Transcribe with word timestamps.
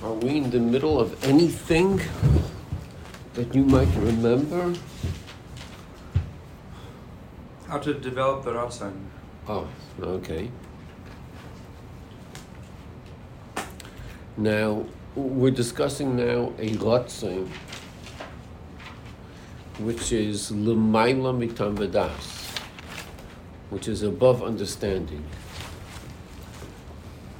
Are 0.00 0.12
we 0.12 0.36
in 0.36 0.50
the 0.50 0.60
middle 0.60 1.00
of 1.00 1.24
anything 1.24 2.00
that 3.34 3.52
you 3.52 3.64
might 3.64 3.92
remember? 3.96 4.72
How 7.66 7.78
to 7.78 7.94
develop 7.94 8.44
the 8.44 8.52
Ratzon. 8.52 8.92
Oh, 9.48 9.66
okay. 10.00 10.52
Now, 14.36 14.86
we're 15.16 15.50
discussing 15.50 16.14
now 16.14 16.52
a 16.60 16.70
Ratzon, 16.76 17.48
which 19.80 20.12
is 20.12 20.52
Lemaila 20.52 21.34
Mitam 21.36 21.76
Vadas, 21.76 22.56
which 23.70 23.88
is 23.88 24.04
above 24.04 24.44
understanding. 24.44 25.24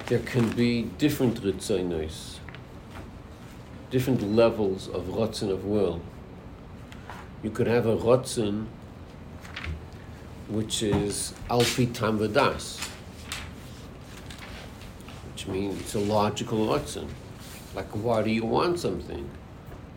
There 0.06 0.18
can 0.18 0.50
be 0.50 0.82
different 0.98 1.40
Ritzonos 1.40 2.37
different 3.90 4.22
levels 4.22 4.88
of 4.88 5.04
rotzen 5.04 5.50
of 5.50 5.64
will. 5.64 6.00
You 7.42 7.50
could 7.50 7.66
have 7.66 7.86
a 7.86 7.96
rotzen 7.96 8.66
which 10.48 10.82
is 10.82 11.34
alfi 11.48 11.86
tamvadas, 11.86 12.78
which 15.30 15.46
means 15.46 15.80
it's 15.80 15.94
a 15.94 16.00
logical 16.00 16.66
rotzen. 16.66 17.08
Like, 17.74 17.90
why 17.90 18.22
do 18.22 18.30
you 18.30 18.44
want 18.44 18.80
something? 18.80 19.28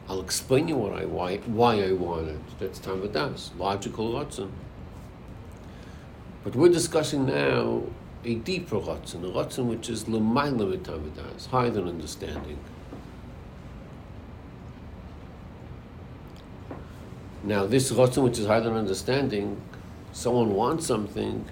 I'll 0.08 0.22
explain 0.22 0.68
you 0.68 0.76
what 0.76 0.94
I 0.94 1.06
why, 1.06 1.38
why 1.38 1.84
I 1.84 1.94
want 1.94 2.30
it. 2.30 2.40
That's 2.60 2.80
tamvadas, 2.80 3.58
logical 3.58 4.14
rotzen. 4.14 4.52
But 6.44 6.56
we're 6.56 6.70
discussing 6.70 7.26
now 7.26 7.84
a 8.24 8.36
deeper 8.36 8.78
rotzen, 8.78 9.24
a 9.24 9.32
rotzen 9.32 9.66
which 9.66 9.90
is 9.90 10.08
l'mayla 10.08 10.78
tamvadas, 10.80 11.48
higher 11.48 11.70
than 11.70 11.88
understanding. 11.88 12.58
Now, 17.44 17.66
this 17.66 17.92
rotzen, 17.92 18.24
which 18.24 18.38
is 18.38 18.46
higher 18.46 18.62
than 18.62 18.74
understanding, 18.74 19.60
someone 20.12 20.54
wants 20.54 20.86
something, 20.86 21.46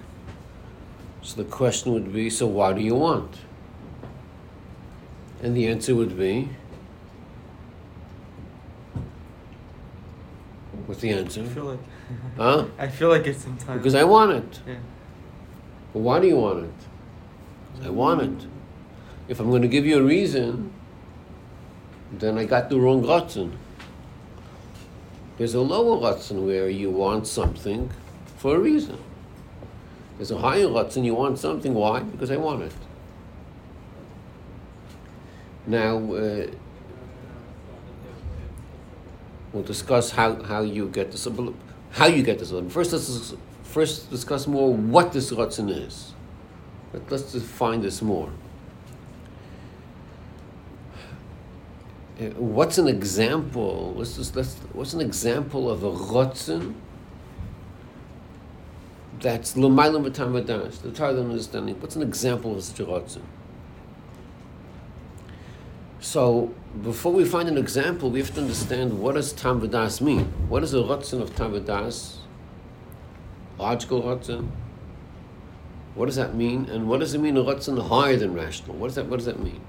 so 1.22 1.42
the 1.42 1.48
question 1.48 1.92
would 1.92 2.12
be, 2.12 2.30
so 2.30 2.46
why 2.46 2.72
do 2.72 2.80
you 2.80 2.94
want? 2.94 3.36
And 5.42 5.56
the 5.56 5.66
answer 5.66 5.94
would 5.94 6.16
be, 6.16 6.48
what's 10.86 11.00
the 11.00 11.10
answer? 11.10 11.42
I 11.42 11.46
feel 11.46 11.64
like, 11.64 11.78
huh? 12.36 12.64
I 12.78 12.88
feel 12.88 13.08
like 13.08 13.26
it 13.26 13.36
sometimes. 13.36 13.78
Because 13.78 13.94
I 13.94 14.04
want 14.04 14.32
it. 14.32 14.60
Yeah. 14.66 14.74
But 15.92 16.00
why 16.00 16.20
do 16.20 16.28
you 16.28 16.36
want 16.36 16.66
it? 16.66 17.84
I 17.84 17.90
want 17.90 18.22
it. 18.22 18.48
If 19.28 19.40
I'm 19.40 19.50
going 19.50 19.62
to 19.62 19.68
give 19.68 19.86
you 19.86 19.98
a 19.98 20.02
reason, 20.02 20.72
then 22.12 22.38
I 22.38 22.44
got 22.44 22.68
the 22.70 22.78
wrong 22.78 23.02
rotzen. 23.02 23.52
There's 25.40 25.54
a 25.54 25.60
lower 25.62 25.96
Ratzon 25.96 26.44
where 26.44 26.68
you 26.68 26.90
want 26.90 27.26
something 27.26 27.90
for 28.36 28.56
a 28.56 28.58
reason. 28.58 28.98
There's 30.18 30.30
a 30.30 30.36
higher 30.36 30.66
Ratzon, 30.66 31.02
you 31.02 31.14
want 31.14 31.38
something, 31.38 31.72
why? 31.72 32.00
Because 32.00 32.30
I 32.30 32.36
want 32.36 32.64
it. 32.64 32.74
Now, 35.66 35.96
uh, 35.96 36.46
we'll 39.54 39.62
discuss 39.62 40.10
how, 40.10 40.42
how 40.42 40.60
you 40.60 40.88
get 40.88 41.10
this, 41.10 41.26
how 41.92 42.06
you 42.06 42.22
get 42.22 42.38
this. 42.38 42.52
First, 42.70 42.92
let's 42.92 43.34
first 43.62 44.10
discuss 44.10 44.46
more 44.46 44.74
what 44.74 45.14
this 45.14 45.32
Ratzon 45.32 45.70
is. 45.74 46.12
But 46.92 47.10
let's 47.10 47.32
define 47.32 47.80
this 47.80 48.02
more. 48.02 48.28
What's 52.36 52.78
an 52.78 52.88
example? 52.88 53.94
Let's 53.96 54.16
just, 54.16 54.36
let's, 54.36 54.54
what's 54.72 54.92
an 54.92 55.00
example 55.00 55.70
of 55.70 55.82
a 55.82 55.90
rotzen 55.90 56.74
that's 59.20 59.56
l'maylam 59.56 60.10
v'tam 60.10 60.32
v'dash, 60.32 60.80
the 60.82 60.90
Torah 60.90 61.20
understanding. 61.20 61.80
What's 61.80 61.96
an 61.96 62.02
example 62.02 62.56
of 62.56 62.62
such 62.62 62.80
a 62.80 62.84
rotzen? 62.84 63.22
So 66.00 66.54
before 66.82 67.12
we 67.12 67.24
find 67.24 67.48
an 67.48 67.58
example, 67.58 68.10
we 68.10 68.20
have 68.20 68.34
to 68.34 68.40
understand 68.40 68.98
what 68.98 69.14
does 69.14 69.32
tam 69.32 69.60
v'das 69.60 70.00
mean. 70.00 70.24
What 70.48 70.62
is 70.62 70.74
a 70.74 70.78
rotzen 70.78 71.20
of 71.20 71.36
tam 71.36 71.52
v'das? 71.52 72.16
Logical 73.58 74.02
rotzen. 74.02 74.48
What 75.94 76.06
does 76.06 76.16
that 76.16 76.34
mean? 76.34 76.66
And 76.66 76.88
what 76.88 77.00
does 77.00 77.14
it 77.14 77.18
mean 77.18 77.36
a 77.36 77.42
rotzen 77.42 77.88
higher 77.88 78.16
than 78.16 78.34
rational? 78.34 78.76
What 78.76 78.88
does 78.88 78.94
that? 78.96 79.06
What 79.06 79.16
does 79.16 79.26
that 79.26 79.40
mean? 79.40 79.60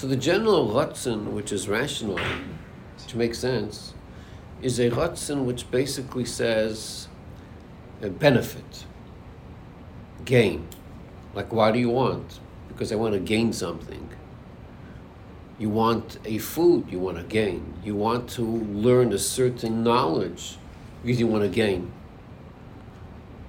So 0.00 0.06
the 0.06 0.16
general 0.16 0.68
Ratzin, 0.68 1.32
which 1.32 1.52
is 1.52 1.68
rational, 1.68 2.16
which 2.16 3.14
makes 3.14 3.38
sense, 3.38 3.92
is 4.62 4.80
a 4.80 4.88
Ratzin 4.88 5.44
which 5.44 5.70
basically 5.70 6.24
says 6.24 7.06
a 8.00 8.08
benefit, 8.08 8.86
gain. 10.24 10.66
Like, 11.34 11.52
why 11.52 11.70
do 11.70 11.78
you 11.78 11.90
want? 11.90 12.40
Because 12.68 12.92
I 12.92 12.94
want 12.94 13.12
to 13.12 13.20
gain 13.20 13.52
something. 13.52 14.08
You 15.58 15.68
want 15.68 16.16
a 16.24 16.38
food, 16.38 16.86
you 16.88 16.98
want 16.98 17.18
to 17.18 17.24
gain. 17.24 17.74
You 17.84 17.94
want 17.94 18.30
to 18.30 18.42
learn 18.42 19.12
a 19.12 19.18
certain 19.18 19.84
knowledge 19.84 20.56
because 21.02 21.20
you 21.20 21.26
want 21.26 21.42
to 21.42 21.50
gain. 21.50 21.92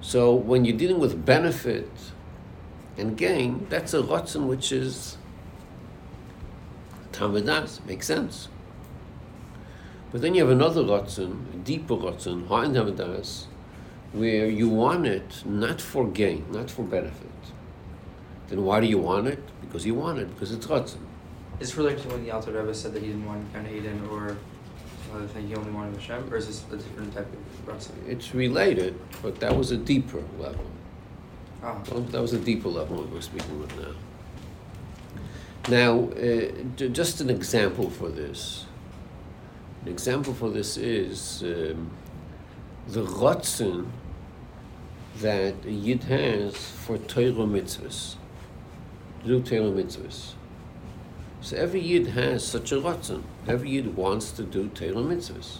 So 0.02 0.34
when 0.34 0.66
you're 0.66 0.76
dealing 0.76 0.98
with 0.98 1.24
benefit 1.24 1.90
and 2.98 3.16
gain, 3.16 3.68
that's 3.70 3.94
a 3.94 4.02
Ratzin 4.02 4.48
which 4.48 4.70
is 4.70 5.16
Tamadas 7.12 7.84
makes 7.86 8.06
sense. 8.06 8.48
But 10.10 10.20
then 10.20 10.34
you 10.34 10.42
have 10.42 10.50
another 10.50 10.82
Ratzon, 10.82 11.54
a 11.54 11.56
deeper 11.58 11.96
Ratzon, 11.96 12.48
high 12.48 12.66
Tamadas, 12.66 13.46
where 14.12 14.46
you 14.46 14.68
want 14.68 15.06
it 15.06 15.42
not 15.46 15.80
for 15.80 16.06
gain, 16.06 16.44
not 16.50 16.70
for 16.70 16.82
benefit. 16.82 17.28
Then 18.48 18.64
why 18.64 18.80
do 18.80 18.86
you 18.86 18.98
want 18.98 19.26
it? 19.28 19.42
Because 19.62 19.86
you 19.86 19.94
want 19.94 20.18
it, 20.18 20.28
because 20.34 20.52
it's 20.52 20.66
Ratzon. 20.66 21.00
Is 21.60 21.76
related 21.76 22.02
to 22.02 22.08
when 22.08 22.24
the 22.24 22.30
Alter 22.30 22.52
Rebbe 22.52 22.74
said 22.74 22.92
that 22.92 23.02
he 23.02 23.08
didn't 23.08 23.24
want 23.24 23.52
Gan 23.52 23.66
Eden 23.66 24.06
or 24.10 24.30
uh, 24.30 24.34
another 25.12 25.28
thing, 25.28 25.48
he 25.48 25.54
only 25.54 25.70
wanted 25.70 25.94
Hashem, 25.94 26.32
or 26.32 26.36
is 26.36 26.46
this 26.46 26.64
a 26.72 26.76
different 26.76 27.14
type 27.14 27.28
of 27.32 27.74
Ratzon? 27.74 27.92
It's 28.06 28.34
related, 28.34 28.98
but 29.22 29.40
that 29.40 29.56
was 29.56 29.70
a 29.70 29.76
deeper 29.76 30.22
level. 30.38 30.66
Oh. 31.62 31.80
Well, 31.90 32.00
that 32.00 32.20
was 32.20 32.32
a 32.32 32.38
deeper 32.38 32.68
level 32.68 32.96
we 33.02 33.04
we're 33.04 33.20
speaking 33.20 33.60
with 33.60 33.74
now. 33.78 33.94
Now, 35.68 36.10
uh, 36.10 36.50
just 36.76 37.20
an 37.20 37.30
example 37.30 37.88
for 37.88 38.08
this. 38.08 38.66
An 39.82 39.88
example 39.92 40.34
for 40.34 40.50
this 40.50 40.76
is 40.76 41.42
um, 41.44 41.90
the 42.88 43.04
rotzen 43.04 43.86
that 45.20 45.54
a 45.64 45.70
yid 45.70 46.04
has 46.04 46.56
for 46.56 46.98
Torah 46.98 47.46
mitzvahs, 47.46 48.16
do 49.24 49.40
Torah 49.40 49.70
mitzvahs. 49.70 50.32
So 51.40 51.56
every 51.56 51.80
yid 51.80 52.08
has 52.08 52.44
such 52.44 52.72
a 52.72 52.76
rotzen. 52.76 53.22
Every 53.46 53.70
yid 53.70 53.96
wants 53.96 54.32
to 54.32 54.42
do 54.42 54.68
Torah 54.68 54.94
mitzvahs. 54.94 55.58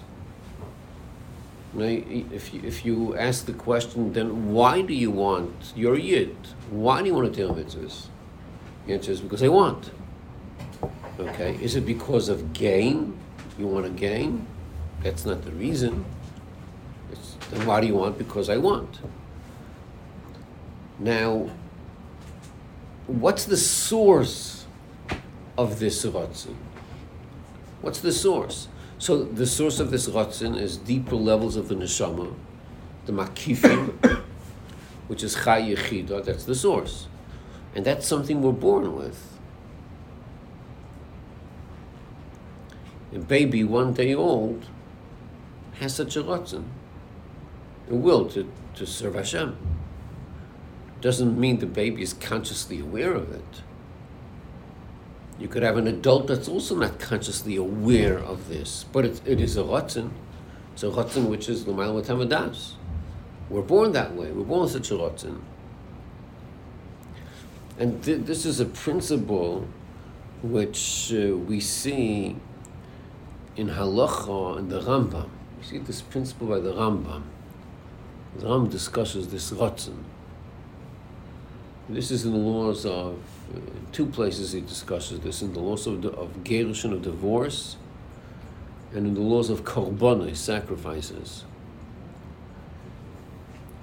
Now, 1.74 1.84
if 1.84 2.52
you, 2.52 2.60
if 2.64 2.84
you 2.84 3.16
ask 3.16 3.46
the 3.46 3.52
question, 3.52 4.12
then 4.12 4.52
why 4.52 4.82
do 4.82 4.94
you 4.94 5.12
want 5.12 5.72
your 5.76 5.96
yid? 5.96 6.36
Why 6.70 7.02
do 7.02 7.06
you 7.06 7.14
want 7.14 7.32
to 7.32 7.46
Torah 7.46 7.54
mitzvahs? 7.54 8.08
The 8.86 8.94
answer 8.94 9.12
is 9.12 9.20
because 9.20 9.42
I 9.42 9.48
want. 9.48 9.90
Okay, 11.18 11.56
is 11.62 11.76
it 11.76 11.86
because 11.86 12.28
of 12.28 12.52
gain? 12.52 13.16
You 13.58 13.66
want 13.66 13.86
to 13.86 13.92
gain? 13.92 14.46
That's 15.02 15.24
not 15.24 15.42
the 15.42 15.52
reason. 15.52 16.04
It's, 17.10 17.34
then 17.50 17.66
why 17.66 17.80
do 17.80 17.86
you 17.86 17.94
want? 17.94 18.18
Because 18.18 18.48
I 18.48 18.56
want. 18.56 19.00
Now, 20.98 21.50
what's 23.06 23.44
the 23.44 23.56
source 23.56 24.66
of 25.58 25.78
this 25.78 26.04
ratzin? 26.04 26.56
What's 27.80 28.00
the 28.00 28.12
source? 28.12 28.68
So 28.98 29.24
the 29.24 29.46
source 29.46 29.80
of 29.80 29.90
this 29.90 30.08
ratzin 30.08 30.56
is 30.56 30.76
deeper 30.76 31.16
levels 31.16 31.56
of 31.56 31.68
the 31.68 31.74
neshama, 31.74 32.32
the 33.06 33.12
makifim, 33.12 34.22
which 35.08 35.24
is 35.24 35.34
chay 35.34 35.74
yechida. 35.74 36.24
That's 36.24 36.44
the 36.44 36.54
source, 36.54 37.08
and 37.74 37.84
that's 37.84 38.06
something 38.06 38.42
we're 38.42 38.52
born 38.52 38.96
with. 38.96 39.38
A 43.14 43.18
baby 43.18 43.62
one 43.62 43.92
day 43.92 44.14
old 44.14 44.66
has 45.80 45.94
such 45.94 46.16
a 46.16 46.22
ratzin, 46.22 46.64
a 47.90 47.94
will 47.94 48.26
to, 48.30 48.50
to 48.74 48.86
serve 48.86 49.14
Hashem. 49.14 49.56
Doesn't 51.00 51.38
mean 51.38 51.58
the 51.58 51.66
baby 51.66 52.02
is 52.02 52.12
consciously 52.12 52.80
aware 52.80 53.14
of 53.14 53.32
it. 53.32 53.62
You 55.38 55.48
could 55.48 55.62
have 55.62 55.76
an 55.76 55.88
adult 55.88 56.28
that's 56.28 56.48
also 56.48 56.76
not 56.76 57.00
consciously 57.00 57.56
aware 57.56 58.18
of 58.18 58.48
this, 58.48 58.84
but 58.92 59.04
it, 59.04 59.20
it 59.26 59.40
is 59.40 59.56
a 59.56 59.62
ratzin. 59.62 60.10
It's 60.72 60.84
a 60.84 60.86
ratzin 60.86 61.28
which 61.28 61.48
is 61.48 61.66
l'mayla 61.66 62.02
matamadas. 62.02 62.74
We're 63.50 63.62
born 63.62 63.92
that 63.92 64.14
way. 64.14 64.30
We're 64.30 64.44
born 64.44 64.62
with 64.62 64.72
such 64.72 64.90
a 64.90 64.94
ratzin. 64.94 65.40
And 67.78 68.02
th- 68.02 68.22
this 68.22 68.44
is 68.44 68.60
a 68.60 68.66
principle 68.66 69.66
which 70.42 71.12
uh, 71.14 71.36
we 71.36 71.60
see 71.60 72.36
in 73.56 73.68
Halacha 73.68 74.58
and 74.58 74.70
the 74.70 74.80
Rambam. 74.80 75.28
We 75.58 75.64
see 75.64 75.78
this 75.78 76.02
principle 76.02 76.48
by 76.48 76.60
the 76.60 76.72
Rambam. 76.72 77.22
The 78.36 78.46
Rambam 78.46 78.70
discusses 78.70 79.28
this 79.28 79.50
Ratzon. 79.50 80.02
This 81.88 82.10
is 82.10 82.24
in 82.24 82.32
the 82.32 82.38
laws 82.38 82.86
of, 82.86 83.18
uh, 83.54 83.58
two 83.92 84.06
places 84.06 84.52
he 84.52 84.60
discusses 84.60 85.20
this, 85.20 85.42
in 85.42 85.52
the 85.52 85.60
laws 85.60 85.86
of, 85.86 86.04
of 86.04 86.44
Gerushin, 86.44 86.92
of 86.92 87.02
divorce, 87.02 87.76
and 88.94 89.06
in 89.06 89.14
the 89.14 89.20
laws 89.20 89.50
of 89.50 89.64
Korbanah, 89.64 90.36
sacrifices. 90.36 91.44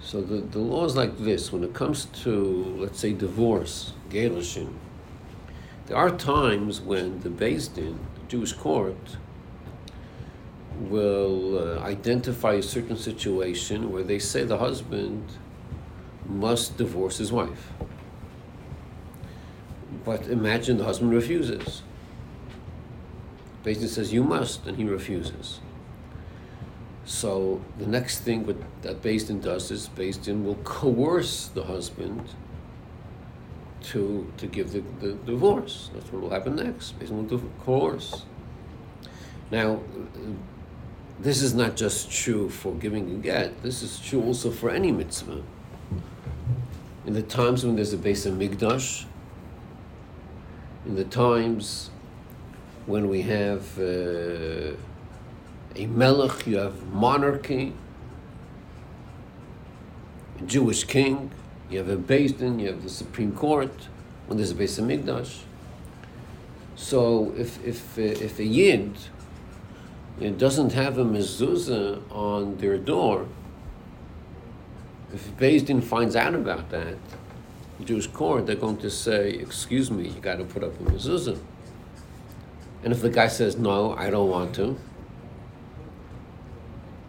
So 0.01 0.21
the, 0.21 0.37
the 0.37 0.59
law 0.59 0.85
is 0.85 0.95
like 0.95 1.17
this 1.17 1.51
when 1.51 1.63
it 1.63 1.73
comes 1.73 2.05
to, 2.23 2.75
let's 2.77 2.99
say, 2.99 3.13
divorce, 3.13 3.93
Gerushin, 4.09 4.73
there 5.87 5.97
are 5.97 6.09
times 6.09 6.79
when 6.81 7.19
the 7.21 7.29
Beis 7.29 7.73
Din, 7.73 7.99
the 8.15 8.27
Jewish 8.27 8.53
court, 8.53 9.17
will 10.79 11.57
uh, 11.57 11.79
identify 11.81 12.53
a 12.53 12.63
certain 12.63 12.95
situation 12.95 13.91
where 13.91 14.03
they 14.03 14.19
say 14.19 14.43
the 14.43 14.59
husband 14.59 15.23
must 16.25 16.77
divorce 16.77 17.17
his 17.17 17.31
wife. 17.31 17.73
But 20.05 20.27
imagine 20.27 20.77
the 20.77 20.85
husband 20.85 21.11
refuses. 21.11 21.81
Beis 23.63 23.79
Din 23.79 23.89
says, 23.89 24.13
You 24.13 24.23
must, 24.23 24.65
and 24.65 24.77
he 24.77 24.85
refuses. 24.85 25.59
So 27.09 27.59
the 27.79 27.87
next 27.87 28.19
thing 28.19 28.45
that 28.83 29.01
Beis 29.01 29.25
Din 29.25 29.41
does 29.41 29.71
is 29.71 29.89
Beis 29.97 30.23
Din 30.23 30.45
will 30.45 30.59
coerce 30.63 31.47
the 31.47 31.63
husband 31.63 32.21
to 33.85 34.31
to 34.37 34.45
give 34.45 34.73
the, 34.73 34.83
the 35.01 35.13
divorce. 35.25 35.89
That's 35.91 36.13
what 36.13 36.21
will 36.21 36.29
happen 36.29 36.55
next. 36.55 36.99
Beis 36.99 37.07
Din 37.07 37.27
will 37.27 37.41
coerce. 37.65 38.25
Now, 39.49 39.81
this 41.19 41.41
is 41.41 41.55
not 41.55 41.75
just 41.75 42.11
true 42.11 42.47
for 42.47 42.75
giving 42.75 43.09
a 43.09 43.15
get. 43.15 43.63
This 43.63 43.81
is 43.81 43.99
true 43.99 44.21
also 44.21 44.51
for 44.51 44.69
any 44.69 44.91
mitzvah. 44.91 45.41
In 47.07 47.13
the 47.13 47.23
times 47.23 47.65
when 47.65 47.75
there's 47.75 47.91
a 47.91 47.97
Beis 47.97 48.29
Hamikdash, 48.29 49.05
in 50.85 50.93
the 50.93 51.05
times 51.05 51.89
when 52.85 53.09
we 53.09 53.23
have 53.23 53.79
uh, 53.79 54.75
a 55.79 55.87
melech, 55.87 56.45
you 56.45 56.57
have 56.57 56.87
monarchy, 56.91 57.73
a 60.37 60.43
Jewish 60.43 60.83
king, 60.83 61.31
you 61.69 61.77
have 61.77 61.87
a 61.87 61.95
Din, 61.95 62.59
you 62.59 62.67
have 62.67 62.83
the 62.83 62.89
Supreme 62.89 63.33
Court, 63.33 63.71
when 64.27 64.37
there's 64.37 64.51
a 64.51 64.55
Beis 64.55 64.77
Hamikdash. 64.79 65.43
So 66.75 67.33
if, 67.37 67.63
if, 67.65 67.97
uh, 67.97 68.01
if 68.01 68.39
a 68.39 68.43
Yid 68.43 68.97
doesn't 70.37 70.73
have 70.73 70.97
a 70.97 71.05
mezuzah 71.05 72.01
on 72.11 72.57
their 72.57 72.77
door, 72.77 73.27
if 75.13 75.31
Beis 75.37 75.65
Din 75.65 75.81
finds 75.81 76.15
out 76.15 76.35
about 76.35 76.69
that, 76.71 76.95
the 77.77 77.85
Jewish 77.85 78.07
court, 78.07 78.45
they're 78.45 78.57
going 78.57 78.77
to 78.79 78.89
say, 78.89 79.29
excuse 79.29 79.89
me, 79.89 80.09
you 80.09 80.19
got 80.19 80.39
to 80.39 80.43
put 80.43 80.61
up 80.61 80.77
a 80.81 80.83
mezuzah. 80.83 81.39
And 82.83 82.91
if 82.91 83.01
the 83.01 83.09
guy 83.09 83.27
says, 83.27 83.55
no, 83.55 83.93
I 83.93 84.09
don't 84.09 84.29
want 84.29 84.53
to, 84.55 84.77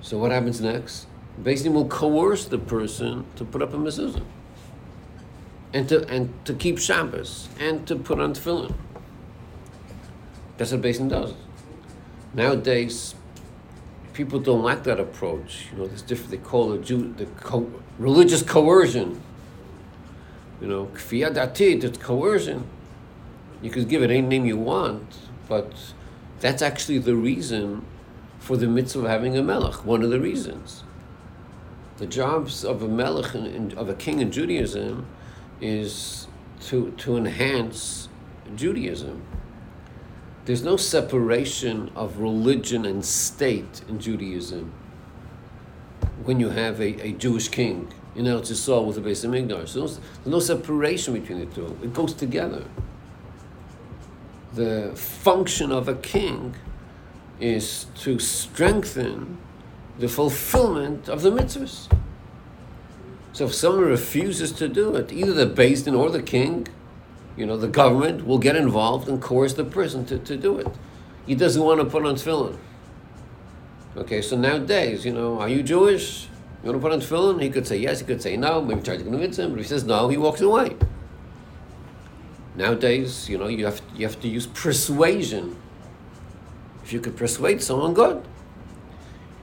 so 0.03 0.19
what 0.19 0.31
happens 0.31 0.61
next? 0.61 1.07
Din 1.43 1.73
will 1.73 1.87
coerce 1.87 2.45
the 2.47 2.59
person 2.59 3.25
to 3.37 3.45
put 3.45 3.63
up 3.63 3.73
a 3.73 3.77
mezuzah. 3.77 4.23
And 5.73 5.89
to, 5.89 6.07
and 6.09 6.33
to 6.47 6.53
keep 6.53 6.79
Shabbos, 6.79 7.49
and 7.61 7.87
to 7.87 7.95
put 7.95 8.19
on 8.19 8.35
tefillin. 8.35 8.75
That's 10.57 10.73
what 10.73 10.83
Beis 10.83 10.99
Din 10.99 11.09
does. 11.09 11.35
Nowadays, 12.35 13.15
people 14.13 14.41
don't 14.41 14.63
like 14.63 14.83
that 14.85 14.99
approach. 14.99 15.69
You 15.71 15.79
know, 15.79 15.87
there's 15.87 16.03
different. 16.03 16.33
They 16.33 16.39
call 16.39 16.73
it 16.73 16.83
Jew, 16.83 17.15
the 17.17 17.27
co- 17.27 17.73
religious 17.99 18.43
coercion. 18.43 19.23
You 20.61 20.67
know, 20.67 20.87
kfiyat 20.87 21.35
datit, 21.35 21.85
it's 21.85 21.99
coercion. 21.99 22.67
You 23.63 23.71
could 23.71 23.89
give 23.89 24.03
it 24.03 24.11
any 24.11 24.23
name 24.23 24.45
you 24.45 24.57
want, 24.57 25.17
but 25.49 25.73
that's 26.41 26.63
actually 26.63 26.99
the 26.99 27.15
reason 27.15 27.85
for 28.41 28.57
the 28.57 28.67
mitzvah 28.67 29.01
of 29.01 29.07
having 29.07 29.37
a 29.37 29.43
melech. 29.43 29.85
One 29.85 30.03
of 30.03 30.11
the 30.11 30.19
reasons. 30.19 30.83
The 31.99 32.07
jobs 32.07 32.65
of 32.65 32.83
a 32.83 32.89
melech 32.89 33.35
and 33.35 33.73
of 33.75 33.89
a 33.89 33.95
king 33.95 34.21
in 34.21 34.33
Judaism 34.33 35.07
is 35.61 36.27
to 36.63 36.91
to 36.93 37.17
enhance 37.17 38.09
Judaism. 38.57 39.23
There's 40.47 40.65
no 40.65 40.77
separation 40.77 41.91
of 41.95 42.19
religion 42.19 42.87
and 42.87 43.05
state 43.05 43.83
in 43.89 44.01
Judaism 44.01 44.73
when 46.25 46.41
you 46.41 46.49
have 46.49 46.81
a, 46.81 47.07
a 47.07 47.13
Jewish 47.13 47.49
king 47.49 47.93
in 48.17 48.25
Eretz 48.25 48.51
Yisrael 48.51 48.87
with 48.87 48.97
the 48.97 49.03
Beis 49.03 49.25
Hamikdash. 49.25 49.75
There's, 49.75 49.99
there's 49.99 50.27
no 50.27 50.41
separation 50.41 51.15
between 51.15 51.41
the 51.41 51.47
two. 51.47 51.79
It 51.83 51.93
goes 51.93 52.15
together. 52.15 52.65
The 54.55 54.93
function 54.97 55.71
of 55.71 55.89
a 55.89 55.95
king 55.95 56.55
is 57.41 57.87
to 57.97 58.19
strengthen 58.19 59.39
the 59.99 60.09
fulfillment 60.09 61.09
of 61.09 61.23
the 61.23 61.31
mitzvahs. 61.31 61.91
So 63.33 63.47
if 63.47 63.55
someone 63.55 63.85
refuses 63.85 64.53
to 64.53 64.69
do 64.69 64.95
it, 64.97 65.13
either 65.13 65.33
the 65.33 65.47
Beis 65.47 65.85
Din 65.85 65.95
or 65.95 66.11
the 66.11 66.23
king 66.23 66.67
you 67.37 67.47
know, 67.47 67.57
the 67.57 67.69
government 67.69 68.27
will 68.27 68.39
get 68.39 68.57
involved 68.57 69.09
and 69.09 69.21
coerce 69.21 69.55
the 69.55 69.65
person 69.65 70.05
to, 70.07 70.19
to 70.19 70.37
do 70.37 70.59
it. 70.59 70.69
He 71.27 71.35
doesn't 71.35 71.63
want 71.63 71.81
to 71.81 71.87
put 71.87 72.05
on 72.05 72.17
tefillin. 72.17 72.59
Okay, 73.97 74.21
so 74.23 74.37
nowadays, 74.37 75.05
you 75.05 75.13
know, 75.13 75.41
are 75.41 75.49
you 75.49 75.63
Jewish? 75.63 76.29
You 76.63 76.71
want 76.71 76.83
to 76.83 76.89
put 76.89 76.93
on 76.93 77.01
tefillin? 77.01 77.43
He 77.43 77.51
could 77.51 77.67
say 77.67 77.79
yes, 77.79 78.01
he 78.01 78.07
could 78.07 78.21
say 78.21 78.37
no, 78.37 78.61
maybe 78.61 78.83
try 78.83 78.97
to 78.97 79.03
convince 79.03 79.39
him, 79.39 79.51
but 79.53 79.61
if 79.61 79.67
he 79.67 79.69
says 79.69 79.85
no, 79.85 80.09
he 80.09 80.17
walks 80.17 80.41
away. 80.41 80.77
Nowadays, 82.57 83.29
you 83.29 83.39
know, 83.39 83.47
you 83.47 83.65
have, 83.65 83.81
you 83.95 84.07
have 84.07 84.21
to 84.21 84.29
use 84.29 84.47
persuasion. 84.47 85.57
If 86.91 86.95
you 86.95 87.01
could 87.01 87.17
persuade 87.17 87.63
someone, 87.63 87.95
good. 87.95 88.21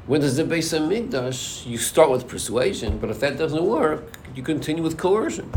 When 0.06 0.20
there's 0.20 0.38
a 0.38 0.44
Beis 0.44 0.78
Hamikdash, 0.78 1.66
you 1.66 1.78
start 1.78 2.12
with 2.12 2.28
persuasion, 2.28 2.98
but 2.98 3.10
if 3.10 3.22
that 3.22 3.38
doesn't 3.38 3.64
work, 3.64 4.18
you 4.36 4.44
continue 4.44 4.84
with 4.84 4.98
coercion. 4.98 5.50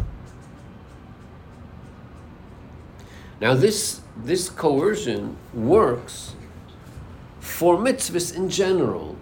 Now, 3.40 3.54
this, 3.54 4.02
this 4.16 4.48
coercion 4.48 5.36
works 5.52 6.36
for 7.40 7.76
mitzvahs 7.76 8.36
in 8.36 8.50
general. 8.50 9.16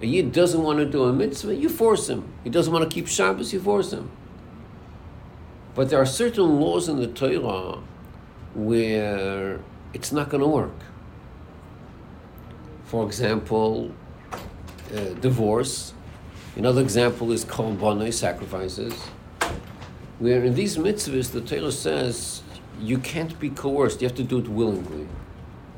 A 0.00 0.06
Yid 0.06 0.32
doesn't 0.32 0.62
want 0.62 0.78
to 0.78 0.86
do 0.86 1.04
a 1.04 1.12
mitzvah, 1.12 1.54
you 1.54 1.68
force 1.68 2.08
him. 2.08 2.32
He 2.44 2.48
doesn't 2.48 2.72
want 2.72 2.88
to 2.88 2.94
keep 2.94 3.08
Shabbos, 3.08 3.52
you 3.52 3.60
force 3.60 3.92
him. 3.92 4.10
But 5.74 5.90
there 5.90 6.00
are 6.00 6.06
certain 6.06 6.60
laws 6.60 6.88
in 6.88 6.96
the 6.96 7.08
Torah 7.08 7.80
where 8.54 9.60
it's 9.92 10.12
not 10.12 10.30
going 10.30 10.40
to 10.40 10.48
work. 10.48 10.72
For 12.84 13.06
example, 13.06 13.92
uh, 14.94 15.14
divorce. 15.20 15.94
Another 16.56 16.80
example 16.80 17.32
is 17.32 17.44
korbanah, 17.44 18.12
sacrifices. 18.12 18.94
Where 20.18 20.44
in 20.44 20.54
these 20.54 20.76
mitzvahs, 20.76 21.32
the 21.32 21.40
Torah 21.40 21.72
says 21.72 22.42
you 22.80 22.98
can't 22.98 23.38
be 23.40 23.50
coerced. 23.50 24.00
You 24.00 24.08
have 24.08 24.16
to 24.16 24.22
do 24.22 24.38
it 24.38 24.48
willingly. 24.48 25.08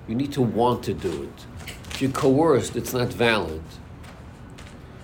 You 0.08 0.14
need 0.14 0.32
to 0.32 0.42
want 0.42 0.82
to 0.84 0.94
do 0.94 1.22
it. 1.24 1.46
If 1.90 2.02
you're 2.02 2.10
coerced, 2.10 2.76
it's 2.76 2.92
not 2.92 3.08
valid. 3.08 3.62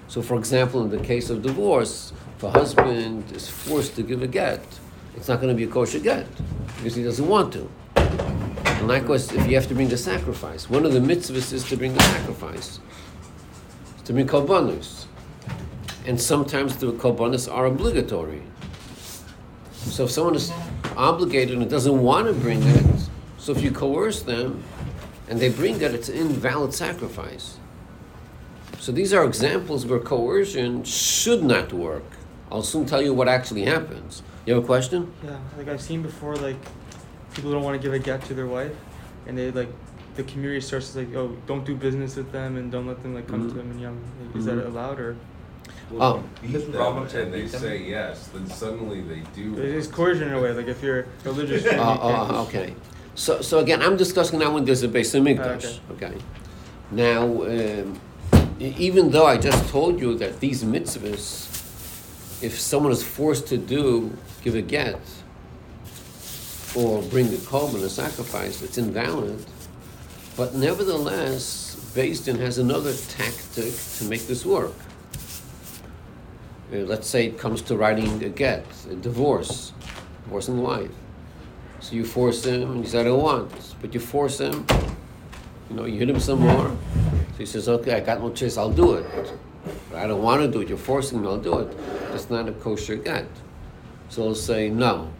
So, 0.09 0.21
for 0.21 0.37
example, 0.37 0.82
in 0.82 0.90
the 0.90 0.99
case 0.99 1.30
of 1.30 1.42
divorce, 1.42 2.12
if 2.37 2.42
a 2.42 2.50
husband 2.50 3.32
is 3.32 3.49
forced 3.49 3.97
to 3.97 4.02
give 4.02 4.23
a 4.23 4.26
get, 4.26 4.62
it's 5.16 5.28
not 5.28 5.40
going 5.40 5.49
to 5.49 5.54
be 5.54 5.64
a 5.64 5.73
kosher 5.73 5.99
get 5.99 6.26
because 6.76 6.94
he 6.94 7.02
doesn't 7.02 7.26
want 7.26 7.52
to. 7.54 7.71
And 8.82 8.88
likewise, 8.88 9.30
if 9.30 9.46
you 9.46 9.54
have 9.54 9.68
to 9.68 9.76
bring 9.76 9.88
the 9.88 9.96
sacrifice, 9.96 10.68
one 10.68 10.84
of 10.84 10.92
the 10.92 10.98
mitzvahs 10.98 11.52
is 11.52 11.62
to 11.68 11.76
bring 11.76 11.94
the 11.94 12.02
sacrifice, 12.02 12.80
to 14.06 14.12
bring 14.12 14.26
korbanos. 14.26 15.04
And 16.04 16.20
sometimes 16.20 16.76
the 16.78 16.90
korbanos 16.90 17.46
are 17.48 17.66
obligatory. 17.66 18.42
So 19.72 20.06
if 20.06 20.10
someone 20.10 20.34
is 20.34 20.50
obligated 20.96 21.58
and 21.58 21.70
doesn't 21.70 21.96
want 22.02 22.26
to 22.26 22.32
bring 22.32 22.60
it, 22.60 23.08
so 23.38 23.52
if 23.52 23.62
you 23.62 23.70
coerce 23.70 24.22
them 24.22 24.64
and 25.28 25.38
they 25.38 25.48
bring 25.48 25.80
it, 25.80 25.94
it's 25.94 26.08
an 26.08 26.16
invalid 26.16 26.74
sacrifice. 26.74 27.58
So 28.80 28.90
these 28.90 29.12
are 29.12 29.24
examples 29.24 29.86
where 29.86 30.00
coercion 30.00 30.82
should 30.82 31.44
not 31.44 31.72
work. 31.72 32.02
I'll 32.50 32.64
soon 32.64 32.86
tell 32.86 33.00
you 33.00 33.14
what 33.14 33.28
actually 33.28 33.64
happens. 33.64 34.24
You 34.44 34.54
have 34.54 34.64
a 34.64 34.66
question? 34.66 35.14
Yeah, 35.24 35.38
like 35.56 35.68
I've 35.68 35.80
seen 35.80 36.02
before, 36.02 36.34
like 36.34 36.56
people 37.34 37.50
don't 37.52 37.62
want 37.62 37.80
to 37.80 37.82
give 37.82 37.92
a 37.92 37.98
get 37.98 38.22
to 38.26 38.34
their 38.34 38.46
wife, 38.46 38.74
and 39.26 39.36
they 39.36 39.50
like 39.50 39.68
the 40.14 40.22
community 40.24 40.60
starts 40.60 40.92
to 40.92 41.00
like, 41.00 41.14
oh, 41.14 41.36
don't 41.46 41.64
do 41.64 41.74
business 41.74 42.16
with 42.16 42.30
them 42.32 42.56
and 42.56 42.70
don't 42.70 42.86
let 42.86 43.02
them 43.02 43.14
like 43.14 43.26
come 43.26 43.40
mm-hmm. 43.40 43.48
to 43.48 43.54
them 43.54 43.70
and 43.70 43.80
young. 43.80 44.00
Like, 44.20 44.36
is 44.36 44.46
mm-hmm. 44.46 44.56
that 44.56 44.66
allowed 44.66 45.00
or? 45.00 45.16
Well, 45.90 46.24
oh. 46.24 46.40
beat 46.40 46.72
them 46.72 46.96
and 46.96 47.32
they 47.32 47.46
say 47.46 47.82
yes, 47.82 48.28
then 48.28 48.46
suddenly 48.46 49.02
they 49.02 49.20
do. 49.34 49.56
It's 49.58 49.86
coercion 49.86 50.28
in 50.28 50.34
a 50.34 50.40
way. 50.40 50.52
Like 50.52 50.66
if 50.66 50.82
you're 50.82 51.06
religious. 51.24 51.66
uh, 51.72 51.80
uh, 51.80 52.44
okay. 52.48 52.74
So, 53.14 53.42
so 53.42 53.58
again, 53.58 53.82
I'm 53.82 53.96
discussing 53.96 54.38
now 54.38 54.52
when 54.54 54.64
there's 54.64 54.82
a 54.82 54.88
Beis 54.88 55.14
Hamikdash. 55.14 55.80
Okay. 55.92 56.06
okay. 56.06 56.18
Now, 56.90 57.24
um, 57.24 58.00
even 58.58 59.10
though 59.10 59.26
I 59.26 59.36
just 59.36 59.68
told 59.68 60.00
you 60.00 60.14
that 60.16 60.40
these 60.40 60.64
mitzvahs, 60.64 62.42
if 62.42 62.58
someone 62.58 62.92
is 62.92 63.02
forced 63.02 63.46
to 63.48 63.58
do, 63.58 64.16
give 64.42 64.54
a 64.54 64.62
get, 64.62 65.00
or 66.74 67.02
bring 67.02 67.26
a 67.28 67.38
korban, 67.38 67.82
a 67.82 67.88
sacrifice, 67.88 68.62
it's 68.62 68.78
invalid. 68.78 69.44
But 70.36 70.54
nevertheless, 70.54 71.76
Din 71.94 72.38
has 72.38 72.58
another 72.58 72.94
tactic 72.94 73.72
to 73.98 74.04
make 74.04 74.26
this 74.26 74.46
work. 74.46 74.72
Uh, 76.72 76.78
let's 76.78 77.06
say 77.06 77.26
it 77.26 77.38
comes 77.38 77.60
to 77.62 77.76
writing 77.76 78.24
a 78.24 78.30
get, 78.30 78.64
a 78.90 78.94
divorce, 78.94 79.72
divorcing 80.24 80.56
the 80.56 80.62
wife. 80.62 80.90
So 81.80 81.94
you 81.96 82.04
force 82.04 82.44
him, 82.46 82.70
and 82.70 82.84
he 82.84 82.90
said, 82.90 83.02
I 83.02 83.10
don't 83.10 83.22
want. 83.22 83.74
But 83.82 83.92
you 83.92 84.00
force 84.00 84.40
him, 84.40 84.64
you 85.68 85.76
know, 85.76 85.84
you 85.84 85.98
hit 85.98 86.08
him 86.08 86.20
some 86.20 86.40
more. 86.40 86.68
So 87.32 87.38
he 87.38 87.46
says, 87.46 87.68
okay, 87.68 87.94
I 87.94 88.00
got 88.00 88.20
no 88.20 88.32
choice, 88.32 88.56
I'll 88.56 88.70
do 88.70 88.94
it. 88.94 89.06
But 89.90 89.98
I 89.98 90.06
don't 90.06 90.22
want 90.22 90.40
to 90.40 90.48
do 90.48 90.62
it, 90.62 90.68
you're 90.68 90.78
forcing 90.78 91.20
me, 91.20 91.28
I'll 91.28 91.36
do 91.36 91.58
it. 91.58 91.76
It's 92.14 92.30
not 92.30 92.48
a 92.48 92.52
kosher 92.52 92.96
get. 92.96 93.26
So 94.08 94.22
he'll 94.22 94.34
say, 94.34 94.70
no, 94.70 95.12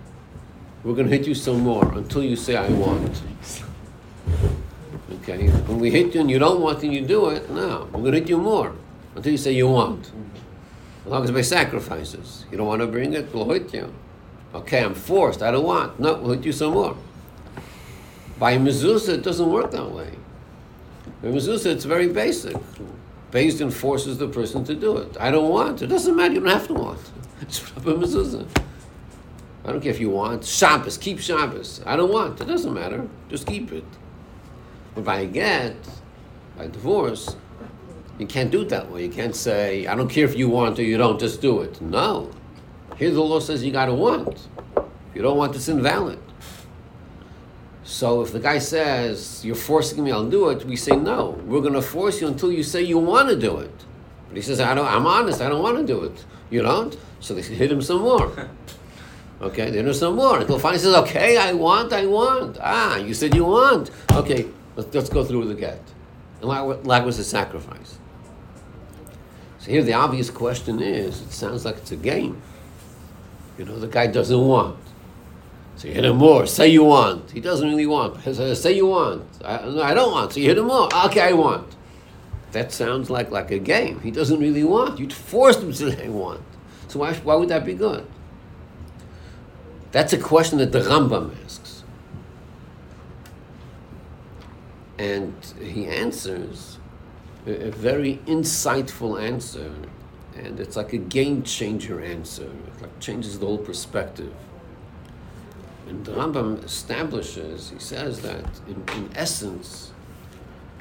we're 0.85 0.95
going 0.95 1.09
to 1.09 1.17
hit 1.17 1.27
you 1.27 1.35
some 1.35 1.61
more 1.61 1.93
until 1.95 2.25
you 2.25 2.37
say, 2.37 2.57
I 2.57 2.69
want. 2.69 3.23
Okay, 5.23 5.49
when 5.49 5.79
we 5.79 5.91
hit 5.91 6.15
you 6.15 6.21
and 6.21 6.31
you 6.31 6.39
don't 6.39 6.61
want 6.61 6.83
and 6.83 6.93
you 6.93 7.03
do 7.03 7.29
it, 7.29 7.49
no, 7.51 7.89
we're 7.93 8.01
going 8.01 8.12
to 8.12 8.19
hit 8.19 8.29
you 8.29 8.39
more 8.39 8.75
until 9.15 9.31
you 9.31 9.39
say 9.39 9.53
you 9.53 9.69
want. 9.69 10.11
As 11.05 11.11
long 11.11 11.25
as 11.25 11.31
by 11.31 11.43
sacrifices. 11.43 12.47
You 12.51 12.59
don't 12.59 12.67
want 12.67 12.81
to 12.81 12.87
bring 12.89 13.12
it, 13.12 13.33
we'll 13.33 13.51
hit 13.51 13.73
you. 13.73 13.93
Okay, 14.55 14.83
I'm 14.83 14.95
forced, 14.95 15.43
I 15.43 15.51
don't 15.51 15.65
want. 15.65 16.01
No, 16.01 16.15
we'll 16.15 16.35
hit 16.35 16.45
you 16.45 16.53
some 16.53 16.73
more. 16.75 16.97
By 18.39 18.59
mezuzah, 18.59 19.15
it 19.15 19.23
doesn't 19.23 19.51
work 19.51 19.71
that 19.71 19.91
way. 19.91 20.11
By 21.23 21.29
mezuzah, 21.29 21.67
it's 21.67 21.85
very 21.85 22.09
basic. 22.09 22.57
Beis 23.31 23.59
Din 23.59 23.71
forces 23.71 24.19
the 24.19 24.29
person 24.29 24.65
to 24.65 24.75
do 24.75 24.99
it. 24.99 25.17
I 25.19 25.31
don't 25.31 25.49
want. 25.49 25.81
It 25.81 25.87
doesn't 25.87 26.15
matter. 26.17 26.35
You 26.35 26.41
don't 26.41 26.51
have 26.51 26.67
to 26.67 26.75
want. 26.75 27.01
It's 27.41 27.61
mezuzah. 27.61 28.47
I 29.64 29.71
don't 29.71 29.81
care 29.81 29.92
if 29.92 30.00
you 30.00 30.11
want. 30.11 30.45
Shabbos, 30.45 30.99
keep 30.99 31.21
Shabbos. 31.21 31.81
I 31.87 31.97
don't 31.97 32.12
want. 32.12 32.40
It 32.40 32.47
doesn't 32.47 32.75
matter. 32.75 33.09
Just 33.28 33.47
keep 33.47 33.73
it. 33.73 33.85
But 34.95 35.04
by 35.04 35.25
get, 35.25 35.76
by 36.57 36.66
divorce, 36.66 37.37
you 38.19 38.26
can't 38.26 38.50
do 38.50 38.62
it 38.62 38.69
that 38.71 38.90
way. 38.90 39.04
You 39.04 39.11
can't 39.11 39.35
say, 39.37 39.87
I 39.87 39.95
don't 39.95 40.09
care 40.09 40.25
if 40.25 40.37
you 40.37 40.49
want 40.49 40.78
or 40.78 40.83
you 40.83 40.99
don't, 40.99 41.19
just 41.19 41.40
do 41.40 41.61
it. 41.61 41.81
No. 41.81 42.31
Here 42.97 43.11
the 43.11 43.23
law 43.23 43.40
says 43.40 43.64
you 43.64 43.73
gotta 43.73 43.95
want. 43.95 44.49
If 44.76 45.16
you 45.16 45.23
don't 45.23 45.37
want, 45.37 45.54
it's 45.57 45.69
invalid. 45.69 46.19
So 47.85 48.23
if 48.23 48.33
the 48.33 48.40
guy 48.40 48.59
says, 48.59 49.45
You're 49.45 49.54
forcing 49.54 50.04
me, 50.04 50.12
I'll 50.12 50.28
do 50.28 50.50
it, 50.50 50.64
we 50.64 50.76
say, 50.76 50.97
No, 50.97 51.31
we're 51.47 51.61
gonna 51.61 51.83
force 51.83 52.21
you 52.21 52.26
until 52.26 52.52
you 52.52 52.62
say 52.62 52.83
you 52.83 52.99
wanna 52.99 53.37
do 53.37 53.59
it. 53.59 53.85
But 54.28 54.37
he 54.37 54.42
says, 54.42 54.61
I 54.61 54.75
don't, 54.75 54.87
I'm 54.87 55.07
honest, 55.07 55.40
I 55.40 55.49
don't 55.49 55.62
wanna 55.62 55.85
do 55.85 56.04
it. 56.04 56.25
You 56.50 56.62
don't? 56.62 56.97
So 57.21 57.35
they 57.35 57.42
hit 57.62 57.73
him 57.73 57.83
some 57.83 58.02
more. 58.02 58.49
Okay, 59.43 59.71
then 59.71 59.85
there's 59.85 59.99
some 59.99 60.15
more. 60.15 60.39
Until 60.39 60.59
finally 60.59 60.79
says, 60.79 60.95
Okay, 60.95 61.37
I 61.37 61.53
want, 61.53 61.93
I 61.93 62.07
want. 62.07 62.59
Ah, 62.61 62.97
you 62.97 63.13
said 63.13 63.35
you 63.35 63.45
want. 63.45 63.91
Okay, 64.13 64.47
let's, 64.77 64.95
let's 64.95 65.09
go 65.09 65.25
through 65.25 65.41
with 65.41 65.49
the 65.49 65.55
get. 65.55 65.81
And 66.41 66.49
like 66.85 67.05
was 67.05 67.19
a 67.19 67.25
sacrifice. 67.25 67.99
So 69.59 69.71
here 69.71 69.83
the 69.83 69.95
obvious 69.95 70.31
question 70.31 70.81
is, 70.81 71.21
it 71.23 71.33
sounds 71.33 71.65
like 71.65 71.77
it's 71.77 71.93
a 71.93 71.97
game. 71.97 72.41
You 73.59 73.65
know, 73.65 73.79
the 73.79 73.89
guy 73.89 74.07
doesn't 74.07 74.41
want. 74.41 74.79
So 75.77 75.89
you 75.89 75.95
hit 75.95 76.05
him 76.05 76.17
more. 76.17 76.47
Say 76.47 76.69
you 76.69 76.85
want. 76.85 77.31
He 77.31 77.41
doesn't 77.41 77.69
really 77.69 77.87
want. 77.87 78.23
Say 78.57 78.73
you 78.73 78.87
want. 78.87 79.25
I, 79.45 79.59
no, 79.69 79.83
I 79.83 79.95
don't 79.95 80.13
want. 80.13 80.33
So 80.33 80.41
you 80.41 80.49
hit 80.49 80.59
him 80.59 80.67
more. 80.67 80.89
Okay, 81.07 81.21
I 81.21 81.33
want. 81.33 81.75
That 82.53 82.71
sounds 82.71 83.09
like, 83.09 83.31
like 83.31 83.51
a 83.51 83.59
game. 83.59 84.01
He 84.01 84.11
doesn't 84.11 84.39
really 84.39 84.65
want. 84.65 85.01
You 85.01 85.09
forced 85.11 85.61
him 85.61 85.73
to 85.73 85.77
say 85.77 86.07
I 86.07 86.09
want. 86.09 86.43
So 86.89 87.01
why, 87.01 87.15
why 87.15 87.35
would 87.35 87.49
that 87.49 87.65
be 87.65 87.75
good? 87.75 88.07
That's 89.93 90.13
a 90.13 90.19
question 90.19 90.59
that 90.59 90.73
the 90.73 90.81
Rambam 90.81 91.35
asks. 91.45 91.85
And 94.99 95.35
he 95.61 95.87
answers 95.87 96.79
a, 97.47 97.69
a 97.69 97.71
very 97.71 98.21
insightful 98.27 99.21
answer 99.21 99.73
and 100.35 100.59
it's 100.59 100.77
like 100.77 100.93
a 100.93 100.99
game 100.99 101.43
changer 101.43 102.01
answer. 102.01 102.45
It 102.45 102.83
like 102.83 103.01
changes 103.01 103.39
the 103.39 103.47
whole 103.47 103.59
perspective. 103.59 104.33
And 105.87 106.05
the 106.05 106.13
Rambam 106.13 106.65
establishes, 106.65 107.71
he 107.71 107.79
says 107.79 108.23
that 108.23 108.47
in, 108.67 108.83
in 108.97 109.11
essence, 109.15 109.93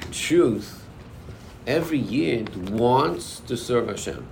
in 0.00 0.10
truth, 0.10 0.84
every 1.66 1.98
Yid 1.98 2.70
wants 2.70 3.40
to 3.40 3.56
serve 3.56 3.88
Hashem. 3.88 4.26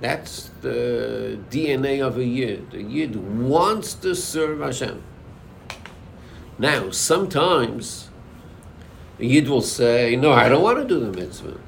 That's 0.00 0.50
the 0.60 1.38
DNA 1.50 2.06
of 2.06 2.18
a 2.18 2.24
Yid. 2.24 2.72
A 2.72 2.82
Yid 2.82 3.16
wants 3.16 3.94
to 3.94 4.14
serve 4.14 4.60
Hashem. 4.60 5.02
Now, 6.58 6.90
sometimes 6.90 8.08
a 9.18 9.24
Yid 9.24 9.48
will 9.48 9.62
say, 9.62 10.14
No, 10.16 10.32
I 10.32 10.48
don't 10.48 10.62
want 10.62 10.78
to 10.78 10.84
do 10.84 11.00
the 11.00 11.10
mitzvah. 11.10 11.58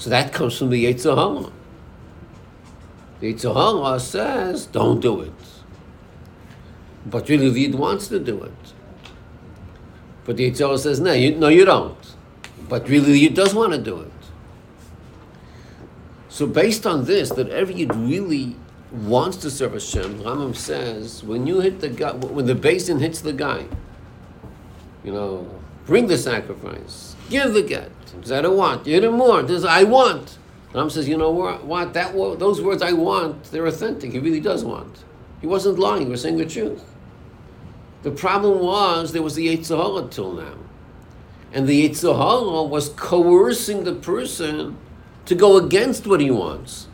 So 0.00 0.08
that 0.08 0.32
comes 0.32 0.56
from 0.56 0.70
the 0.70 0.86
Yetzer 0.86 1.14
Hara. 1.14 1.52
The 3.20 3.34
Yetzer 3.34 3.54
Hara 3.54 4.00
says, 4.00 4.64
don't 4.64 4.98
do 5.00 5.20
it. 5.20 5.32
But 7.04 7.28
really, 7.28 7.50
the 7.50 7.60
Yid 7.60 7.74
wants 7.74 8.08
to 8.08 8.18
do 8.18 8.42
it. 8.42 8.72
But 10.24 10.38
the 10.38 10.50
Yetzer 10.50 10.66
Hara 10.66 10.78
says, 10.78 11.00
no, 11.00 11.12
you, 11.12 11.34
no, 11.34 11.48
you 11.48 11.66
don't. 11.66 11.98
But 12.66 12.88
really, 12.88 13.12
the 13.12 13.18
Yid 13.18 13.34
does 13.34 13.54
want 13.54 13.72
to 13.72 13.78
do 13.78 14.00
it. 14.00 14.09
So 16.40 16.46
based 16.46 16.86
on 16.86 17.04
this, 17.04 17.28
that 17.32 17.50
every 17.50 17.74
Yid 17.74 17.94
really 17.94 18.56
wants 18.90 19.36
to 19.36 19.50
serve 19.50 19.74
Hashem, 19.74 20.20
Rambam 20.20 20.56
says, 20.56 21.22
when 21.22 21.46
you 21.46 21.60
hit 21.60 21.80
the 21.80 21.90
guy, 21.90 22.12
when 22.12 22.46
the 22.46 22.54
Beis 22.54 22.86
Din 22.86 22.98
hits 22.98 23.20
the 23.20 23.34
guy, 23.34 23.66
you 25.04 25.12
know, 25.12 25.46
bring 25.84 26.06
the 26.06 26.16
sacrifice, 26.16 27.14
give 27.28 27.52
the 27.52 27.62
get. 27.62 27.90
Because 28.06 28.32
I 28.32 28.40
don't 28.40 28.56
want. 28.56 28.86
You 28.86 28.94
hit 28.94 29.04
him 29.04 29.18
more. 29.18 29.42
There's 29.42 29.66
I 29.66 29.82
want. 29.82 30.38
Ram 30.72 30.88
says, 30.88 31.06
you 31.06 31.18
know 31.18 31.30
what? 31.30 31.92
That 31.92 32.14
those 32.14 32.62
words 32.62 32.80
I 32.80 32.92
want, 32.92 33.44
they're 33.52 33.66
authentic. 33.66 34.12
He 34.12 34.18
really 34.18 34.40
does 34.40 34.64
want. 34.64 35.04
He 35.42 35.46
wasn't 35.46 35.78
lying. 35.78 36.06
He 36.06 36.10
was 36.10 36.22
saying 36.22 36.38
the 36.38 36.46
truth. 36.46 36.82
The 38.02 38.12
problem 38.12 38.60
was 38.60 39.12
there 39.12 39.20
was 39.20 39.34
the 39.34 39.54
Yetzer 39.54 39.76
Hara 39.76 40.08
till 40.08 40.32
now, 40.32 40.54
and 41.52 41.68
the 41.68 41.86
Yetzer 41.86 42.16
Hara 42.16 42.62
was 42.62 42.88
coercing 42.88 43.84
the 43.84 43.92
person 43.94 44.78
to 45.30 45.36
go 45.36 45.56
against 45.56 46.08
what 46.08 46.20
he 46.20 46.28
wants. 46.28 46.88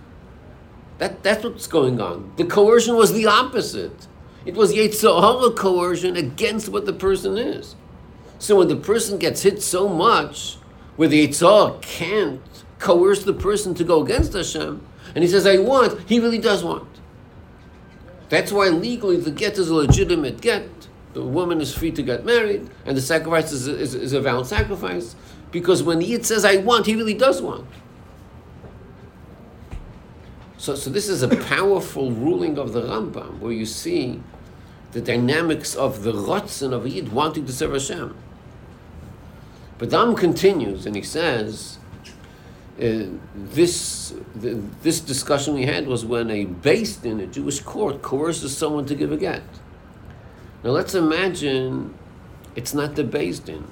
That 0.98 1.22
that's 1.22 1.42
what's 1.42 1.66
going 1.66 2.02
on. 2.02 2.34
The 2.36 2.44
coercion 2.44 2.94
was 2.94 3.14
the 3.14 3.24
opposite. 3.24 4.06
It 4.44 4.54
was 4.54 4.74
Yetzer 4.74 5.22
Hara 5.22 5.54
coercion 5.54 6.16
against 6.16 6.68
what 6.68 6.84
the 6.84 6.92
person 6.92 7.38
is. 7.38 7.76
So 8.38 8.56
when 8.56 8.68
the 8.68 8.76
person 8.76 9.16
gets 9.16 9.40
hit 9.40 9.62
so 9.62 9.88
much, 9.88 10.58
where 10.96 11.08
the 11.08 11.26
Yitzhak 11.26 11.80
can't 11.80 12.42
coerce 12.78 13.24
the 13.24 13.32
person 13.32 13.74
to 13.74 13.84
go 13.84 14.02
against 14.04 14.34
Hashem, 14.34 14.86
and 15.14 15.24
he 15.24 15.30
says, 15.30 15.46
I 15.46 15.56
want, 15.56 16.06
he 16.06 16.20
really 16.20 16.36
does 16.36 16.62
want. 16.62 16.90
That's 18.28 18.52
why 18.52 18.68
legally 18.68 19.16
the 19.16 19.30
get 19.30 19.56
is 19.56 19.70
a 19.70 19.74
legitimate 19.74 20.42
get. 20.42 20.68
The 21.14 21.22
woman 21.22 21.62
is 21.62 21.74
free 21.74 21.92
to 21.92 22.02
get 22.02 22.26
married, 22.26 22.68
and 22.84 22.98
the 22.98 23.00
sacrifice 23.00 23.50
is, 23.50 23.66
is, 23.66 23.94
is 23.94 24.12
a 24.12 24.20
valid 24.20 24.46
sacrifice, 24.46 25.16
because 25.50 25.82
when 25.82 26.02
Yid 26.02 26.26
says, 26.26 26.44
I 26.44 26.58
want, 26.58 26.84
he 26.84 26.96
really 26.96 27.14
does 27.14 27.40
want. 27.40 27.66
So, 30.58 30.74
so 30.74 30.90
this 30.90 31.08
is 31.08 31.22
a 31.22 31.28
powerful 31.28 32.12
ruling 32.12 32.58
of 32.58 32.72
the 32.72 32.82
Rambam, 32.82 33.38
where 33.40 33.52
you 33.52 33.66
see 33.66 34.22
the 34.92 35.00
dynamics 35.00 35.74
of 35.74 36.02
the 36.02 36.12
Ratzin 36.12 36.72
of 36.72 36.86
Yid 36.86 37.12
wanting 37.12 37.44
to 37.46 37.52
serve 37.52 37.72
Hashem. 37.72 38.16
But 39.78 39.90
Dam 39.90 40.16
continues 40.16 40.86
and 40.86 40.96
he 40.96 41.02
says, 41.02 41.78
uh, 42.80 43.04
this, 43.34 44.14
the, 44.34 44.62
this 44.82 45.00
discussion 45.00 45.54
we 45.54 45.66
had 45.66 45.86
was 45.86 46.04
when 46.04 46.30
a 46.30 46.46
Beis 46.46 47.00
Din 47.00 47.20
a 47.20 47.26
Jewish 47.26 47.60
court 47.60 48.02
coerces 48.02 48.56
someone 48.56 48.86
to 48.86 48.94
give 48.94 49.12
a 49.12 49.16
get. 49.16 49.42
Now 50.64 50.70
let's 50.70 50.94
imagine 50.94 51.94
it's 52.54 52.72
not 52.72 52.96
the 52.96 53.04
Beis 53.04 53.44
Din. 53.44 53.66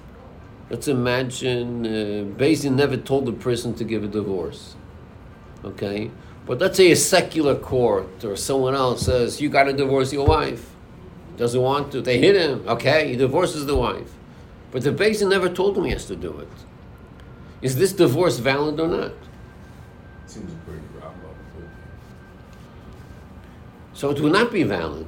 Let's 0.70 0.88
imagine 0.88 1.86
uh, 1.86 2.70
never 2.70 2.96
told 2.96 3.26
the 3.26 3.32
person 3.32 3.74
to 3.74 3.84
give 3.84 4.04
a 4.04 4.08
divorce. 4.08 4.74
Okay? 5.64 6.10
But 6.46 6.58
let's 6.58 6.76
say 6.76 6.90
a 6.90 6.96
secular 6.96 7.54
court 7.54 8.24
or 8.24 8.36
someone 8.36 8.74
else 8.74 9.06
says, 9.06 9.40
You 9.40 9.48
got 9.48 9.64
to 9.64 9.72
divorce 9.72 10.12
your 10.12 10.26
wife. 10.26 10.70
Doesn't 11.36 11.60
want 11.60 11.90
to. 11.92 12.00
They 12.00 12.18
hit 12.18 12.36
him. 12.36 12.64
Okay, 12.68 13.08
he 13.08 13.16
divorces 13.16 13.66
the 13.66 13.76
wife. 13.76 14.12
But 14.70 14.82
the 14.82 14.90
Beis 14.90 15.20
Din 15.20 15.28
never 15.28 15.48
told 15.48 15.76
him 15.78 15.84
he 15.84 15.92
has 15.92 16.06
to 16.06 16.16
do 16.16 16.38
it. 16.38 16.48
Is 17.62 17.76
this 17.76 17.92
divorce 17.92 18.38
valid 18.38 18.78
or 18.78 18.88
not? 18.88 19.12
Seems 20.26 20.52
pretty 20.66 20.82
rough. 21.00 21.14
So 23.94 24.10
it 24.10 24.20
would 24.20 24.32
not 24.32 24.52
be 24.52 24.64
valid. 24.64 25.06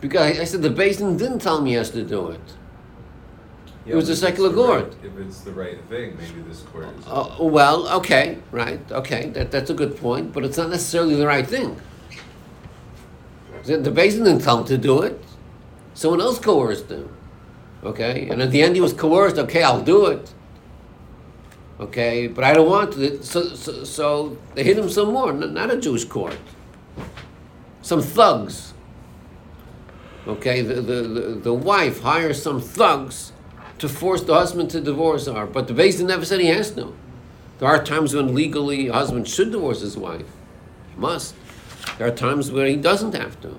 Because 0.00 0.38
I, 0.38 0.42
I 0.42 0.44
said 0.44 0.62
the 0.62 0.70
Beis 0.70 0.98
Din 0.98 1.16
didn't 1.16 1.40
tell 1.40 1.60
me 1.60 1.70
he 1.70 1.76
has 1.76 1.90
to 1.90 2.02
do 2.02 2.30
it. 2.30 2.40
Yeah, 3.86 3.92
It 3.94 3.96
was 3.96 4.08
a 4.10 4.16
secular 4.16 4.52
court. 4.52 4.84
right- 4.84 5.04
If 5.04 5.18
it's 5.26 5.40
the 5.40 5.52
right 5.52 5.78
thing, 5.88 6.16
maybe 6.18 6.42
this 6.48 6.60
court 6.62 6.86
is. 6.98 7.06
Uh, 7.06 7.36
well, 7.40 7.88
okay, 7.98 8.38
right, 8.52 8.80
okay, 8.92 9.30
that, 9.30 9.50
that's 9.50 9.70
a 9.70 9.74
good 9.74 9.96
point, 9.96 10.32
but 10.32 10.44
it's 10.44 10.58
not 10.58 10.68
necessarily 10.70 11.14
the 11.14 11.26
right 11.26 11.46
thing. 11.46 11.76
The, 13.64 13.78
the 13.78 13.90
Beis 13.90 14.12
Din 14.14 14.24
didn't 14.24 14.42
tell 14.42 14.58
him 14.58 14.64
to 14.66 14.78
do 14.78 15.02
it. 15.02 15.22
Someone 15.94 16.20
else 16.20 16.38
coerced 16.38 16.90
him. 16.90 17.08
Okay, 17.82 18.28
and 18.30 18.42
at 18.42 18.50
the 18.50 18.62
end 18.62 18.74
he 18.74 18.80
was 18.82 18.92
coerced. 18.92 19.38
Okay, 19.38 19.62
I'll 19.62 19.82
do 19.82 20.06
it. 20.06 20.32
Okay, 21.78 22.26
but 22.26 22.44
I 22.44 22.52
don't 22.52 22.68
want 22.68 22.92
to. 22.92 23.22
So, 23.22 23.54
so, 23.54 23.84
so 23.84 24.36
they 24.54 24.62
hit 24.64 24.78
him 24.78 24.90
some 24.90 25.12
more. 25.14 25.30
N- 25.30 25.54
Not 25.54 25.70
a 25.70 25.78
Jewish 25.78 26.04
court. 26.04 26.36
Some 27.80 28.02
thugs. 28.02 28.74
Okay, 30.26 30.60
the, 30.60 30.74
the, 30.74 31.02
the, 31.02 31.20
the 31.42 31.54
wife 31.54 32.00
hires 32.02 32.42
some 32.42 32.60
thugs 32.60 33.32
to 33.80 33.88
force 33.88 34.22
the 34.22 34.34
husband 34.34 34.70
to 34.70 34.80
divorce 34.80 35.26
her, 35.26 35.46
but 35.46 35.66
the 35.66 35.74
Beis 35.74 35.96
Din 35.96 36.06
never 36.06 36.24
said 36.24 36.40
he 36.40 36.46
has 36.46 36.70
to. 36.72 36.94
There 37.58 37.68
are 37.68 37.82
times 37.82 38.14
when 38.14 38.34
legally 38.34 38.88
a 38.88 38.92
husband 38.92 39.26
should 39.26 39.50
divorce 39.50 39.80
his 39.80 39.96
wife. 39.96 40.28
He 40.94 41.00
must. 41.00 41.34
There 41.96 42.06
are 42.06 42.14
times 42.14 42.50
where 42.50 42.66
he 42.66 42.76
doesn't 42.76 43.14
have 43.14 43.40
to. 43.40 43.56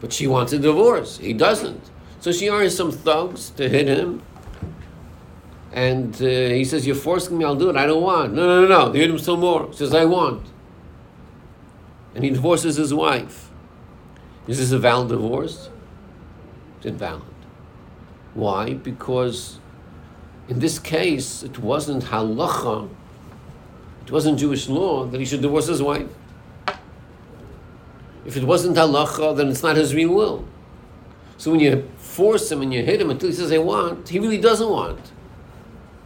But 0.00 0.12
she 0.12 0.28
wants 0.28 0.52
a 0.52 0.58
divorce. 0.58 1.18
He 1.18 1.32
doesn't. 1.32 1.82
So 2.20 2.30
she 2.30 2.46
hires 2.46 2.76
some 2.76 2.92
thugs 2.92 3.50
to 3.50 3.68
hit 3.68 3.88
him. 3.88 4.22
And 5.72 6.14
uh, 6.14 6.26
he 6.26 6.64
says, 6.64 6.86
You're 6.86 6.94
forcing 6.94 7.36
me, 7.36 7.44
I'll 7.44 7.56
do 7.56 7.70
it. 7.70 7.76
I 7.76 7.86
don't 7.86 8.02
want. 8.02 8.34
No, 8.34 8.46
no, 8.46 8.66
no, 8.66 8.68
no. 8.68 8.92
They 8.92 9.00
hit 9.00 9.10
him 9.10 9.18
some 9.18 9.40
more. 9.40 9.66
He 9.68 9.76
says, 9.76 9.92
I 9.92 10.04
want. 10.04 10.46
And 12.14 12.22
he 12.22 12.30
divorces 12.30 12.76
his 12.76 12.94
wife. 12.94 13.50
Is 14.46 14.58
this 14.58 14.70
a 14.70 14.78
valid 14.78 15.08
divorce? 15.08 15.70
It's 16.76 16.86
invalid. 16.86 17.33
Why? 18.34 18.74
Because 18.74 19.58
in 20.48 20.58
this 20.58 20.78
case, 20.78 21.42
it 21.42 21.58
wasn't 21.58 22.04
halacha, 22.04 22.88
it 24.04 24.12
wasn't 24.12 24.38
Jewish 24.38 24.68
law 24.68 25.06
that 25.06 25.18
he 25.18 25.24
should 25.24 25.40
divorce 25.40 25.66
his 25.66 25.80
wife. 25.80 26.08
If 28.26 28.36
it 28.36 28.44
wasn't 28.44 28.76
halacha, 28.76 29.36
then 29.36 29.48
it's 29.48 29.62
not 29.62 29.76
his 29.76 29.94
real 29.94 30.14
will. 30.14 30.44
So 31.38 31.50
when 31.50 31.60
you 31.60 31.88
force 31.96 32.50
him 32.50 32.62
and 32.62 32.72
you 32.72 32.82
hit 32.82 33.00
him 33.00 33.10
until 33.10 33.28
he 33.28 33.34
says, 33.34 33.50
I 33.50 33.58
want, 33.58 34.08
he 34.08 34.18
really 34.18 34.38
doesn't 34.38 34.68
want. 34.68 35.12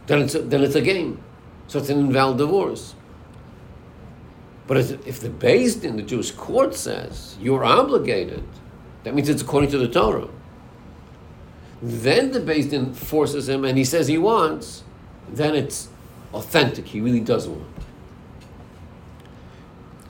Then 0.07 0.21
it's 0.21 0.35
a, 0.35 0.39
then 0.39 0.63
it's 0.63 0.75
a 0.75 0.81
game. 0.81 1.21
So 1.67 1.79
it's 1.79 1.89
an 1.89 1.99
invalid 1.99 2.37
divorce. 2.37 2.95
But 4.65 4.77
if 4.77 5.19
the 5.19 5.29
Beis 5.29 5.81
Din 5.81 5.97
the 5.97 6.03
Jewish 6.03 6.31
court 6.31 6.75
says, 6.75 7.37
you're 7.41 7.63
obligated, 7.63 8.43
that 9.03 9.13
means 9.15 9.29
it's 9.29 9.41
according 9.41 9.71
to 9.71 9.77
the 9.77 9.87
Torah. 9.87 10.29
Then 11.81 12.31
the 12.31 12.39
Beis 12.39 12.69
Din 12.69 12.93
forces 12.93 13.47
him 13.47 13.63
and 13.63 13.77
he 13.77 13.83
says 13.83 14.07
he 14.07 14.17
wants, 14.17 14.83
then 15.29 15.55
it's 15.55 15.89
authentic. 16.33 16.87
He 16.87 16.99
really 16.99 17.21
does 17.21 17.47
want. 17.47 17.65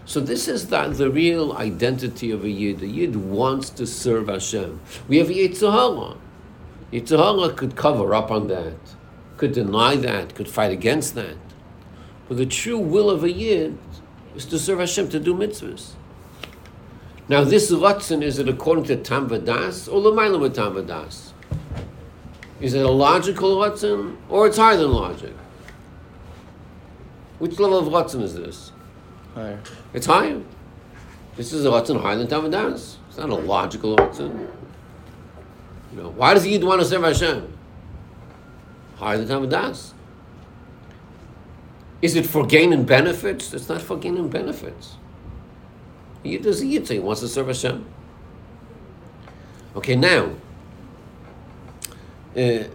So 0.06 0.20
this 0.20 0.48
is 0.48 0.68
the, 0.68 0.88
the 0.88 1.12
real 1.12 1.54
identity 1.54 2.32
of 2.32 2.44
a 2.44 2.50
Yid. 2.50 2.82
A 2.82 2.88
Yid 2.88 3.16
wants 3.16 3.70
to 3.72 3.86
serve 3.86 4.28
Hashem. 4.28 4.80
We 5.08 5.18
have 5.18 5.28
Yetzer 5.28 5.72
Hara. 5.72 6.18
Yitzhahara 6.92 7.56
could 7.56 7.76
cover 7.76 8.16
up 8.16 8.32
on 8.32 8.48
that, 8.48 8.74
could 9.38 9.52
deny 9.52 9.96
that, 9.96 10.34
could 10.34 10.48
fight 10.48 10.72
against 10.72 11.14
that. 11.16 11.38
But 12.28 12.38
the 12.38 12.46
true 12.46 12.80
will 12.80 13.10
of 13.10 13.24
a 13.24 13.32
Yid 13.32 13.78
is 14.36 14.46
to 14.46 14.58
serve 14.58 14.80
Hashem, 14.80 15.10
to 15.10 15.20
do 15.20 15.36
mitzvahs. 15.36 15.92
Now 17.28 17.44
this 17.44 17.72
Ratzin, 17.72 18.24
is 18.24 18.40
it 18.40 18.50
according 18.50 18.86
to 18.86 18.96
Tam 18.96 19.30
Vadas 19.30 19.92
or 19.92 20.02
Lamaila 20.02 20.52
Tam 20.52 20.74
Vadas? 20.74 21.29
Is 22.62 22.74
it 22.74 22.86
a 22.86 22.90
logical 22.90 23.58
Ratzin 23.58 24.18
or 24.28 24.48
it's 24.48 24.58
higher 24.58 24.78
than 24.78 24.92
logic? 24.92 25.34
Which 27.40 27.58
level 27.58 27.80
of 27.80 27.86
Ratzin 27.88 28.22
is 28.22 28.36
this? 28.36 28.72
Higher. 29.34 29.60
It's 29.94 30.06
higher. 30.06 30.42
This 31.38 31.54
is 31.54 31.66
a 31.66 31.70
Ratzin 31.70 32.02
higher 32.02 32.18
than 32.18 32.28
Tamadas. 32.28 32.98
It's 33.08 33.18
not 33.18 33.30
a 33.30 33.36
logical 33.36 33.96
Ratzin. 33.96 34.50
You 35.92 36.02
know, 36.02 36.10
why 36.10 36.34
does 36.34 36.46
Yid 36.46 36.64
want 36.64 36.82
to 36.82 36.88
serve 36.88 37.04
Hashem? 37.04 37.58
Higher 38.98 39.24
than 39.24 39.28
Tamadas. 39.28 39.94
Is 42.02 42.16
it 42.16 42.26
for 42.26 42.46
gain 42.46 42.74
and 42.74 42.86
benefits? 42.86 43.54
It's 43.54 43.70
not 43.70 43.82
for 43.82 43.98
gain 43.98 44.18
and 44.18 44.30
benefits. 44.30 44.98
Yid 46.24 46.46
is 46.46 46.62
a 46.62 46.66
Yid, 46.66 46.88
so 46.88 46.94
he 46.94 47.00
wants 47.00 47.22
to 47.22 47.30
serve 47.30 47.48
Hashem. 47.48 47.86
Okay, 49.78 49.96
now, 49.96 50.32
uh, 52.40 52.68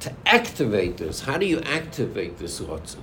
to 0.00 0.12
activate 0.26 0.96
this, 0.96 1.20
how 1.20 1.38
do 1.38 1.46
you 1.46 1.60
activate 1.60 2.38
this 2.38 2.60
Ratzin? 2.60 3.02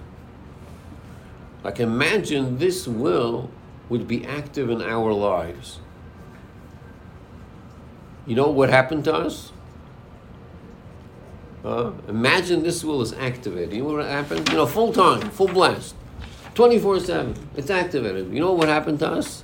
Like 1.63 1.79
imagine 1.79 2.57
this 2.57 2.87
will 2.87 3.49
would 3.89 4.07
be 4.07 4.25
active 4.25 4.69
in 4.69 4.81
our 4.81 5.13
lives. 5.13 5.79
You 8.25 8.35
know 8.35 8.49
what 8.49 8.69
happened 8.69 9.05
to 9.05 9.13
us? 9.13 9.51
Uh, 11.63 11.91
imagine 12.07 12.63
this 12.63 12.83
will 12.83 13.01
is 13.01 13.13
activated. 13.13 13.73
You 13.73 13.83
know 13.83 13.93
what 13.97 14.05
happened? 14.05 14.49
You 14.49 14.55
know, 14.55 14.65
full 14.65 14.91
time, 14.91 15.29
full 15.29 15.47
blast, 15.47 15.95
twenty 16.55 16.79
four 16.79 16.99
seven. 16.99 17.35
It's 17.55 17.69
activated. 17.69 18.33
You 18.33 18.39
know 18.39 18.53
what 18.53 18.67
happened 18.67 18.99
to 18.99 19.09
us? 19.09 19.43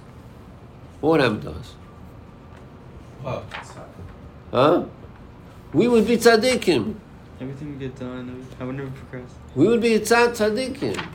What 0.99 1.19
happened 1.19 1.43
to 1.43 1.51
us? 1.51 1.75
Hot. 3.23 3.76
Huh? 4.51 4.85
We 5.73 5.87
would 5.87 6.07
be 6.07 6.17
tzaddikim. 6.17 6.95
Everything 7.39 7.73
we 7.73 7.79
get 7.79 7.95
done, 7.99 8.45
I 8.59 8.63
would 8.63 8.75
never 8.75 8.89
progress. 8.89 9.29
We 9.55 9.67
would 9.67 9.81
be 9.81 9.99
tzad 9.99 10.29
tzaddikim. 10.29 11.07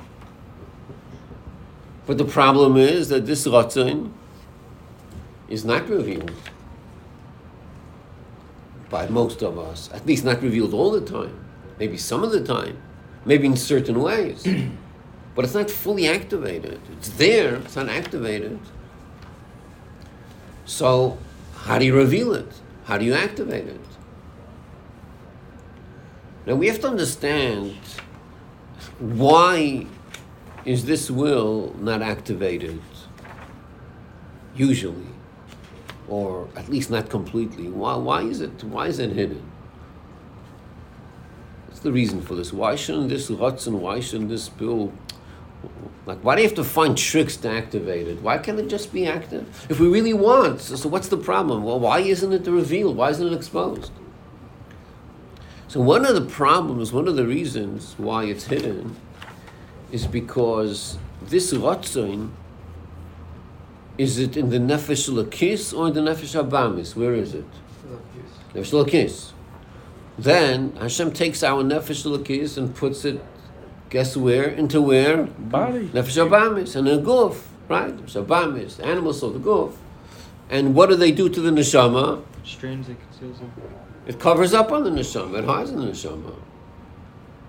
But 2.06 2.18
the 2.18 2.24
problem 2.24 2.76
is 2.76 3.08
that 3.08 3.26
this 3.26 3.46
ratzon 3.46 4.12
is 5.48 5.64
not 5.64 5.88
revealed 5.88 6.32
by 8.90 9.08
most 9.08 9.42
of 9.42 9.58
us. 9.58 9.90
At 9.92 10.06
least 10.06 10.24
not 10.24 10.42
revealed 10.42 10.74
all 10.74 10.90
the 10.90 11.00
time. 11.00 11.38
Maybe 11.78 11.96
some 11.96 12.22
of 12.22 12.30
the 12.30 12.44
time. 12.44 12.76
Maybe 13.24 13.46
in 13.46 13.56
certain 13.56 14.00
ways. 14.00 14.46
but 15.34 15.44
it's 15.44 15.54
not 15.54 15.70
fully 15.70 16.06
activated. 16.06 16.80
It's 16.92 17.08
there, 17.08 17.56
it's 17.56 17.76
not 17.76 17.88
activated. 17.88 18.60
So, 20.64 21.18
how 21.54 21.78
do 21.78 21.84
you 21.84 21.96
reveal 21.96 22.34
it? 22.34 22.60
How 22.84 22.98
do 22.98 23.04
you 23.04 23.14
activate 23.14 23.66
it? 23.66 23.80
Now 26.46 26.56
we 26.56 26.66
have 26.66 26.80
to 26.80 26.88
understand 26.88 27.76
why 28.98 29.86
is 30.64 30.84
this 30.84 31.10
will 31.10 31.74
not 31.78 32.02
activated 32.02 32.80
usually 34.56 35.06
or 36.08 36.48
at 36.56 36.68
least 36.68 36.90
not 36.90 37.08
completely? 37.08 37.68
Why, 37.68 37.96
why 37.96 38.22
is 38.22 38.40
it 38.40 38.64
why 38.64 38.88
is 38.88 38.98
it 38.98 39.12
hidden? 39.12 39.50
What's 41.68 41.80
the 41.80 41.92
reason 41.92 42.20
for 42.20 42.34
this? 42.34 42.52
Why 42.52 42.74
shouldn't 42.74 43.08
this 43.08 43.30
Ratzon, 43.30 43.78
why 43.78 44.00
shouldn't 44.00 44.28
this 44.28 44.48
bill 44.48 44.92
like 46.06 46.18
why 46.20 46.34
do 46.34 46.42
you 46.42 46.48
have 46.48 46.56
to 46.56 46.64
find 46.64 46.96
tricks 46.98 47.36
to 47.36 47.48
activate 47.48 48.08
it 48.08 48.20
why 48.22 48.38
can't 48.38 48.58
it 48.58 48.68
just 48.68 48.92
be 48.92 49.06
active 49.06 49.66
if 49.68 49.78
we 49.78 49.88
really 49.88 50.12
want 50.12 50.60
so, 50.60 50.76
so 50.76 50.88
what's 50.88 51.08
the 51.08 51.16
problem 51.16 51.62
well 51.62 51.78
why 51.78 52.00
isn't 52.00 52.32
it 52.32 52.46
revealed 52.50 52.96
why 52.96 53.10
isn't 53.10 53.26
it 53.26 53.32
exposed 53.32 53.92
so 55.72 55.80
one 55.80 56.04
of 56.04 56.14
the 56.14 56.20
problems, 56.20 56.92
one 56.92 57.08
of 57.08 57.16
the 57.16 57.26
reasons 57.26 57.94
why 57.96 58.24
it's 58.24 58.44
hidden, 58.44 58.94
is 59.90 60.06
because 60.06 60.98
this 61.22 61.54
ratzon 61.54 62.32
is 63.96 64.18
it 64.18 64.36
in 64.36 64.50
the 64.50 64.58
nefesh 64.58 65.08
lakis 65.08 65.72
or 65.74 65.88
in 65.88 65.94
the 65.94 66.02
nefesh 66.02 66.38
abamis? 66.38 66.94
Where 66.94 67.14
is 67.14 67.32
it? 67.32 67.46
Nefesh 68.52 68.84
lakis. 68.84 69.32
Then 70.18 70.76
Hashem 70.76 71.12
takes 71.12 71.42
our 71.42 71.62
nefesh 71.62 72.04
lakis 72.04 72.58
and 72.58 72.74
puts 72.74 73.06
it, 73.06 73.24
guess 73.92 74.16
where? 74.16 74.48
Into 74.48 74.80
where? 74.80 75.24
Body. 75.24 75.88
Nefesh 75.88 76.26
abamis 76.26 76.74
and 76.74 76.88
a 76.88 76.96
goof, 76.96 77.50
right? 77.68 77.94
Nefesh 77.94 78.24
abamis, 78.24 78.78
the 78.78 78.86
animal 78.86 79.12
soul, 79.12 79.30
the 79.30 79.38
goof. 79.38 79.76
And 80.48 80.74
what 80.74 80.88
do 80.88 80.96
they 80.96 81.12
do 81.12 81.28
to 81.28 81.40
the 81.40 81.50
neshama? 81.50 82.24
Strange 82.42 82.86
that 82.86 82.96
conceals 82.98 83.38
them. 83.38 83.52
It 84.06 84.18
covers 84.18 84.54
up 84.54 84.72
on 84.72 84.84
the 84.84 84.90
neshama. 84.90 85.40
It 85.40 85.44
hides 85.44 85.70
in 85.70 85.80
the 85.80 85.92
neshama. 85.92 86.34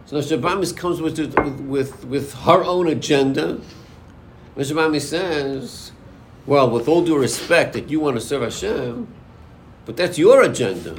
So 0.06 0.18
Neshabamis 0.18 0.76
comes 0.76 1.02
with, 1.02 1.18
with 1.18 1.62
with 1.62 2.06
with 2.06 2.34
her 2.34 2.62
own 2.62 2.88
agenda. 2.88 3.62
Neshabami 4.58 5.00
says, 5.00 5.94
"Well, 6.46 6.70
with 6.70 6.90
all 6.90 7.06
due 7.06 7.18
respect, 7.18 7.72
that 7.74 7.90
you 7.90 8.02
want 8.02 8.18
to 8.18 8.22
serve 8.22 8.42
Hashem, 8.42 9.08
but 9.86 9.96
that's 9.96 10.18
your 10.20 10.44
agenda." 10.44 10.96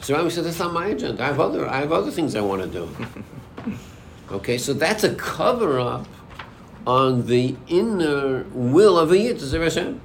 Neshabami 0.00 0.32
says, 0.32 0.44
"That's 0.44 0.58
not 0.58 0.72
my 0.72 0.88
agenda. 0.88 1.22
I 1.22 1.26
have 1.26 1.38
other 1.38 1.68
I 1.68 1.76
have 1.76 1.92
other 1.92 2.10
things 2.10 2.34
I 2.34 2.40
want 2.40 2.62
to 2.62 2.68
do." 2.68 3.76
okay, 4.30 4.58
so 4.58 4.72
that's 4.72 5.04
a 5.04 5.14
cover 5.14 5.78
up 5.78 6.06
on 6.86 7.26
the 7.26 7.56
inner 7.68 8.44
will 8.52 8.98
of 8.98 9.10
a 9.10 9.18
yid 9.18 9.38
to 9.38 9.46
serve 9.46 9.62
Hashem. 9.62 10.00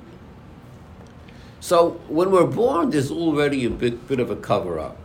So 1.60 2.02
when 2.08 2.32
we're 2.32 2.46
born, 2.46 2.90
there's 2.90 3.12
already 3.12 3.66
a 3.66 3.70
bit, 3.70 4.08
bit 4.08 4.20
of 4.20 4.32
a 4.32 4.36
cover 4.36 4.80
up. 4.80 4.98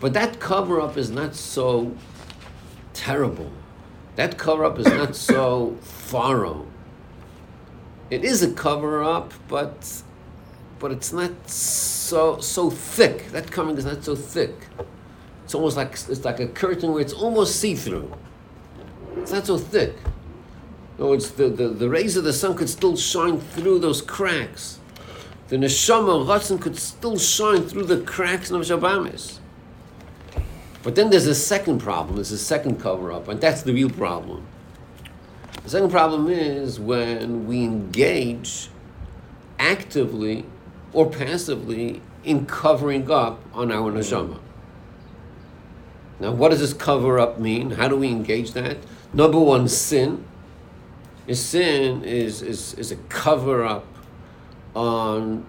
But 0.00 0.12
that 0.12 0.38
cover 0.38 0.80
up 0.80 0.96
is 0.96 1.10
not 1.10 1.34
so 1.34 1.96
terrible. 2.92 3.50
That 4.16 4.36
cover 4.36 4.64
up 4.64 4.78
is 4.78 4.86
not 4.86 5.16
so 5.30 5.76
thorough. 5.80 6.66
It 8.10 8.24
is 8.24 8.42
a 8.42 8.52
cover 8.52 9.02
up, 9.02 9.34
but 9.48 10.02
but 10.78 10.92
it's 10.92 11.12
not 11.12 11.50
so 11.50 12.40
so 12.40 12.70
thick. 12.70 13.30
That 13.32 13.50
covering 13.50 13.76
is 13.76 13.84
not 13.84 14.04
so 14.04 14.14
thick. 14.14 14.54
It's 15.48 15.54
almost 15.54 15.78
like 15.78 15.92
it's 15.92 16.26
like 16.26 16.40
a 16.40 16.46
curtain 16.46 16.92
where 16.92 17.00
it's 17.00 17.14
almost 17.14 17.56
see 17.56 17.74
through. 17.74 18.12
It's 19.16 19.32
not 19.32 19.46
so 19.46 19.56
thick. 19.56 19.94
In 20.98 21.04
other 21.04 21.06
words, 21.12 21.30
the, 21.30 21.48
the, 21.48 21.68
the 21.68 21.88
rays 21.88 22.18
of 22.18 22.24
the 22.24 22.34
sun 22.34 22.54
could 22.54 22.68
still 22.68 22.98
shine 22.98 23.40
through 23.40 23.78
those 23.78 24.02
cracks. 24.02 24.78
The 25.48 25.56
neshama 25.56 26.26
Ratzon 26.26 26.60
could 26.60 26.76
still 26.76 27.16
shine 27.16 27.62
through 27.62 27.84
the 27.84 28.02
cracks 28.02 28.50
of 28.50 28.60
Shabbamis. 28.60 29.38
But 30.82 30.96
then 30.96 31.08
there's 31.08 31.26
a 31.26 31.34
second 31.34 31.78
problem, 31.78 32.16
there's 32.16 32.30
a 32.30 32.36
second 32.36 32.78
cover 32.78 33.10
up, 33.10 33.26
and 33.28 33.40
that's 33.40 33.62
the 33.62 33.72
real 33.72 33.88
problem. 33.88 34.46
The 35.64 35.70
second 35.70 35.90
problem 35.90 36.28
is 36.28 36.78
when 36.78 37.46
we 37.46 37.64
engage 37.64 38.68
actively 39.58 40.44
or 40.92 41.08
passively 41.08 42.02
in 42.22 42.44
covering 42.44 43.10
up 43.10 43.40
on 43.54 43.72
our 43.72 43.90
neshama. 43.90 44.40
Now, 46.20 46.32
what 46.32 46.50
does 46.50 46.60
this 46.60 46.72
cover 46.72 47.18
up 47.18 47.38
mean? 47.38 47.72
How 47.72 47.88
do 47.88 47.96
we 47.96 48.08
engage 48.08 48.52
that? 48.52 48.78
Number 49.12 49.38
one, 49.38 49.68
sin. 49.68 50.24
Is 51.26 51.44
sin 51.44 52.04
is, 52.04 52.42
is, 52.42 52.74
is 52.74 52.90
a 52.90 52.96
cover 53.08 53.64
up 53.64 53.84
on, 54.74 55.44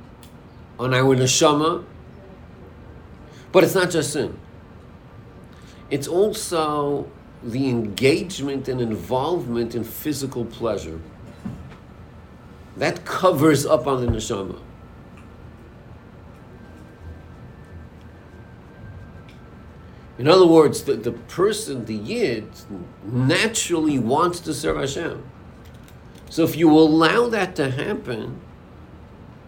on 0.78 0.94
our 0.94 1.16
neshama, 1.16 1.86
but 3.52 3.64
it's 3.64 3.76
not 3.76 3.90
just 3.90 4.14
sin. 4.14 4.38
It's 5.90 6.08
also 6.08 7.10
the 7.42 7.70
engagement 7.70 8.68
and 8.68 8.82
involvement 8.82 9.74
in 9.74 9.84
physical 9.86 10.44
pleasure. 10.44 11.00
That 12.76 13.06
covers 13.06 13.66
up 13.66 13.88
on 13.88 14.06
the 14.06 14.12
neshama. 14.12 14.60
In 20.20 20.28
other 20.28 20.46
words, 20.46 20.84
the, 20.84 20.96
the 20.96 21.14
person, 21.14 21.86
the 21.86 21.96
yid, 21.96 22.46
naturally 23.06 23.98
wants 23.98 24.42
to 24.42 24.54
serve 24.54 24.76
Hashem. 24.76 25.24
So 26.30 26.44
if 26.44 26.58
you 26.58 26.70
allow 26.70 27.30
that 27.30 27.56
to 27.56 27.72
happen, 27.72 28.42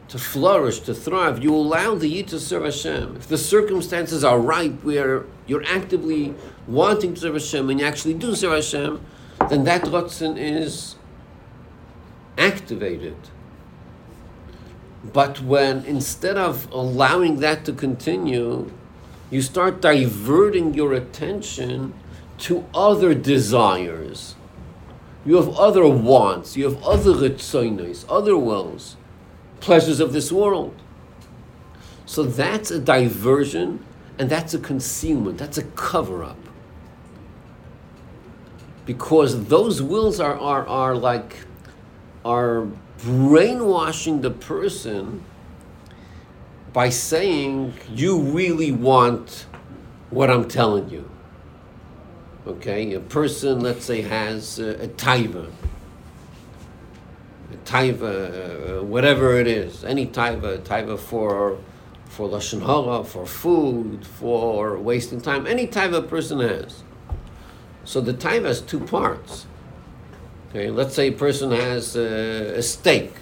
to 0.08 0.18
flourish, 0.18 0.80
to 0.80 0.94
thrive, 0.94 1.44
you 1.44 1.54
allow 1.54 1.96
the 1.96 2.08
yid 2.08 2.30
to 2.30 2.40
serve 2.40 2.64
Hashem. 2.64 3.18
If 3.18 3.28
the 3.28 3.38
circumstances 3.38 4.24
are 4.24 4.40
right 4.40 4.72
where 4.82 5.26
you're 5.46 5.64
actively 5.66 6.36
wanting 6.68 7.16
to 7.16 7.20
serve 7.20 7.34
Hashem 7.34 7.70
and 7.70 7.82
you 7.82 7.86
actually 7.86 8.14
do 8.14 8.34
serve 8.34 8.54
Hashem, 8.54 9.06
then 9.50 9.66
that 9.66 9.84
Ratzon 9.84 10.38
is 10.38 10.96
activated. 12.38 13.18
But 15.04 15.42
when 15.42 15.84
instead 15.84 16.38
of 16.38 16.72
allowing 16.72 17.42
that 17.42 17.66
to 17.66 17.74
continue, 17.74 18.72
you 19.32 19.42
start 19.42 19.82
diverting 19.82 20.74
your 20.74 20.94
attention 20.94 21.94
to 22.40 22.66
other 22.74 23.16
desires. 23.16 24.36
You 25.26 25.38
have 25.38 25.50
other 25.58 25.88
wants, 25.88 26.58
you 26.58 26.66
have 26.66 26.84
other 26.84 27.14
ritzonos, 27.14 28.06
other 28.10 28.36
wills, 28.36 28.98
pleasures 29.62 30.00
of 30.00 30.12
this 30.12 30.32
world. 30.32 30.76
So 32.06 32.24
that's 32.24 32.72
a 32.72 32.80
diversion 32.80 33.86
and 34.20 34.30
that's 34.30 34.54
a 34.54 34.60
concealment, 34.60 35.38
that's 35.38 35.58
a 35.58 35.64
cover 35.64 36.24
up. 36.24 36.38
Because 38.86 39.46
those 39.46 39.82
wills 39.82 40.20
are, 40.20 40.38
are, 40.38 40.68
are 40.68 40.96
like, 40.96 41.38
are 42.26 42.68
brainwashing 43.04 44.22
the 44.22 44.32
person 44.32 45.24
by 46.74 46.90
saying 46.90 47.74
you 47.90 48.20
really 48.20 48.72
want 48.72 49.46
what 50.10 50.30
I'm 50.30 50.48
telling 50.48 50.90
you. 50.90 51.10
Okay, 52.48 52.94
a 52.94 53.00
person, 53.00 53.60
let's 53.60 53.86
say, 53.86 54.02
has 54.02 54.58
a, 54.58 54.84
a 54.84 54.88
taiva, 54.88 55.52
a 57.52 57.58
taiva, 57.58 58.80
uh, 58.80 58.84
whatever 58.84 59.38
it 59.38 59.48
is, 59.48 59.84
any 59.84 60.08
taiva, 60.08 60.60
taiva 60.60 60.98
for 60.98 61.60
for 62.10 62.28
lashon 62.28 62.66
hara, 62.66 63.06
for 63.06 63.26
food, 63.26 64.06
for 64.06 64.78
wasting 64.78 65.22
time, 65.22 65.48
any 65.48 65.66
taiva 65.66 66.06
person 66.06 66.40
has. 66.42 66.84
So 67.86 68.02
the 68.02 68.14
taiva 68.14 68.46
has 68.46 68.60
two 68.60 68.82
parts. 68.82 69.46
Okay, 70.50 70.70
let's 70.70 70.94
say 70.94 71.08
a 71.08 71.14
person 71.14 71.52
has 71.52 71.96
a, 71.96 72.58
a 72.58 72.62
steak, 72.62 73.14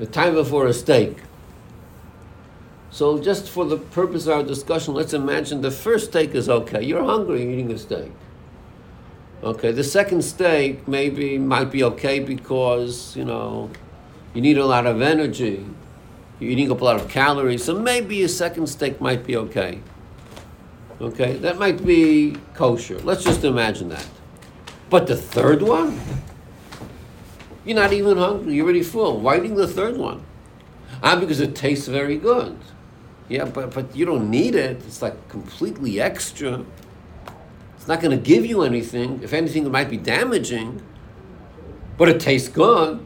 a 0.00 0.06
taiva 0.06 0.46
for 0.46 0.66
a 0.66 0.72
steak. 0.72 1.18
So, 2.96 3.18
just 3.18 3.50
for 3.50 3.66
the 3.66 3.76
purpose 3.76 4.26
of 4.26 4.32
our 4.32 4.42
discussion, 4.42 4.94
let's 4.94 5.12
imagine 5.12 5.60
the 5.60 5.70
first 5.70 6.06
steak 6.06 6.34
is 6.34 6.48
okay. 6.48 6.82
You're 6.82 7.04
hungry 7.04 7.42
you're 7.42 7.52
eating 7.52 7.70
a 7.70 7.76
steak. 7.76 8.10
Okay, 9.42 9.70
the 9.70 9.84
second 9.84 10.22
steak 10.22 10.88
maybe 10.88 11.36
might 11.36 11.70
be 11.70 11.84
okay 11.84 12.20
because, 12.20 13.14
you 13.14 13.26
know, 13.26 13.68
you 14.32 14.40
need 14.40 14.56
a 14.56 14.64
lot 14.64 14.86
of 14.86 15.02
energy. 15.02 15.66
You're 16.40 16.52
eating 16.52 16.72
up 16.72 16.80
a 16.80 16.84
lot 16.84 16.98
of 16.98 17.06
calories, 17.10 17.64
so 17.64 17.78
maybe 17.78 18.22
a 18.22 18.30
second 18.30 18.66
steak 18.66 18.98
might 18.98 19.26
be 19.26 19.36
okay. 19.36 19.80
Okay, 20.98 21.34
that 21.36 21.58
might 21.58 21.84
be 21.84 22.38
kosher. 22.54 22.98
Let's 23.00 23.24
just 23.24 23.44
imagine 23.44 23.90
that. 23.90 24.08
But 24.88 25.06
the 25.06 25.16
third 25.16 25.60
one? 25.60 26.00
You're 27.66 27.76
not 27.76 27.92
even 27.92 28.16
hungry, 28.16 28.54
you're 28.54 28.64
already 28.64 28.82
full. 28.82 29.20
Why 29.20 29.36
eating 29.36 29.56
the 29.56 29.68
third 29.68 29.98
one? 29.98 30.24
Ah, 31.02 31.20
because 31.20 31.40
it 31.40 31.54
tastes 31.54 31.88
very 31.88 32.16
good. 32.16 32.56
Yeah, 33.28 33.44
but 33.44 33.74
but 33.74 33.94
you 33.96 34.04
don't 34.04 34.30
need 34.30 34.54
it. 34.54 34.82
It's 34.86 35.02
like 35.02 35.28
completely 35.28 36.00
extra. 36.00 36.64
It's 37.76 37.88
not 37.88 38.00
going 38.00 38.16
to 38.16 38.22
give 38.22 38.46
you 38.46 38.62
anything. 38.62 39.20
If 39.22 39.32
anything, 39.32 39.66
it 39.66 39.70
might 39.70 39.90
be 39.90 39.96
damaging. 39.96 40.82
But 41.96 42.08
it 42.08 42.20
tastes 42.20 42.48
good. 42.48 43.00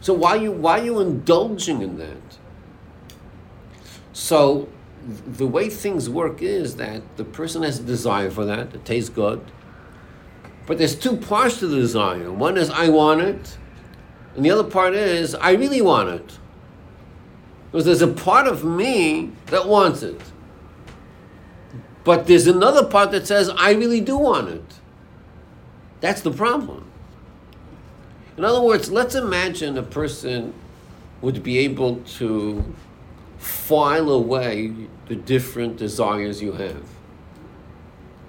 So 0.00 0.14
why 0.14 0.36
you 0.36 0.52
why 0.52 0.80
are 0.80 0.84
you 0.84 1.00
indulging 1.00 1.82
in 1.82 1.98
that? 1.98 2.38
So 4.12 4.68
the 5.26 5.46
way 5.46 5.68
things 5.68 6.08
work 6.08 6.42
is 6.42 6.76
that 6.76 7.02
the 7.16 7.24
person 7.24 7.62
has 7.62 7.78
a 7.78 7.82
desire 7.82 8.30
for 8.30 8.44
that. 8.44 8.74
It 8.74 8.84
tastes 8.84 9.10
good. 9.10 9.40
But 10.66 10.78
there's 10.78 10.96
two 10.96 11.16
parts 11.16 11.58
to 11.60 11.66
the 11.66 11.76
desire. 11.76 12.32
One 12.32 12.56
is 12.56 12.70
I 12.70 12.88
want 12.88 13.20
it, 13.20 13.56
and 14.34 14.44
the 14.44 14.50
other 14.50 14.64
part 14.64 14.94
is 14.94 15.34
I 15.34 15.52
really 15.52 15.82
want 15.82 16.08
it. 16.08 16.38
Because 17.70 17.84
there's 17.84 18.02
a 18.02 18.08
part 18.08 18.46
of 18.46 18.64
me 18.64 19.32
that 19.46 19.66
wants 19.66 20.02
it. 20.02 20.20
But 22.04 22.26
there's 22.26 22.46
another 22.46 22.86
part 22.86 23.10
that 23.10 23.26
says, 23.26 23.50
I 23.56 23.72
really 23.72 24.00
do 24.00 24.16
want 24.16 24.48
it. 24.48 24.74
That's 26.00 26.20
the 26.20 26.30
problem. 26.30 26.84
In 28.36 28.44
other 28.44 28.60
words, 28.60 28.90
let's 28.90 29.14
imagine 29.14 29.76
a 29.76 29.82
person 29.82 30.54
would 31.20 31.42
be 31.42 31.58
able 31.58 31.96
to 31.96 32.74
file 33.38 34.10
away 34.10 34.72
the 35.08 35.16
different 35.16 35.76
desires 35.78 36.42
you 36.42 36.52
have. 36.52 36.84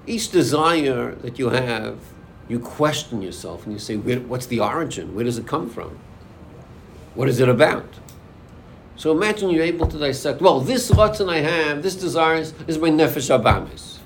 Each 0.05 0.31
desire 0.31 1.15
that 1.15 1.37
you 1.37 1.49
have, 1.49 1.99
you 2.47 2.59
question 2.59 3.21
yourself 3.21 3.65
and 3.65 3.73
you 3.73 3.79
say, 3.79 3.97
what's 3.97 4.45
the 4.45 4.61
origin? 4.61 5.13
Where 5.13 5.25
does 5.25 5.37
it 5.37 5.45
come 5.45 5.69
from? 5.69 5.99
What 7.13 7.27
is 7.27 7.39
it 7.39 7.49
about? 7.49 7.85
So 8.97 9.11
imagine 9.11 9.51
you're 9.51 9.63
able 9.63 9.85
to 9.87 9.97
dissect, 9.97 10.41
well, 10.41 10.59
this 10.59 10.89
ratzon 10.89 11.31
I 11.31 11.37
have, 11.37 11.83
this 11.83 11.95
desire 11.95 12.37
is, 12.37 12.53
is 12.65 12.79
my 12.79 12.89
nefesh 12.89 13.29
abamis. 13.29 13.99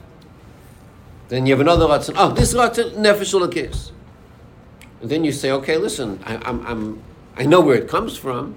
Then 1.29 1.45
you 1.45 1.53
have 1.53 1.61
another 1.61 1.85
ratzon, 1.85 2.15
oh, 2.17 2.33
this 2.33 2.53
ratzon, 2.53 2.95
nefesh 2.95 3.33
ulakis. 3.33 3.91
And 5.01 5.09
then 5.09 5.23
you 5.23 5.31
say, 5.31 5.49
okay, 5.51 5.77
listen, 5.77 6.19
I, 6.25 6.35
I'm, 6.43 6.67
I'm, 6.67 7.03
I 7.37 7.45
know 7.45 7.61
where 7.61 7.77
it 7.77 7.87
comes 7.87 8.17
from. 8.17 8.55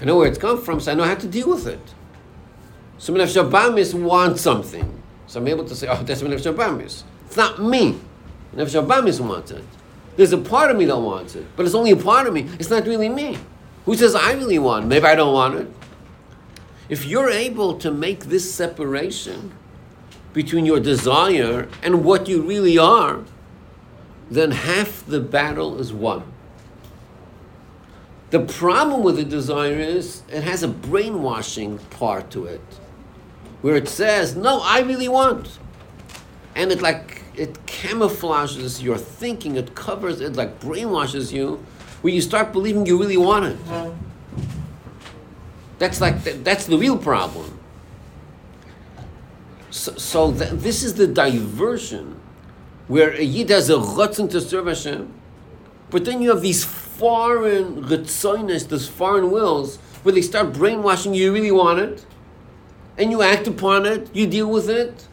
I 0.00 0.04
know 0.04 0.16
where 0.16 0.26
it's 0.26 0.38
come 0.38 0.60
from, 0.60 0.80
so 0.80 0.90
I 0.90 0.94
know 0.96 1.04
how 1.04 1.14
to 1.14 1.28
deal 1.28 1.48
with 1.48 1.68
it. 1.68 1.94
So 2.98 3.14
nefesh 3.14 3.40
abamis 3.40 3.94
wants 3.94 4.42
something. 4.42 5.00
So 5.28 5.38
I'm 5.40 5.46
able 5.46 5.64
to 5.64 5.76
say, 5.76 5.86
oh, 5.86 6.02
that's 6.02 6.22
nefesh 6.22 6.52
abamis. 6.52 7.04
It's 7.26 7.36
not 7.36 7.62
me. 7.62 8.00
Nefesh 8.56 8.84
abamis 8.84 9.20
wants 9.20 9.52
it. 9.52 9.64
There's 10.16 10.32
a 10.32 10.38
part 10.38 10.72
of 10.72 10.76
me 10.76 10.86
that 10.86 10.98
wants 10.98 11.36
it, 11.36 11.46
but 11.54 11.66
it's 11.66 11.74
only 11.76 11.92
a 11.92 11.96
part 11.96 12.26
of 12.26 12.34
me. 12.34 12.48
It's 12.58 12.68
not 12.68 12.84
really 12.84 13.08
me. 13.08 13.38
Who 13.90 13.96
says 13.96 14.14
I 14.14 14.34
really 14.34 14.60
want? 14.60 14.86
Maybe 14.86 15.04
I 15.04 15.16
don't 15.16 15.34
want 15.34 15.56
it. 15.56 15.68
If 16.88 17.06
you're 17.06 17.28
able 17.28 17.76
to 17.78 17.90
make 17.90 18.26
this 18.26 18.54
separation 18.54 19.50
between 20.32 20.64
your 20.64 20.78
desire 20.78 21.68
and 21.82 22.04
what 22.04 22.28
you 22.28 22.40
really 22.40 22.78
are, 22.78 23.24
then 24.30 24.52
half 24.52 25.04
the 25.04 25.18
battle 25.18 25.80
is 25.80 25.92
won. 25.92 26.22
The 28.30 28.38
problem 28.38 29.02
with 29.02 29.16
the 29.16 29.24
desire 29.24 29.80
is 29.80 30.22
it 30.28 30.44
has 30.44 30.62
a 30.62 30.68
brainwashing 30.68 31.78
part 31.90 32.30
to 32.30 32.44
it, 32.44 32.78
where 33.60 33.74
it 33.74 33.88
says, 33.88 34.36
"No, 34.36 34.60
I 34.60 34.82
really 34.82 35.08
want," 35.08 35.58
and 36.54 36.70
it 36.70 36.80
like 36.80 37.22
it 37.34 37.66
camouflages 37.66 38.80
your 38.80 38.98
thinking. 38.98 39.56
It 39.56 39.74
covers 39.74 40.20
it 40.20 40.36
like 40.36 40.60
brainwashes 40.60 41.32
you, 41.32 41.58
where 42.02 42.12
you 42.12 42.20
start 42.20 42.52
believing 42.52 42.86
you 42.86 42.98
really 42.98 43.16
want 43.16 43.44
it. 43.46 43.56
That's 45.78 46.00
like 46.00 46.24
that, 46.24 46.44
that's 46.44 46.66
the 46.66 46.76
real 46.76 46.98
problem. 46.98 47.58
So, 49.70 49.94
so 49.96 50.32
th- 50.32 50.50
this 50.50 50.82
is 50.82 50.94
the 50.94 51.06
diversion 51.06 52.20
where 52.88 53.12
a 53.12 53.22
yid 53.22 53.50
has 53.50 53.70
a 53.70 53.74
rotzen 53.74 54.28
to 54.30 54.40
serve 54.40 54.66
Hashem, 54.66 55.12
but 55.90 56.04
then 56.04 56.20
you 56.20 56.30
have 56.30 56.42
these 56.42 56.64
foreign 56.64 57.84
ritzonis, 57.84 58.68
these 58.68 58.88
foreign 58.88 59.30
wills, 59.30 59.78
where 60.02 60.12
they 60.12 60.22
start 60.22 60.52
brainwashing 60.52 61.14
you. 61.14 61.26
You 61.26 61.32
really 61.32 61.52
want 61.52 61.78
it, 61.78 62.04
and 62.98 63.10
you 63.10 63.22
act 63.22 63.46
upon 63.46 63.86
it. 63.86 64.14
You 64.14 64.26
deal 64.26 64.50
with 64.50 64.68
it. 64.68 65.06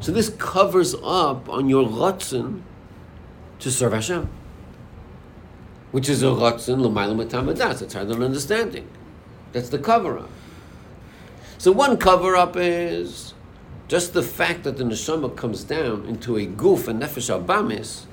So 0.00 0.12
this 0.12 0.30
covers 0.38 0.94
up 1.02 1.48
on 1.48 1.68
your 1.68 1.84
rotzen 1.84 2.62
to 3.58 3.70
serve 3.70 3.92
Hashem, 3.92 4.30
which 5.92 6.08
is 6.08 6.22
a 6.22 6.26
rotzen 6.26 6.80
l'maylam 6.80 7.24
matamadas. 7.24 7.82
It's 7.82 7.94
hard 7.94 8.10
on 8.10 8.22
understanding. 8.22 8.88
That's 9.52 9.68
the 9.68 9.78
cover 9.78 10.18
up. 10.18 10.30
So 11.56 11.72
one 11.72 11.96
cover 11.96 12.36
up 12.36 12.56
is 12.56 13.34
just 13.88 14.12
the 14.12 14.22
fact 14.22 14.64
that 14.64 14.76
the 14.76 14.84
neshama 14.84 15.34
comes 15.34 15.64
down 15.64 16.04
into 16.04 16.36
a 16.36 16.44
goof 16.44 16.88
and 16.88 17.02
nefesh 17.02 17.30
abamis 17.34 18.04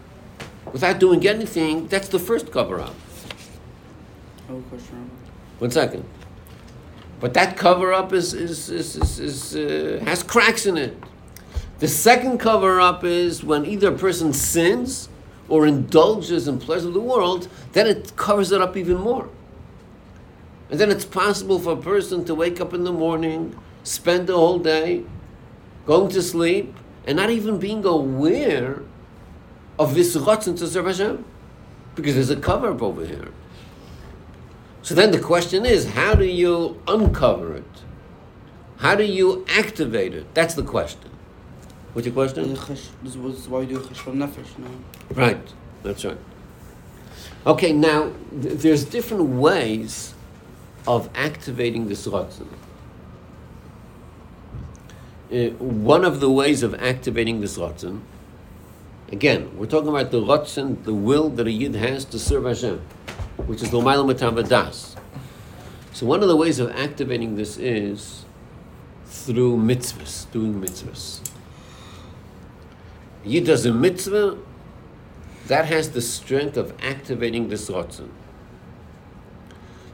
without 0.72 1.00
doing 1.00 1.28
anything. 1.28 1.88
That's 1.88 2.08
the 2.08 2.20
first 2.20 2.52
cover 2.52 2.80
up. 2.80 2.96
Oh, 4.50 4.62
question. 4.70 5.10
One 5.60 5.72
second. 5.72 6.06
But 7.20 7.34
that 7.34 7.58
cover 7.58 7.94
up 7.94 8.14
is, 8.14 8.34
is, 8.34 8.70
is, 8.70 8.96
is, 8.96 9.20
is 9.20 9.56
uh, 9.56 10.04
has 10.06 10.24
cracks 10.24 10.66
in 10.66 10.78
it. 10.78 10.98
The 11.80 11.88
second 11.88 12.40
cover 12.40 12.80
up 12.80 13.04
is 13.04 13.44
when 13.44 13.66
either 13.66 13.92
person 13.92 14.32
sins 14.34 15.10
or 15.48 15.66
indulges 15.66 16.48
in 16.48 16.60
pleasure 16.60 16.88
of 16.88 16.94
the 16.94 17.00
world, 17.00 17.48
then 17.74 17.88
it 17.88 18.16
covers 18.16 18.52
it 18.52 18.62
up 18.62 18.76
even 18.76 18.98
more. 18.98 19.30
And 20.70 20.80
then 20.80 20.90
it's 20.90 21.06
possible 21.06 21.60
for 21.60 21.74
a 21.74 21.78
person 21.78 22.26
to 22.26 22.36
wake 22.36 22.60
up 22.60 22.74
in 22.74 22.84
the 22.84 22.92
morning, 22.92 23.58
spend 23.84 24.28
the 24.28 24.36
whole 24.36 24.60
day 24.60 25.04
going 25.86 26.10
to 26.10 26.22
sleep, 26.22 26.76
and 27.06 27.16
not 27.18 27.30
even 27.30 27.60
being 27.60 27.86
aware 27.86 28.82
of 29.78 29.94
this 29.94 30.16
rotzen 30.16 30.58
to 30.58 30.68
serve 30.68 30.88
Hashem. 30.88 31.24
Because 31.94 32.16
there's 32.16 32.32
a 32.32 32.36
cover 32.36 32.72
up 32.72 32.82
over 32.82 33.06
here. 33.06 33.30
So 34.82 34.96
then 34.96 35.12
the 35.12 35.20
question 35.20 35.66
is, 35.66 35.92
how 35.92 36.16
do 36.16 36.26
you 36.26 36.82
uncover 36.88 37.56
it? 37.56 37.64
How 38.78 38.96
do 38.96 39.04
you 39.04 39.46
activate 39.48 40.14
it? 40.14 40.34
That's 40.34 40.56
the 40.56 40.64
question. 40.64 41.10
What's 41.96 42.06
your 42.08 42.14
question? 42.14 42.54
This 43.04 43.16
was 43.16 43.48
why 43.48 43.62
you 43.62 43.68
do 43.68 43.80
cheshbon 43.80 44.16
nefesh. 44.16 44.60
No. 44.60 44.68
Right, 45.12 45.40
that's 45.82 46.04
right. 46.04 46.18
Okay, 47.48 47.72
now 47.72 48.12
th- 48.32 48.56
there's 48.56 48.84
different 48.84 49.30
ways 49.30 50.14
of 50.86 51.10
activating 51.16 51.88
this 51.88 52.06
rotzen. 52.06 52.48
Uh, 55.32 55.56
one 55.58 56.04
of 56.04 56.20
the 56.20 56.30
ways 56.30 56.64
of 56.64 56.76
activating 56.76 57.40
this 57.40 57.58
rotzen, 57.58 58.02
again, 59.10 59.58
we're 59.58 59.66
talking 59.66 59.88
about 59.88 60.12
the 60.12 60.20
rotzen, 60.20 60.84
the 60.84 60.94
will 60.94 61.30
that 61.30 61.48
a 61.48 61.52
yid 61.52 61.76
has 61.76 62.04
to 62.04 62.20
serve 62.20 62.44
Hashem, 62.44 62.82
which 63.38 63.64
is 63.64 63.72
l'mayla 63.72 64.50
das. 64.50 64.98
So 65.94 66.06
one 66.06 66.22
of 66.22 66.28
the 66.28 66.36
ways 66.36 66.60
of 66.60 66.72
activating 66.72 67.38
this 67.38 67.58
is 67.58 68.26
through 69.06 69.56
mitzvahs, 69.56 70.30
doing 70.34 70.56
mitzvahs. 70.56 71.22
A 73.26 73.28
yid 73.28 73.46
does 73.46 73.66
a 73.66 73.74
mitzvah, 73.74 74.38
that 75.48 75.66
has 75.66 75.92
the 75.92 76.02
strength 76.02 76.58
of 76.58 76.74
activating 76.82 77.50
this 77.50 77.70
rotzen. 77.70 78.10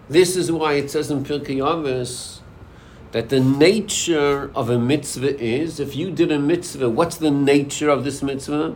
This 0.09 0.35
is 0.35 0.51
why 0.51 0.73
it 0.73 0.91
says 0.91 1.09
in 1.09 1.23
Pirkei 1.23 1.57
Avos 1.57 2.39
that 3.11 3.29
the 3.29 3.39
nature 3.39 4.51
of 4.55 4.69
a 4.69 4.77
mitzvah 4.77 5.41
is, 5.41 5.79
if 5.79 5.95
you 5.95 6.11
did 6.11 6.31
a 6.31 6.39
mitzvah, 6.39 6.89
what's 6.89 7.17
the 7.17 7.31
nature 7.31 7.89
of 7.89 8.03
this 8.03 8.21
mitzvah? 8.21 8.75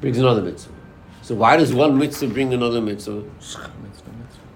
Brings 0.00 0.18
another 0.18 0.42
mitzvah. 0.42 0.72
So 1.22 1.34
why 1.34 1.56
does 1.56 1.72
one 1.72 1.98
mitzvah 1.98 2.28
bring 2.28 2.52
another 2.52 2.80
mitzvah? 2.80 3.24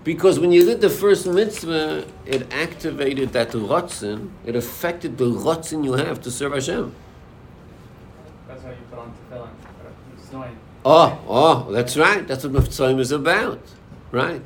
Because 0.04 0.38
when 0.38 0.52
you 0.52 0.64
did 0.64 0.80
the 0.80 0.90
first 0.90 1.26
mitzvah, 1.26 2.06
it 2.26 2.52
activated 2.52 3.32
that 3.32 3.50
rotzen, 3.50 4.30
it 4.46 4.54
affected 4.54 5.18
the 5.18 5.26
rotzen 5.26 5.84
you 5.84 5.94
have 5.94 6.20
to 6.22 6.30
serve 6.30 6.52
Hashem. 6.52 6.94
That's 8.46 8.62
how 8.62 8.70
you 8.70 8.76
put 8.90 8.98
on 8.98 9.12
tefillin. 9.30 9.50
It's 10.16 10.30
annoying. 10.30 10.56
Oh, 10.90 11.20
oh, 11.28 11.70
that's 11.70 11.98
right. 11.98 12.26
That's 12.26 12.44
what 12.44 12.54
Mitzvah 12.54 12.96
is 12.96 13.12
about. 13.12 13.60
Right. 14.10 14.40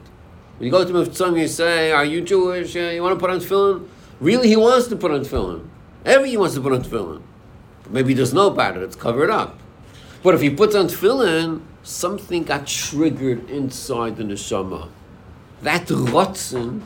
When 0.56 0.66
you 0.66 0.72
go 0.72 0.84
to 0.84 0.92
Mitzvah, 0.92 1.38
you 1.38 1.46
say, 1.46 1.92
Are 1.92 2.04
you 2.04 2.20
Jewish? 2.20 2.74
Uh, 2.74 2.80
you 2.80 3.00
want 3.00 3.16
to 3.16 3.20
put 3.20 3.30
on 3.30 3.38
tefillin? 3.38 3.86
Really, 4.18 4.48
he 4.48 4.56
wants 4.56 4.88
to 4.88 4.96
put 4.96 5.12
on 5.12 5.20
tefillin. 5.20 5.68
Every 6.04 6.30
he 6.30 6.36
wants 6.36 6.56
to 6.56 6.60
put 6.60 6.72
on 6.72 6.82
tefillin. 6.82 7.22
Maybe 7.90 8.08
he 8.08 8.14
doesn't 8.16 8.34
know 8.34 8.48
about 8.48 8.76
it. 8.76 8.82
It's 8.82 8.96
covered 8.96 9.30
up. 9.30 9.60
But 10.24 10.34
if 10.34 10.40
he 10.40 10.50
puts 10.50 10.74
on 10.74 10.88
tefillin, 10.88 11.62
something 11.84 12.42
got 12.42 12.66
triggered 12.66 13.48
inside 13.48 14.16
the 14.16 14.24
neshama. 14.24 14.88
That 15.62 15.86
rotzen 15.86 16.80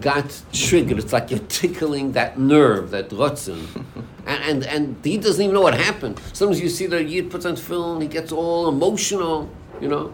got 0.00 0.40
triggered. 0.54 0.98
It's 0.98 1.12
like 1.12 1.30
you're 1.30 1.40
tickling 1.40 2.12
that 2.12 2.38
nerve, 2.38 2.92
that 2.92 3.10
rotzen. 3.10 3.84
And, 4.30 4.44
and, 4.44 4.66
and 4.66 5.04
he 5.04 5.18
doesn't 5.18 5.42
even 5.42 5.54
know 5.54 5.60
what 5.60 5.74
happened. 5.74 6.20
Sometimes 6.32 6.60
you 6.60 6.68
see 6.68 6.86
that 6.86 7.08
Yid 7.08 7.32
puts 7.32 7.44
on 7.44 7.56
tefillin, 7.56 8.00
he 8.00 8.06
gets 8.06 8.30
all 8.30 8.68
emotional, 8.68 9.50
you 9.80 9.88
know. 9.88 10.12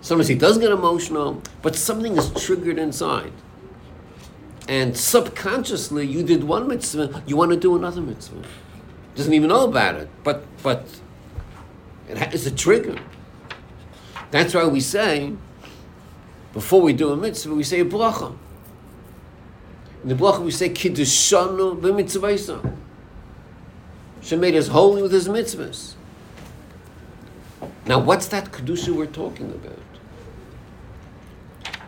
Sometimes 0.00 0.28
he 0.28 0.34
does 0.34 0.56
get 0.56 0.72
emotional, 0.72 1.42
but 1.60 1.76
something 1.76 2.16
is 2.16 2.32
triggered 2.42 2.78
inside. 2.78 3.34
And 4.66 4.96
subconsciously, 4.96 6.06
you 6.06 6.22
did 6.22 6.42
one 6.44 6.68
mitzvah, 6.68 7.22
you 7.26 7.36
want 7.36 7.50
to 7.50 7.56
do 7.58 7.76
another 7.76 8.00
mitzvah. 8.00 8.42
Doesn't 9.14 9.34
even 9.34 9.50
know 9.50 9.68
about 9.68 9.96
it, 9.96 10.08
but 10.24 10.42
but 10.62 10.86
it 12.08 12.16
it's 12.32 12.46
a 12.46 12.50
trigger. 12.50 12.98
That's 14.30 14.54
why 14.54 14.64
we 14.64 14.80
say, 14.80 15.34
before 16.54 16.80
we 16.80 16.94
do 16.94 17.12
a 17.12 17.16
mitzvah, 17.16 17.54
we 17.54 17.64
say 17.64 17.80
a 17.80 17.84
bracha. 17.84 18.34
In 20.02 20.08
the 20.08 20.14
bracha, 20.14 20.40
we 20.40 20.50
say 20.50 20.70
kiddushanu 20.70 21.78
b'mitzvahisa. 21.78 22.76
Hashem 24.20 24.40
made 24.40 24.54
us 24.54 24.68
holy 24.68 25.02
with 25.02 25.12
His 25.12 25.28
mitzvahs. 25.28 25.94
Now, 27.86 27.98
what's 27.98 28.28
that 28.28 28.52
kedusha 28.52 28.94
we're 28.94 29.06
talking 29.06 29.50
about? 29.50 29.78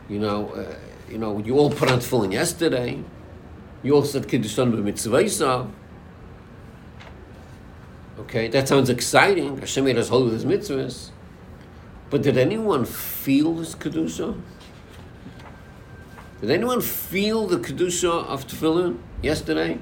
You 0.09 0.19
know, 0.19 0.51
uh, 0.51 0.75
you 1.09 1.19
know, 1.19 1.39
you 1.39 1.57
all 1.59 1.71
put 1.71 1.91
on 1.91 2.01
tefillin 2.01 2.33
yesterday. 2.33 3.03
You 3.83 3.95
all 3.95 4.05
said 4.05 4.27
kiddushanu 4.27 4.83
b'mitzvahisa. 4.83 5.71
Okay, 8.21 8.49
that 8.49 8.69
sounds 8.69 8.91
exciting. 8.91 9.59
Hashem 9.59 9.85
made 9.85 9.99
us 9.99 10.09
holy 10.09 10.31
with 10.31 10.35
His 10.35 10.45
mitzvahs. 10.45 11.11
But 12.11 12.23
did 12.23 12.37
anyone 12.37 12.85
feel 12.85 13.55
this 13.55 13.75
kedusha? 13.75 14.41
Did 16.41 16.51
anyone 16.51 16.81
feel 16.81 17.47
the 17.47 17.59
kedusha 17.59 18.27
of 18.27 18.47
tefillin 18.47 18.99
yesterday? 19.23 19.79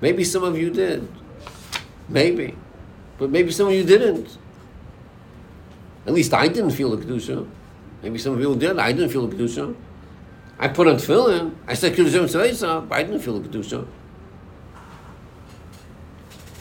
Maybe 0.00 0.22
some 0.22 0.44
of 0.44 0.58
you 0.58 0.70
did. 0.70 1.08
Maybe, 2.08 2.56
but 3.18 3.30
maybe 3.30 3.50
some 3.50 3.68
of 3.68 3.74
you 3.74 3.84
didn't. 3.84 4.38
At 6.06 6.14
least 6.14 6.32
I 6.32 6.48
didn't 6.48 6.70
feel 6.70 6.96
the 6.96 7.04
kedusha. 7.04 7.46
Maybe 8.02 8.18
some 8.18 8.32
of 8.32 8.40
you 8.40 8.56
did. 8.56 8.78
I 8.78 8.92
didn't 8.92 9.10
feel 9.10 9.26
the 9.26 9.36
kedusha. 9.36 9.74
I 10.58 10.68
put 10.68 10.86
on 10.88 10.96
tefillin. 10.96 11.54
I 11.66 11.74
said 11.74 11.94
kedusha 11.94 12.22
mitzvah, 12.22 12.80
but 12.88 12.94
I 12.96 13.02
didn't 13.02 13.20
feel 13.20 13.38
the 13.38 13.48
kedusha. 13.48 13.86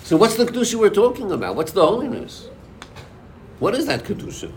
So 0.04 0.18
what's 0.18 0.36
the 0.36 0.46
kedusha 0.46 0.76
we're 0.76 0.90
talking 0.90 1.32
about? 1.32 1.56
What's 1.56 1.72
the 1.72 1.86
holiness? 1.86 2.50
What 3.60 3.74
is 3.74 3.86
that 3.86 4.04
kedusha? 4.04 4.52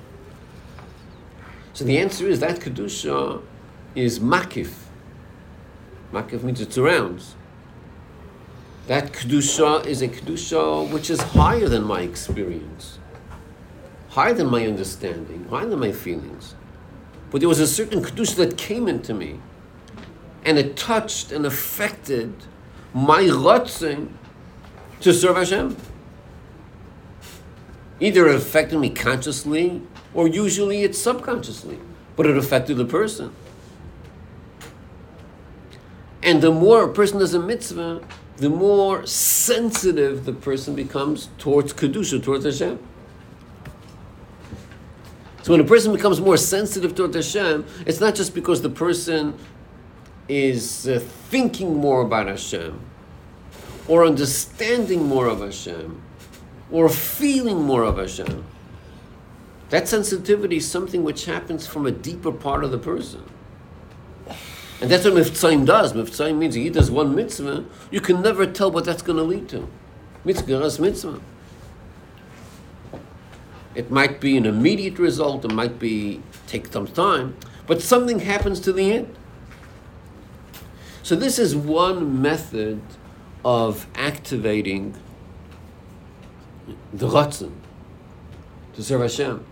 So 1.72 1.84
the 1.84 1.98
answer 1.98 2.26
is 2.26 2.40
that 2.40 2.60
kedusha 2.60 3.42
is 3.94 4.18
makif. 4.18 4.72
Makif 6.12 6.42
means 6.42 6.60
it 6.60 6.72
surrounds. 6.72 7.36
That 8.90 9.12
kedusha 9.12 9.86
is 9.86 10.02
a 10.02 10.08
kedusha 10.08 10.90
which 10.90 11.10
is 11.10 11.20
higher 11.20 11.68
than 11.68 11.84
my 11.84 12.00
experience, 12.00 12.98
higher 14.08 14.34
than 14.34 14.48
my 14.48 14.66
understanding, 14.66 15.46
higher 15.48 15.66
than 15.66 15.78
my 15.78 15.92
feelings. 15.92 16.56
But 17.30 17.38
there 17.38 17.48
was 17.48 17.60
a 17.60 17.68
certain 17.68 18.02
kedusha 18.02 18.34
that 18.38 18.58
came 18.58 18.88
into 18.88 19.14
me, 19.14 19.38
and 20.44 20.58
it 20.58 20.76
touched 20.76 21.30
and 21.30 21.46
affected 21.46 22.34
my 22.92 23.22
rotzing 23.22 24.08
to 25.02 25.14
serve 25.14 25.36
Hashem. 25.36 25.76
Either 28.00 28.26
it 28.26 28.34
affected 28.34 28.80
me 28.80 28.90
consciously, 28.90 29.82
or 30.14 30.26
usually 30.26 30.82
it's 30.82 30.98
subconsciously. 30.98 31.78
but 32.16 32.26
it 32.26 32.36
affected 32.36 32.76
the 32.76 32.84
person. 32.84 33.32
And 36.24 36.42
the 36.42 36.50
more 36.50 36.82
a 36.90 36.92
person 36.92 37.20
does 37.20 37.34
a 37.34 37.38
mitzvah, 37.38 38.02
the 38.40 38.48
more 38.48 39.04
sensitive 39.04 40.24
the 40.24 40.32
person 40.32 40.74
becomes 40.74 41.28
towards 41.36 41.74
Kedusha, 41.74 42.22
towards 42.22 42.46
Hashem. 42.46 42.78
So 45.42 45.52
when 45.52 45.60
a 45.60 45.64
person 45.64 45.92
becomes 45.92 46.22
more 46.22 46.38
sensitive 46.38 46.94
towards 46.94 47.14
Hashem, 47.14 47.66
it's 47.84 48.00
not 48.00 48.14
just 48.14 48.34
because 48.34 48.62
the 48.62 48.70
person 48.70 49.34
is 50.26 50.88
uh, 50.88 51.00
thinking 51.28 51.76
more 51.76 52.00
about 52.00 52.28
Hashem, 52.28 52.80
or 53.88 54.06
understanding 54.06 55.04
more 55.06 55.26
of 55.26 55.40
Hashem, 55.40 56.00
or 56.70 56.88
feeling 56.88 57.62
more 57.62 57.84
of 57.84 57.98
Hashem. 57.98 58.44
That 59.68 59.86
sensitivity 59.86 60.56
is 60.56 60.66
something 60.66 61.04
which 61.04 61.26
happens 61.26 61.66
from 61.66 61.84
a 61.84 61.90
deeper 61.90 62.32
part 62.32 62.64
of 62.64 62.70
the 62.70 62.78
person. 62.78 63.22
And 64.80 64.90
that's 64.90 65.04
what 65.04 65.14
Miftzayim 65.14 65.66
does. 65.66 65.92
Miftzayim 65.92 66.38
means 66.38 66.54
he 66.54 66.70
does 66.70 66.90
one 66.90 67.14
mitzvah, 67.14 67.64
you 67.90 68.00
can 68.00 68.22
never 68.22 68.46
tell 68.46 68.70
what 68.70 68.84
that's 68.84 69.02
going 69.02 69.18
to 69.18 69.24
lead 69.24 69.48
to. 69.50 69.68
Mitzvah 70.24 70.62
is 70.64 70.78
mitzvah. 70.78 71.20
It 73.74 73.90
might 73.90 74.20
be 74.20 74.36
an 74.36 74.46
immediate 74.46 74.98
result, 74.98 75.44
it 75.44 75.52
might 75.52 75.78
be 75.78 76.22
take 76.46 76.72
some 76.72 76.86
time, 76.86 77.36
but 77.66 77.80
something 77.80 78.20
happens 78.20 78.58
to 78.60 78.72
the 78.72 78.92
end. 78.92 79.16
So 81.02 81.14
this 81.14 81.38
is 81.38 81.54
one 81.54 82.20
method 82.20 82.80
of 83.44 83.86
activating 83.94 84.96
the 86.92 87.08
Ratzon 87.08 87.52
to 88.74 88.82
serve 88.82 89.02
Hashem. 89.02 89.44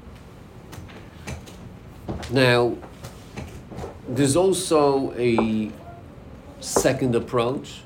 Now, 2.31 2.77
there's 4.09 4.37
also 4.37 5.13
a 5.17 5.71
second 6.61 7.15
approach 7.15 7.83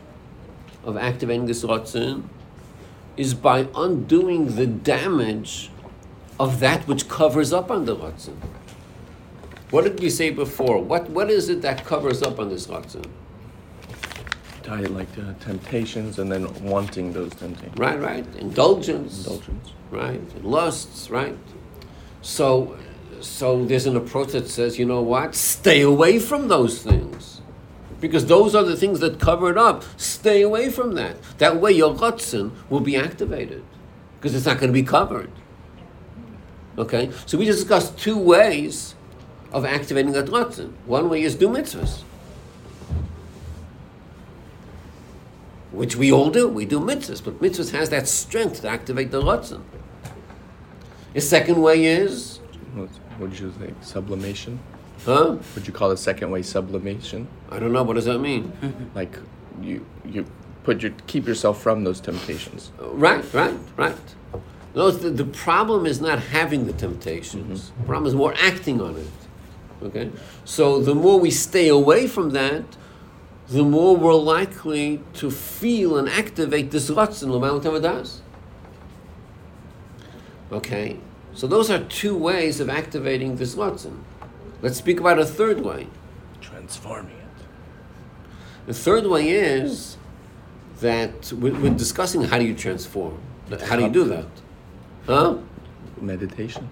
of 0.85 0.97
activating 0.97 1.47
this 1.47 1.65
Ratzon 1.65 2.25
is 3.17 3.35
by 3.35 3.69
undoing 3.75 4.57
the 4.57 4.67
damage 4.67 5.71
of 6.41 6.61
that 6.61 6.87
which 6.89 7.09
covers 7.09 7.53
up 7.53 7.71
on 7.71 7.85
the 7.85 7.97
Ratzon. 7.97 8.37
What 9.71 9.85
did 9.85 10.01
we 10.01 10.11
say 10.11 10.31
before? 10.31 10.83
What, 10.83 11.11
what 11.11 11.31
is 11.31 11.49
it 11.49 11.63
that 11.63 11.85
covers 11.85 12.23
up 12.23 12.39
on 12.39 12.49
this 12.49 12.67
Ratzon? 12.67 13.07
Tie 14.63 14.81
like 14.83 15.09
uh, 15.19 15.35
temptations 15.41 16.19
and 16.19 16.31
then 16.31 16.53
wanting 16.63 17.13
those 17.13 17.35
temptations. 17.35 17.79
Right, 17.79 17.99
right. 17.99 18.25
Indulgence. 18.37 19.19
Indulgence. 19.27 19.73
Right. 19.91 20.21
And 20.21 20.45
lusts, 20.45 21.11
right? 21.11 21.37
So 22.23 22.79
so 23.23 23.65
there's 23.65 23.87
an 23.87 23.97
approach 23.97 24.33
that 24.33 24.49
says, 24.49 24.79
you 24.79 24.85
know 24.85 25.01
what? 25.01 25.35
Stay 25.35 25.81
away 25.81 26.19
from 26.19 26.49
those 26.49 26.83
things. 26.83 27.41
Because 28.01 28.27
those 28.27 28.55
are 28.55 28.65
the 28.65 28.77
things 28.77 28.99
that 29.01 29.21
cover 29.21 29.51
it 29.51 29.57
up. 29.57 29.85
Stay 29.97 30.43
away 30.43 30.71
from 30.71 30.95
that. 30.97 31.17
That 31.39 31.61
way 31.61 31.73
your 31.73 31.95
Ratzon 31.95 32.51
will 32.69 32.81
be 32.81 32.97
activated. 32.97 33.63
Because 34.17 34.35
it's 34.35 34.45
not 34.45 34.59
going 34.59 34.69
to 34.69 34.73
be 34.73 34.83
covered. 34.83 35.31
Okay? 36.77 37.13
So 37.27 37.39
we 37.39 37.45
discussed 37.45 37.97
two 37.97 38.19
ways 38.19 38.97
of 39.53 39.65
activating 39.65 40.13
that 40.13 40.27
Ratzon. 40.27 40.73
One 40.87 41.09
way 41.09 41.23
is 41.23 41.37
do 41.37 41.49
mitzvahs. 41.49 42.03
Which 45.71 45.95
we 45.95 46.11
all 46.11 46.31
do. 46.31 46.49
We 46.49 46.65
do 46.65 46.81
mitzvahs. 46.81 47.23
But 47.23 47.41
mitzvahs 47.41 47.71
has 47.71 47.91
that 47.91 48.09
strength 48.09 48.63
to 48.63 48.69
activate 48.69 49.13
the 49.13 49.23
Ratzon. 49.23 49.63
The 51.15 51.21
second 51.21 51.63
way 51.63 51.85
is 51.85 52.41
What 53.19 53.31
would 53.31 53.39
you 53.39 53.51
think? 53.53 53.77
Sublimation? 53.83 54.59
Huh? 55.05 55.37
Would 55.55 55.67
you 55.67 55.73
call 55.73 55.89
the 55.89 55.97
second 55.97 56.31
way 56.31 56.43
sublimation? 56.43 57.29
I 57.51 57.59
don't 57.59 57.73
know. 57.73 57.83
What 57.83 57.95
does 57.95 58.05
that 58.07 58.19
mean? 58.19 58.53
Like 58.95 59.19
you 59.61 59.85
you 60.05 60.27
put 60.65 60.83
your 60.83 60.93
keep 61.07 61.27
yourself 61.27 61.63
from 61.63 61.85
those 61.85 62.01
temptations. 62.01 62.73
right, 62.79 63.25
right, 63.35 63.55
right. 63.77 64.15
No, 64.75 64.91
the, 64.91 65.11
the 65.11 65.25
problem 65.25 65.85
is 65.85 66.01
not 66.01 66.19
having 66.19 66.67
the 66.67 66.73
temptations. 66.73 67.71
Mm-hmm. 67.71 67.83
The 67.83 67.87
problem 67.87 68.07
is 68.07 68.15
more 68.15 68.35
acting 68.39 68.81
on 68.81 68.97
it. 68.97 69.07
Okay? 69.83 70.11
So 70.45 70.81
the 70.81 70.95
more 70.95 71.19
we 71.21 71.31
stay 71.31 71.69
away 71.69 72.07
from 72.07 72.31
that, 72.31 72.65
the 73.49 73.65
more 73.65 73.97
we're 73.97 74.15
likely 74.15 75.03
to 75.15 75.31
feel 75.31 75.99
and 75.99 76.09
activate 76.09 76.71
this 76.71 76.89
Ratzon, 76.91 77.29
L'malam. 77.29 78.21
Okay? 80.53 80.97
So 81.35 81.47
those 81.47 81.71
are 81.71 81.79
two 81.85 82.17
ways 82.17 82.61
of 82.61 82.69
activating 82.69 83.37
this 83.37 83.55
Ratzon. 83.55 84.01
Let's 84.61 84.77
speak 84.79 85.01
about 85.01 85.19
a 85.19 85.25
third 85.25 85.61
way. 85.61 85.89
Transforming 86.41 87.17
it. 87.17 87.47
The 88.67 88.75
third 88.75 89.07
way 89.07 89.31
is 89.31 89.97
that 90.81 91.33
we're, 91.33 91.59
we're 91.59 91.75
discussing 91.75 92.23
how 92.23 92.39
do 92.39 92.45
you 92.45 92.55
transform? 92.55 93.19
How 93.65 93.77
do 93.77 93.83
you 93.83 93.91
do 93.91 94.05
that? 94.05 94.27
Huh? 95.07 95.39
Meditation. 96.01 96.69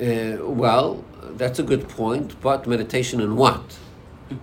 Uh, 0.00 0.36
well, 0.40 1.04
that's 1.36 1.58
a 1.58 1.62
good 1.62 1.88
point, 1.88 2.40
but 2.40 2.66
meditation 2.66 3.20
in 3.20 3.36
what? 3.36 3.78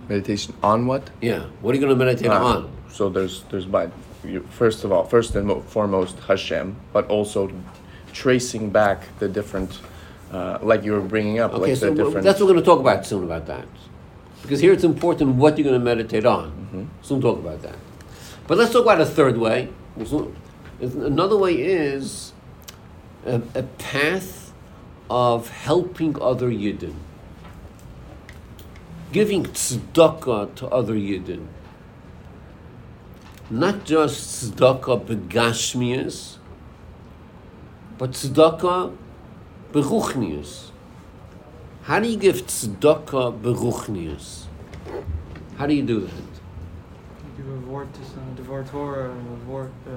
Meditation 0.08 0.54
on 0.62 0.86
what? 0.86 1.10
Yeah, 1.20 1.40
what 1.60 1.72
are 1.72 1.74
you 1.78 1.80
going 1.80 1.98
to 1.98 2.04
meditate 2.04 2.30
Ah, 2.30 2.56
on? 2.56 2.70
So 2.88 3.08
there's 3.08 3.42
there's 3.50 3.66
by 3.66 3.90
you, 4.24 4.46
first 4.50 4.84
of 4.84 4.92
all, 4.92 5.04
first 5.04 5.34
and 5.34 5.62
foremost 5.64 6.18
Hashem, 6.20 6.76
but 6.92 7.06
also 7.08 7.50
tracing 8.12 8.70
back 8.70 9.02
the 9.18 9.28
different, 9.28 9.80
uh, 10.32 10.58
like 10.62 10.84
you 10.84 10.92
were 10.92 11.00
bringing 11.00 11.38
up, 11.38 11.52
Okay, 11.54 11.70
like 11.70 11.76
so 11.76 11.90
the 11.90 12.04
different. 12.04 12.24
that's 12.24 12.40
what 12.40 12.46
we're 12.46 12.54
going 12.54 12.64
to 12.64 12.70
talk 12.70 12.80
about 12.80 13.06
soon 13.06 13.24
about 13.24 13.46
that. 13.46 13.66
Because 14.42 14.60
here 14.60 14.72
it's 14.72 14.84
important 14.84 15.36
what 15.36 15.58
you're 15.58 15.64
going 15.64 15.78
to 15.78 15.84
meditate 15.84 16.24
on. 16.24 16.50
Mm-hmm. 16.50 16.84
Soon 17.02 17.20
talk 17.20 17.38
about 17.38 17.62
that. 17.62 17.76
But 18.46 18.58
let's 18.58 18.72
talk 18.72 18.82
about 18.82 19.00
a 19.00 19.06
third 19.06 19.36
way. 19.36 19.68
Another 20.80 21.36
way 21.36 21.54
is 21.54 22.32
a, 23.26 23.42
a 23.54 23.62
path 23.62 24.52
of 25.08 25.50
helping 25.50 26.20
other 26.20 26.48
Yidden. 26.50 26.94
Giving 29.12 29.44
tzedakah 29.44 30.54
to 30.54 30.66
other 30.68 30.94
Yidden. 30.94 31.46
Not 33.50 33.84
just 33.84 34.54
tzedakah 34.56 35.04
begashmias, 35.04 36.36
but 38.00 38.12
tzedakah 38.12 38.96
beruchnius. 39.72 40.70
How 41.82 42.00
do 42.00 42.08
you 42.08 42.16
give 42.16 42.46
tzedakah 42.46 43.38
beruchnias? 43.42 44.46
How 45.58 45.66
do 45.66 45.74
you 45.74 45.82
do 45.82 46.00
that? 46.00 46.10
You 46.14 47.30
give 47.36 47.46
a 47.46 47.70
word 47.70 47.92
to 47.92 48.04
someone, 48.06 48.36
dvar 48.36 48.68
Torah, 48.70 49.10
a 49.10 49.50
word, 49.50 49.70
uh, 49.86 49.90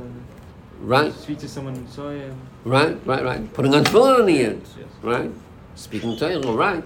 Right, 0.81 1.13
speak 1.13 1.37
to 1.37 1.47
someone 1.47 1.75
in 1.75 1.87
Soya. 1.87 2.35
right, 2.65 2.97
right, 3.05 3.23
right. 3.23 3.53
Putting 3.53 3.73
on 3.73 3.85
tefillin 3.85 4.19
on 4.19 4.25
the 4.25 4.43
end, 4.43 4.63
Yes. 4.77 4.87
right? 5.01 5.31
Speaking 5.75 6.17
Torah, 6.17 6.39
right? 6.51 6.83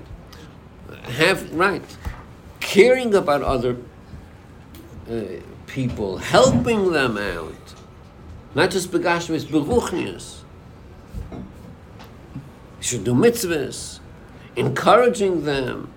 Have 1.17 1.51
right, 1.51 1.97
caring 2.59 3.15
about 3.15 3.41
other 3.41 3.75
uh, 5.09 5.41
people, 5.65 6.17
helping 6.17 6.91
them 6.91 7.17
out, 7.17 7.73
not 8.53 8.69
just 8.69 8.91
begashmis, 8.91 9.45
beruchnias. 9.45 10.43
Should 12.79 13.03
do 13.03 13.13
mitzvahs, 13.13 13.99
encouraging 14.55 15.43
them. 15.43 15.91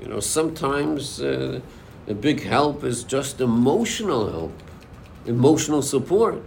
You 0.00 0.08
know, 0.08 0.20
sometimes 0.20 1.20
uh, 1.20 1.60
a 2.06 2.14
big 2.14 2.42
help 2.42 2.84
is 2.84 3.04
just 3.04 3.40
emotional 3.40 4.30
help, 4.30 4.62
emotional 5.26 5.82
support. 5.82 6.42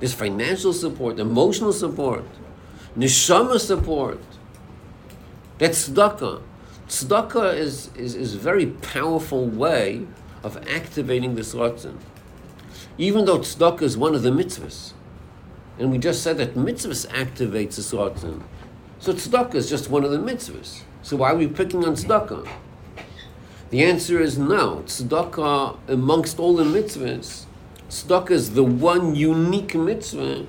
There's 0.00 0.12
financial 0.12 0.72
support, 0.72 1.18
emotional 1.18 1.72
support, 1.72 2.24
neshama 2.96 3.58
support. 3.58 4.20
That's 5.58 5.88
tzedakah. 5.88 6.42
Tzedakah 6.88 7.54
is, 7.54 7.90
is, 7.96 8.14
is 8.14 8.34
a 8.34 8.38
very 8.38 8.66
powerful 8.66 9.46
way 9.46 10.06
of 10.42 10.56
activating 10.68 11.34
this 11.34 11.54
ratzon. 11.54 11.96
Even 12.98 13.24
though 13.24 13.38
tzedakah 13.38 13.82
is 13.82 13.96
one 13.96 14.14
of 14.14 14.22
the 14.22 14.30
mitzvahs, 14.30 14.92
and 15.78 15.90
we 15.90 15.98
just 15.98 16.22
said 16.22 16.36
that 16.38 16.54
mitzvahs 16.54 17.06
activates 17.08 17.76
this 17.76 17.92
ratzon, 17.92 18.42
so 18.98 19.12
tzedakah 19.12 19.54
is 19.54 19.68
just 19.68 19.90
one 19.90 20.04
of 20.04 20.10
the 20.10 20.18
mitzvahs. 20.18 20.82
So 21.02 21.16
why 21.16 21.32
are 21.32 21.36
we 21.36 21.46
picking 21.46 21.84
on 21.84 21.94
tzedakah? 21.94 22.48
The 23.70 23.84
answer 23.84 24.20
is 24.20 24.38
no. 24.38 24.82
Tzedakah, 24.86 25.76
amongst 25.88 26.38
all 26.38 26.56
the 26.56 26.64
mitzvahs, 26.64 27.44
tzedakah 27.88 28.30
is 28.30 28.54
the 28.54 28.64
one 28.64 29.14
unique 29.14 29.74
mitzvah 29.74 30.46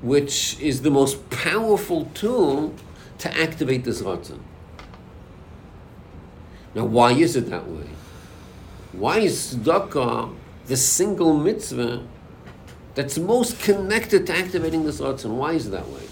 which 0.00 0.58
is 0.60 0.82
the 0.82 0.90
most 0.90 1.28
powerful 1.30 2.04
tool 2.14 2.74
to 3.18 3.36
activate 3.36 3.84
this 3.84 4.00
ratzon. 4.02 4.38
Now, 6.74 6.84
why 6.84 7.12
is 7.12 7.34
it 7.34 7.50
that 7.50 7.68
way? 7.68 7.88
Why 8.92 9.18
is 9.18 9.56
tzedakah 9.56 10.34
the 10.66 10.76
single 10.76 11.36
mitzvah 11.36 12.06
that's 12.94 13.18
most 13.18 13.60
connected 13.60 14.26
to 14.26 14.36
activating 14.36 14.84
this 14.84 15.00
ratzon? 15.00 15.30
Why 15.30 15.52
is 15.52 15.66
it 15.66 15.70
that 15.70 15.88
way? 15.88 16.02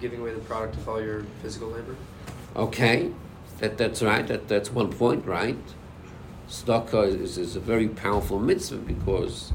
Giving 0.00 0.20
away 0.20 0.32
the 0.32 0.40
product 0.40 0.76
of 0.76 0.88
all 0.88 1.02
your 1.02 1.24
physical 1.42 1.68
labor. 1.68 1.96
Okay, 2.54 3.10
that, 3.58 3.78
that's 3.78 4.02
right. 4.02 4.26
That, 4.26 4.48
that's 4.48 4.70
one 4.70 4.92
point, 4.92 5.26
right? 5.26 5.58
Tzedakah 6.48 7.20
is, 7.20 7.36
is 7.36 7.56
a 7.56 7.60
very 7.60 7.88
powerful 7.88 8.38
mitzvah 8.38 8.78
because 8.78 9.52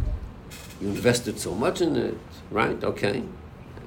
you 0.80 0.90
invested 0.90 1.40
so 1.40 1.56
much 1.56 1.82
in 1.82 1.96
it, 1.96 2.18
right? 2.52 2.84
Okay. 2.84 3.24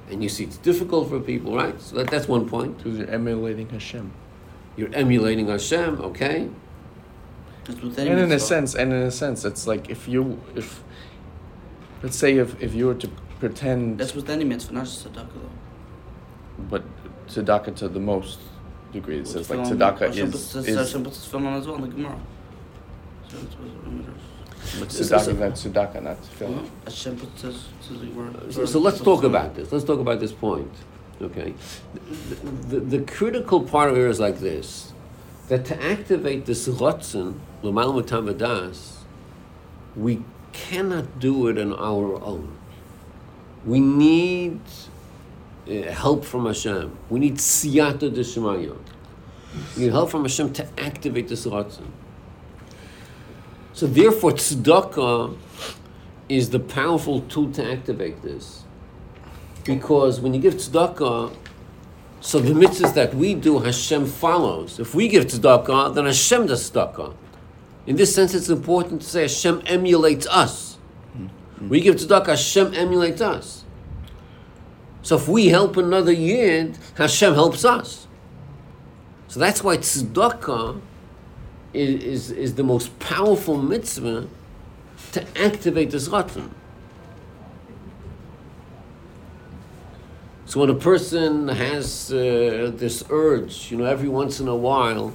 And 0.09 0.23
you 0.23 0.29
see 0.29 0.45
it's 0.45 0.57
difficult 0.57 1.09
for 1.09 1.19
people, 1.19 1.55
right? 1.55 1.79
So 1.81 1.95
that, 1.97 2.09
that's 2.09 2.27
one 2.27 2.49
point. 2.49 2.77
Because 2.77 2.97
you're 2.97 3.09
emulating 3.09 3.69
Hashem. 3.69 4.11
You're 4.75 4.93
emulating 4.93 5.47
Hashem, 5.47 6.01
okay? 6.01 6.49
That's 7.65 7.81
with 7.81 7.99
any 7.99 8.09
And 8.09 8.19
in 8.19 8.31
a 8.31 8.39
sense, 8.39 8.75
and 8.75 8.93
in 8.93 9.03
a 9.03 9.11
sense, 9.11 9.45
it's 9.45 9.67
like 9.67 9.89
if 9.89 10.07
you, 10.07 10.41
if, 10.55 10.83
let's 12.01 12.15
say 12.15 12.37
if, 12.37 12.61
if 12.61 12.73
you 12.73 12.87
were 12.87 12.95
to 12.95 13.09
pretend, 13.39 13.99
That's 13.99 14.15
with 14.15 14.29
any 14.29 14.43
mitzvah, 14.43 14.73
not 14.73 14.85
just 14.85 15.05
tzedakah 15.05 15.33
though. 15.33 15.66
But 16.57 16.83
tzedakah 17.27 17.75
to 17.77 17.89
the 17.89 17.99
most 17.99 18.39
degree, 18.91 19.19
it 19.19 19.27
says 19.27 19.49
like 19.49 19.59
tzedakah 19.59 20.09
is, 20.15 20.55
is 20.55 20.75
Hashem 20.75 21.03
puts 21.03 21.23
his 21.23 21.31
tefillin 21.31 21.47
on 21.47 21.53
as 21.53 21.67
well 21.67 21.75
in 21.75 21.81
the 21.81 21.87
Gemara. 21.87 22.19
So 23.29 23.37
it's 23.37 23.55
what 23.55 23.67
it 23.67 23.91
matters. 23.91 24.21
but 24.79 24.89
tzedakah, 24.89 25.39
not 25.39 25.51
tzedakah, 25.53 26.03
not 26.03 26.21
tefillin. 26.21 26.63
No, 26.63 26.69
Hashem 26.85 27.17
puts 27.17 27.41
his, 27.41 27.67
his 27.87 28.09
word. 28.15 28.53
So, 28.53 28.65
so 28.65 28.79
let's 28.79 28.99
talk 28.99 29.23
about 29.23 29.55
this. 29.55 29.71
Let's 29.71 29.85
talk 29.85 29.99
about 29.99 30.19
this 30.19 30.31
point. 30.31 30.71
Okay? 31.21 31.53
The, 31.93 32.35
the, 32.35 32.79
the 32.97 32.99
critical 33.05 33.61
part 33.61 33.89
of 33.89 33.97
it 33.97 34.01
is 34.01 34.19
like 34.19 34.39
this 34.39 34.93
that 35.47 35.65
to 35.65 35.83
activate 35.83 36.45
this 36.45 36.67
rotzen, 36.67 37.39
l'mal 37.63 37.93
mutavadas, 37.93 38.97
we 39.95 40.23
cannot 40.51 41.19
do 41.19 41.47
it 41.47 41.57
on 41.57 41.73
our 41.73 42.21
own. 42.21 42.57
We 43.65 43.79
need 43.79 44.59
Uh, 45.67 45.91
help 45.91 46.23
from 46.23 46.45
Hashem. 46.45 46.97
We 47.09 47.19
need 47.19 47.35
siyata 47.35 48.09
d'shemaya. 48.13 48.77
We 49.75 49.83
need 49.83 49.91
help 49.91 50.11
from 50.11 50.21
Hashem 50.21 50.53
to 50.53 50.67
activate 50.79 51.27
this 51.27 51.45
rotzen. 51.45 51.87
So 53.73 53.85
therefore, 53.85 54.31
tzedakah 54.31 55.37
is 56.29 56.51
the 56.51 56.59
powerful 56.59 57.21
tool 57.21 57.51
to 57.51 57.69
activate 57.69 58.21
this. 58.21 58.63
Because 59.65 60.21
when 60.21 60.33
you 60.33 60.39
give 60.39 60.55
tzedakah, 60.55 61.35
so 62.21 62.39
the 62.39 62.53
mitzvahs 62.53 62.93
that 62.93 63.13
we 63.13 63.35
do, 63.35 63.59
Hashem 63.59 64.05
follows. 64.05 64.79
If 64.79 64.95
we 64.95 65.09
give 65.09 65.25
tzedakah, 65.25 65.93
then 65.93 66.05
Hashem 66.05 66.47
does 66.47 66.71
tzedakah. 66.71 67.13
In 67.85 67.97
this 67.97 68.15
sense, 68.15 68.33
it's 68.33 68.49
important 68.49 69.01
to 69.01 69.07
say 69.07 69.21
Hashem 69.23 69.63
emulates 69.65 70.27
us. 70.27 70.77
Mm-hmm. 71.17 71.69
We 71.69 71.81
give 71.81 71.95
tzedakah, 71.95 72.27
Hashem 72.27 72.73
emulates 72.73 73.21
us. 73.21 73.65
So 75.07 75.15
if 75.15 75.29
we 75.29 75.47
help 75.47 75.77
another 75.77 76.11
yid, 76.11 76.77
Hashem 76.95 77.33
helps 77.33 77.63
us. 77.63 78.07
So 79.29 79.39
that's 79.39 79.63
why 79.63 79.77
tzedakah 79.77 80.81
is, 81.73 82.03
is, 82.03 82.31
is 82.31 82.55
the 82.55 82.63
most 82.63 82.99
powerful 82.99 83.55
mitzvah 83.55 84.27
to 85.13 85.25
activate 85.39 85.91
this 85.91 86.09
ratzon. 86.09 86.49
So 90.45 90.59
when 90.59 90.69
a 90.69 90.75
person 90.75 91.47
has 91.47 92.11
uh, 92.11 92.73
this 92.75 93.01
urge, 93.09 93.71
you 93.71 93.77
know, 93.77 93.85
every 93.85 94.09
once 94.09 94.41
in 94.41 94.49
a 94.49 94.57
while, 94.57 95.13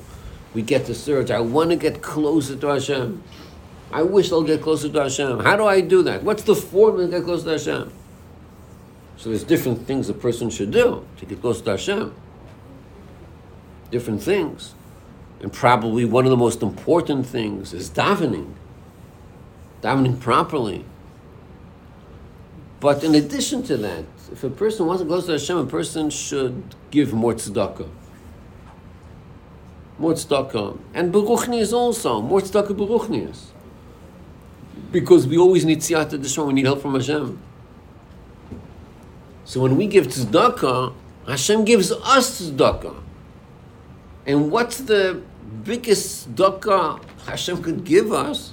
we 0.55 0.63
get 0.63 0.87
this 0.87 1.07
urge. 1.07 1.31
I 1.31 1.41
want 1.41 1.69
to 1.69 1.77
get 1.77 2.01
closer 2.01 2.57
to 2.57 2.67
Hashem. 2.67 3.23
I 3.93 4.05
wish 4.05 4.33
I'll 4.33 4.43
get 4.43 4.63
closer 4.63 4.89
to 4.89 5.03
Hashem. 5.03 5.41
How 5.41 5.59
do 5.59 5.67
I 5.67 5.83
do 5.83 6.03
that? 6.05 6.23
What's 6.23 6.45
the 6.45 6.55
formula 6.55 7.11
to 7.11 7.19
get 7.19 7.25
closer 7.25 7.45
to 7.45 7.51
Hashem? 7.51 8.02
So 9.17 9.29
there's 9.29 9.45
different 9.45 9.87
things 9.87 10.09
a 10.09 10.15
person 10.15 10.51
should 10.51 10.71
do 10.71 11.07
to 11.19 11.27
get 11.27 11.41
closer 11.41 11.65
to 11.65 11.71
Hashem. 11.73 12.15
Different 13.91 14.23
things. 14.23 14.75
And 15.41 15.53
probably 15.53 16.05
one 16.05 16.25
of 16.25 16.31
the 16.31 16.37
most 16.37 16.63
important 16.63 17.27
things 17.27 17.73
is 17.73 17.91
davening. 17.91 18.55
Davening 19.83 20.21
properly. 20.21 20.85
But 22.81 23.05
in 23.05 23.15
addition 23.15 23.63
to 23.65 23.77
that, 23.77 24.05
if 24.33 24.43
a 24.43 24.51
person 24.51 24.87
wants 24.87 25.03
to 25.03 25.09
go 25.09 25.21
to 25.21 25.33
Hashem, 25.33 25.57
a 25.57 25.67
person 25.67 26.11
should 26.11 26.75
give 26.91 27.13
more 27.13 27.35
tzedakah. 27.35 27.89
More 29.99 30.15
tzedakah. 30.15 30.79
And 30.95 31.13
beruchnias 31.13 31.73
also. 31.73 32.21
More 32.21 32.41
tzedakah 32.41 32.71
beruchnias. 32.71 33.51
Because 34.91 35.27
we 35.27 35.39
always 35.39 35.65
need 35.65 35.79
siyata 35.79 36.21
d'shma, 36.21 36.47
we 36.47 36.55
need 36.55 36.65
help 36.65 36.83
from 36.83 36.95
Hashem. 36.95 37.41
So 39.45 39.61
when 39.61 39.77
we 39.77 39.87
give 39.87 40.07
tzedakah, 40.07 40.95
Hashem 41.27 41.65
gives 41.65 41.93
us 41.93 42.41
tzedakah. 42.41 43.03
And 44.27 44.51
what's 44.51 44.79
the 44.79 45.23
biggest 45.65 46.35
tzedakah 46.35 47.03
Hashem 47.27 47.63
could 47.63 47.85
give 47.85 48.13
us? 48.13 48.53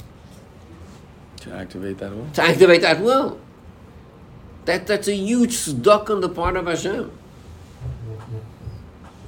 To 1.42 1.54
activate 1.54 2.00
that 2.00 2.12
will. 2.12 2.28
to 2.34 2.42
activate 2.42 2.82
that 2.82 3.02
will. 3.02 3.40
That, 4.66 4.88
that's 4.88 5.08
a 5.08 5.16
huge 5.16 5.56
tzedakah 5.56 6.10
on 6.10 6.22
the 6.22 6.30
part 6.30 6.58
of 6.58 6.68
Hashem. 6.68 7.12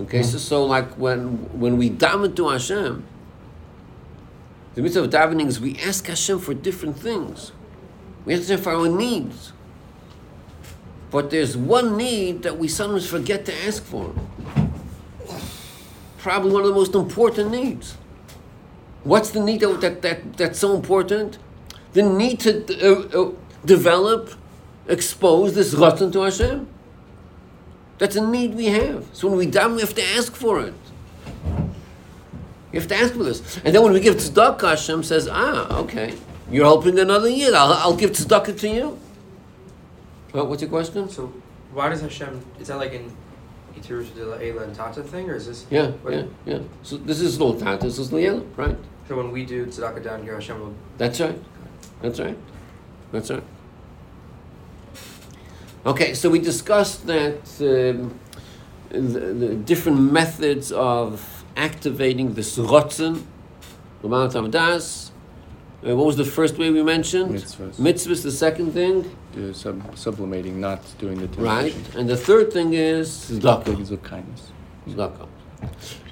Okay, 0.01 0.23
so, 0.23 0.37
so 0.39 0.65
like 0.65 0.89
when 0.97 1.37
when 1.59 1.77
we 1.77 1.89
daven 1.89 2.35
to 2.35 2.49
Hashem, 2.49 3.05
the 4.73 4.81
mitzvah 4.81 5.03
of 5.03 5.09
davening 5.11 5.47
is 5.47 5.59
we 5.59 5.77
ask 5.79 6.07
Hashem 6.07 6.39
for 6.39 6.53
different 6.53 6.97
things. 6.97 7.51
We 8.25 8.33
ask 8.33 8.49
Hashem 8.49 8.63
for 8.63 8.71
our 8.73 8.87
needs. 8.89 9.53
But 11.11 11.29
there's 11.29 11.57
one 11.57 11.97
need 11.97 12.43
that 12.43 12.57
we 12.57 12.69
sometimes 12.69 13.05
forget 13.05 13.45
to 13.45 13.53
ask 13.65 13.83
for. 13.83 14.15
Probably 16.17 16.51
one 16.51 16.61
of 16.61 16.69
the 16.69 16.73
most 16.73 16.95
important 16.95 17.51
needs. 17.51 17.97
What's 19.03 19.31
the 19.31 19.41
need 19.41 19.59
that, 19.61 19.81
that, 19.81 20.01
that 20.03 20.37
that's 20.37 20.59
so 20.59 20.75
important? 20.75 21.37
The 21.93 22.03
need 22.03 22.39
to 22.41 22.63
uh, 22.79 23.21
uh, 23.21 23.31
develop, 23.65 24.31
expose 24.87 25.53
this 25.53 25.73
ratzon 25.73 26.13
to 26.13 26.21
Hashem. 26.21 26.67
That's 27.97 28.15
a 28.15 28.25
need 28.25 28.55
we 28.55 28.67
have. 28.67 29.07
So 29.11 29.27
when 29.27 29.37
we 29.37 29.47
daven, 29.47 29.75
we 29.75 29.81
have 29.81 29.95
to 29.95 30.03
ask 30.15 30.33
for 30.33 30.61
it. 30.61 30.73
You 32.71 32.79
have 32.79 32.87
to 32.87 32.95
ask 32.95 33.13
for 33.13 33.23
this. 33.23 33.57
And 33.65 33.75
then 33.75 33.83
when 33.83 33.91
we 33.91 33.99
give 33.99 34.15
tzedakah, 34.15 34.69
Hashem 34.69 35.03
says, 35.03 35.27
ah, 35.29 35.79
okay, 35.79 36.15
you're 36.49 36.65
helping 36.65 36.97
another 36.97 37.27
yid. 37.27 37.53
I'll, 37.53 37.73
I'll 37.73 37.97
give 37.97 38.11
tzedakah 38.11 38.57
to 38.59 38.69
you. 38.69 38.99
Well, 40.33 40.47
what's 40.47 40.61
your 40.61 40.69
question? 40.69 41.09
So 41.09 41.31
why 41.73 41.89
does 41.89 42.01
Hashem? 42.01 42.43
Is 42.59 42.67
that 42.67 42.77
like 42.77 42.93
an 42.93 43.11
Itirus 43.75 44.13
de 44.15 44.25
la 44.25 44.35
Ela 44.37 44.63
and 44.63 44.75
Tata 44.75 45.03
thing, 45.03 45.29
or 45.29 45.35
is 45.35 45.47
this? 45.47 45.65
Yeah, 45.69 45.91
what- 46.03 46.13
yeah, 46.13 46.23
yeah. 46.45 46.59
So 46.83 46.97
this 46.97 47.21
is 47.21 47.39
no 47.39 47.53
tata, 47.53 47.85
this 47.85 47.99
is 47.99 48.11
Liela, 48.11 48.43
right? 48.57 48.77
So 49.07 49.15
when 49.17 49.31
we 49.31 49.45
do 49.45 49.65
tzedakah 49.65 50.03
down 50.03 50.23
here, 50.23 50.35
Hashem 50.35 50.59
will. 50.59 50.73
That's 50.97 51.19
right. 51.19 51.37
That's 52.01 52.19
right. 52.19 52.37
That's 53.11 53.29
right. 53.29 53.43
Okay, 55.85 56.13
so 56.13 56.29
we 56.29 56.39
discussed 56.39 57.07
that 57.07 57.41
um, 57.59 58.17
the, 58.89 59.19
the 59.33 59.55
different 59.55 59.99
methods 60.11 60.71
of 60.71 61.43
activating 61.57 62.33
the 62.35 62.41
rotzen, 62.41 63.23
the 64.01 64.07
Mount 64.07 64.33
Amadas. 64.33 65.10
Uh, 65.83 65.95
what 65.95 66.05
was 66.05 66.15
the 66.15 66.25
first 66.25 66.57
way 66.59 66.69
we 66.69 66.83
mentioned? 66.83 67.31
Mitzvahs. 67.33 67.75
Mitzvahs, 67.79 68.21
the 68.21 68.31
second 68.31 68.71
thing, 68.73 69.09
Uh, 69.35 69.51
sub- 69.53 69.97
sublimating, 69.97 70.59
not 70.59 70.79
doing 70.99 71.17
the 71.19 71.27
right? 71.41 71.75
And 71.97 72.07
the 72.07 72.17
third 72.17 72.51
thing 72.53 72.73
is 72.73 73.07
tzedakah. 73.31 73.63
Things 73.63 73.89
with 73.89 74.03
kindness. 74.03 74.51
Tzedakah. 74.87 75.27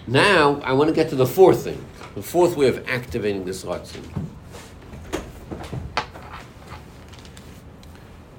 Now, 0.08 0.60
I 0.64 0.74
want 0.74 0.88
to 0.90 0.96
get 0.96 1.10
to 1.10 1.16
the 1.16 1.28
fourth 1.28 1.66
thing, 1.66 1.80
the 2.16 2.24
fourth 2.24 2.58
way 2.58 2.68
of 2.68 2.78
activating 2.90 3.46
this 3.46 3.64
ratzon. 3.64 4.04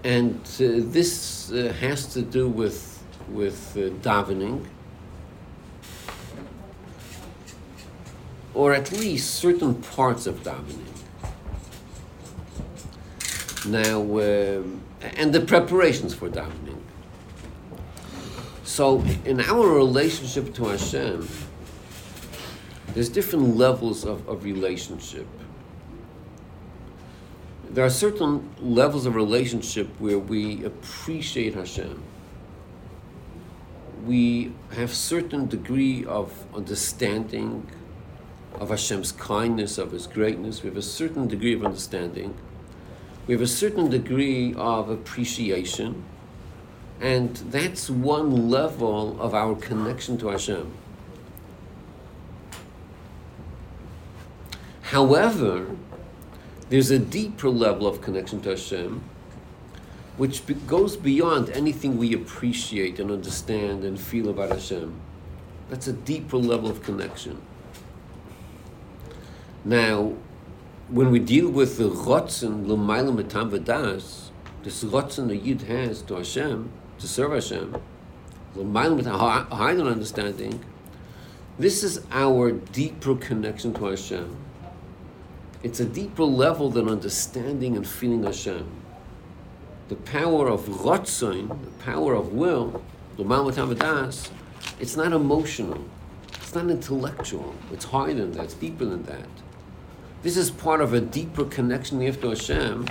And 0.02 0.40
uh, 0.58 0.80
this 0.96 1.52
uh, 1.52 1.72
has 1.80 2.06
to 2.14 2.22
do 2.22 2.48
with, 2.48 3.04
with 3.28 3.76
uh, 3.76 3.80
davening, 4.02 4.64
or 8.52 8.72
at 8.72 8.90
least 8.90 9.34
certain 9.36 9.74
parts 9.96 10.26
of 10.26 10.42
davening. 10.42 10.89
Now, 13.66 14.00
um, 14.00 14.80
and 15.16 15.32
the 15.32 15.40
preparations 15.40 16.14
for 16.14 16.30
davening. 16.30 16.80
So, 18.64 19.04
in 19.24 19.40
our 19.40 19.68
relationship 19.68 20.54
to 20.54 20.66
Hashem, 20.66 21.28
there's 22.94 23.08
different 23.08 23.56
levels 23.56 24.04
of, 24.04 24.26
of 24.28 24.44
relationship. 24.44 25.26
There 27.68 27.84
are 27.84 27.90
certain 27.90 28.48
levels 28.60 29.06
of 29.06 29.14
relationship 29.14 29.88
where 29.98 30.18
we 30.18 30.64
appreciate 30.64 31.54
Hashem. 31.54 32.02
We 34.04 34.52
have 34.72 34.94
certain 34.94 35.46
degree 35.46 36.04
of 36.04 36.46
understanding 36.54 37.66
of 38.58 38.70
Hashem's 38.70 39.12
kindness, 39.12 39.78
of 39.78 39.92
His 39.92 40.06
greatness. 40.06 40.62
We 40.62 40.68
have 40.68 40.78
a 40.78 40.82
certain 40.82 41.28
degree 41.28 41.52
of 41.52 41.64
understanding 41.64 42.34
we 43.30 43.34
have 43.34 43.42
a 43.42 43.46
certain 43.46 43.88
degree 43.88 44.52
of 44.54 44.90
appreciation, 44.90 46.02
and 47.00 47.36
that's 47.36 47.88
one 47.88 48.50
level 48.50 49.22
of 49.22 49.34
our 49.34 49.54
connection 49.54 50.18
to 50.18 50.30
Hashem. 50.30 50.68
However, 54.82 55.76
there's 56.70 56.90
a 56.90 56.98
deeper 56.98 57.48
level 57.48 57.86
of 57.86 58.02
connection 58.02 58.40
to 58.40 58.48
Hashem, 58.48 59.00
which 60.16 60.44
be- 60.44 60.54
goes 60.54 60.96
beyond 60.96 61.50
anything 61.50 61.98
we 61.98 62.12
appreciate 62.12 62.98
and 62.98 63.12
understand 63.12 63.84
and 63.84 63.96
feel 63.96 64.28
about 64.28 64.50
Hashem. 64.50 64.92
That's 65.68 65.86
a 65.86 65.92
deeper 65.92 66.36
level 66.36 66.68
of 66.68 66.82
connection. 66.82 67.40
Now, 69.64 70.14
when 70.90 71.12
we 71.12 71.20
deal 71.20 71.48
with 71.48 71.78
the 71.78 71.88
Rotzen, 71.88 72.66
L'mayla 72.66 73.14
Metam 73.14 73.50
V'das, 73.50 74.30
this 74.64 74.82
Rotzen 74.82 75.28
the 75.28 75.36
Yid 75.36 75.62
has 75.62 76.02
to 76.02 76.16
Hashem, 76.16 76.68
to 76.98 77.06
serve 77.06 77.32
Hashem, 77.32 77.76
L'mayla 78.56 79.00
Metam, 79.00 79.14
a 79.14 79.54
higher 79.54 79.80
understanding, 79.82 80.64
this 81.60 81.84
is 81.84 82.04
our 82.10 82.50
deeper 82.50 83.14
connection 83.14 83.72
to 83.74 83.84
Hashem. 83.84 84.36
It's 85.62 85.78
a 85.78 85.84
deeper 85.84 86.24
level 86.24 86.70
than 86.70 86.88
understanding 86.88 87.76
and 87.76 87.86
feeling 87.86 88.24
Hashem. 88.24 88.68
The 89.88 89.96
power 89.96 90.48
of 90.48 90.62
Rotzen, 90.62 91.48
the 91.48 91.84
power 91.84 92.14
of 92.14 92.32
will, 92.32 92.82
L'mayla 93.16 93.52
Metam 93.52 93.76
V'das, 93.76 94.30
it's 94.80 94.96
not 94.96 95.12
emotional. 95.12 95.84
It's 96.32 96.54
not 96.56 96.68
intellectual. 96.68 97.54
It's 97.70 97.84
higher 97.84 98.14
than 98.14 98.32
that. 98.32 98.44
It's 98.46 98.54
deeper 98.54 98.84
than 98.84 99.04
that. 99.04 99.28
This 100.22 100.36
is 100.36 100.50
part 100.50 100.82
of 100.82 100.92
a 100.92 101.00
deeper 101.00 101.44
connection 101.44 101.98
we 101.98 102.04
have 102.04 102.20
to 102.20 102.28
Hashem, 102.28 102.86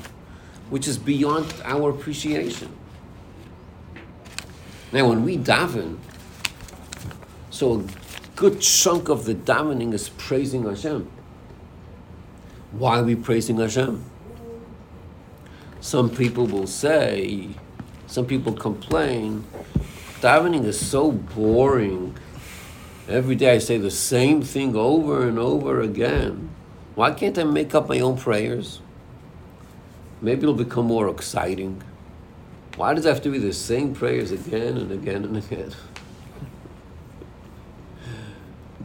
which 0.70 0.88
is 0.88 0.98
beyond 0.98 1.54
our 1.64 1.92
appreciation. 1.92 2.76
Now, 4.92 5.10
when 5.10 5.24
we 5.24 5.38
daven, 5.38 6.00
so 7.52 7.82
a 7.82 7.84
good 8.36 8.62
chunk 8.62 9.10
of 9.10 9.26
the 9.26 9.36
davening 9.36 9.94
is 9.94 10.10
praising 10.10 10.64
Hashem. 10.64 11.08
Why 12.72 13.00
are 13.00 13.04
we 13.04 13.16
praising 13.16 13.58
Hashem? 13.58 14.04
Some 15.82 16.10
people 16.10 16.48
will 16.48 16.68
say, 16.68 17.50
some 18.08 18.26
people 18.26 18.54
complain, 18.54 19.46
davening 20.22 20.66
is 20.66 20.84
so 20.84 21.12
boring. 21.12 22.18
Every 23.08 23.36
day 23.36 23.54
I 23.54 23.58
say 23.60 23.78
the 23.78 23.92
same 23.92 24.42
thing 24.42 24.76
over 24.76 25.28
and 25.28 25.38
over 25.38 25.82
again. 25.82 26.50
Why 26.96 27.12
can't 27.12 27.38
I 27.38 27.44
make 27.44 27.76
up 27.76 27.90
my 27.90 28.00
own 28.00 28.18
prayers? 28.18 28.82
Maybe 30.22 30.44
it'll 30.44 30.54
become 30.54 30.86
more 30.86 31.10
exciting. 31.10 31.82
Why 32.76 32.94
does 32.94 33.06
it 33.06 33.10
have 33.10 33.22
to 33.24 33.30
be 33.30 33.40
the 33.40 33.54
same 33.54 33.94
prayers 33.94 34.32
again 34.32 34.78
and 34.78 34.92
again 34.92 35.26
and 35.26 35.38
again? 35.38 35.72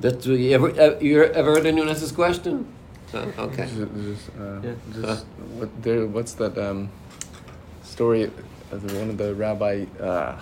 That's 0.00 0.26
you 0.26 0.52
ever 0.52 0.68
uh, 0.80 0.98
you 1.00 1.22
ever 1.24 1.52
heard 1.52 1.66
anyone 1.66 1.88
ask 1.88 2.00
this 2.00 2.12
question? 2.12 2.66
Oh, 3.14 3.32
okay. 3.38 3.66
Just, 3.66 3.94
just, 3.94 4.28
uh, 4.38 4.60
Yeah. 4.62 4.72
just 4.92 5.26
what 5.56 5.82
there? 5.82 6.06
What's 6.06 6.34
that 6.34 6.58
um, 6.58 6.90
story? 7.82 8.30
Of 8.70 8.86
the, 8.88 8.98
one 8.98 9.10
of 9.10 9.18
the 9.18 9.34
rabbi, 9.34 9.84
uh, 10.00 10.36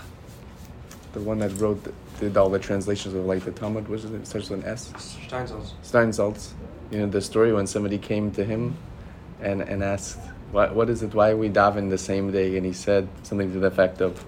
the 1.12 1.20
one 1.20 1.38
that 1.40 1.50
wrote, 1.60 1.82
the, 1.84 1.92
did 2.20 2.36
all 2.36 2.48
the 2.48 2.58
translations 2.58 3.14
of 3.14 3.26
like 3.26 3.44
the 3.44 3.50
Talmud. 3.50 3.88
Was 3.88 4.04
it? 4.06 4.14
It 4.14 4.26
starts 4.26 4.48
with 4.48 4.64
an 4.64 4.70
S. 4.70 4.90
Steinsaltz. 5.28 5.72
Steinsaltz. 5.84 6.52
You 6.92 6.98
know 6.98 7.06
the 7.06 7.22
story 7.22 7.54
when 7.54 7.66
somebody 7.66 7.96
came 7.96 8.30
to 8.32 8.44
him, 8.44 8.76
and 9.40 9.62
and 9.62 9.82
asked, 9.82 10.18
"What 10.50 10.74
what 10.74 10.90
is 10.90 11.02
it? 11.02 11.14
Why 11.14 11.32
we 11.32 11.48
daven 11.48 11.88
the 11.88 11.96
same 11.96 12.30
day?" 12.30 12.54
And 12.58 12.66
he 12.66 12.74
said 12.74 13.08
something 13.22 13.50
to 13.54 13.58
the 13.58 13.68
effect 13.68 14.02
of, 14.02 14.22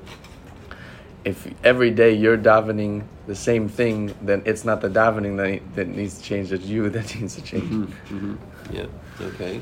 "If 1.26 1.46
every 1.62 1.90
day 1.90 2.14
you're 2.14 2.38
davening 2.38 3.04
the 3.26 3.34
same 3.34 3.68
thing, 3.68 4.14
then 4.22 4.40
it's 4.46 4.64
not 4.64 4.80
the 4.80 4.88
davening 4.88 5.36
that, 5.36 5.74
that 5.76 5.88
needs 5.88 6.16
to 6.18 6.24
change. 6.24 6.52
It's 6.52 6.64
you 6.64 6.88
that 6.96 7.14
needs 7.20 7.34
to 7.34 7.42
change." 7.42 7.68
hmm 8.08 8.36
Yeah. 8.72 8.86
Okay. 9.20 9.60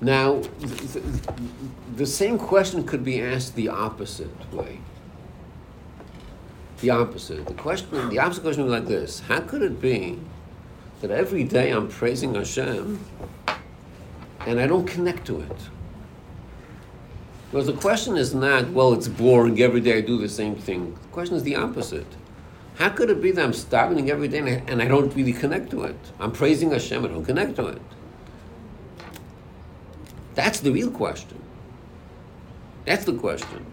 Now, 0.00 0.40
th- 0.60 0.92
th- 0.92 1.04
the 1.96 2.06
same 2.06 2.38
question 2.38 2.84
could 2.84 3.04
be 3.04 3.20
asked 3.20 3.56
the 3.56 3.68
opposite 3.68 4.52
way. 4.52 4.78
The 6.80 6.90
opposite. 6.90 7.44
The 7.46 7.54
question, 7.54 8.08
the 8.08 8.20
opposite 8.20 8.42
question 8.42 8.62
would 8.62 8.70
be 8.70 8.78
like 8.78 8.88
this: 8.88 9.20
How 9.26 9.40
could 9.40 9.62
it 9.62 9.80
be 9.80 10.18
that 11.00 11.10
every 11.10 11.44
day 11.44 11.70
I'm 11.70 11.88
praising 11.88 12.34
Hashem 12.34 13.04
and 14.46 14.60
I 14.60 14.66
don't 14.66 14.86
connect 14.86 15.26
to 15.26 15.40
it? 15.40 15.56
Well, 17.52 17.64
the 17.64 17.72
question 17.72 18.16
is 18.16 18.34
not, 18.34 18.70
well, 18.70 18.92
it's 18.92 19.08
boring. 19.08 19.60
Every 19.60 19.80
day 19.80 19.98
I 19.98 20.00
do 20.00 20.18
the 20.18 20.28
same 20.28 20.54
thing. 20.54 20.96
The 21.02 21.08
question 21.08 21.36
is 21.36 21.42
the 21.42 21.56
opposite. 21.56 22.06
How 22.76 22.90
could 22.90 23.10
it 23.10 23.20
be 23.20 23.32
that 23.32 23.44
I'm 23.44 23.52
davening 23.52 24.08
every 24.08 24.28
day 24.28 24.38
and 24.38 24.48
I, 24.48 24.62
and 24.68 24.82
I 24.82 24.86
don't 24.86 25.14
really 25.14 25.32
connect 25.32 25.70
to 25.72 25.82
it? 25.82 25.98
I'm 26.18 26.32
praising 26.32 26.70
Hashem, 26.70 27.04
and 27.04 27.12
I 27.12 27.14
don't 27.14 27.24
connect 27.24 27.56
to 27.56 27.66
it. 27.66 27.82
That's 30.34 30.60
the 30.60 30.70
real 30.70 30.90
question. 30.90 31.42
That's 32.86 33.04
the 33.04 33.14
question. 33.14 33.66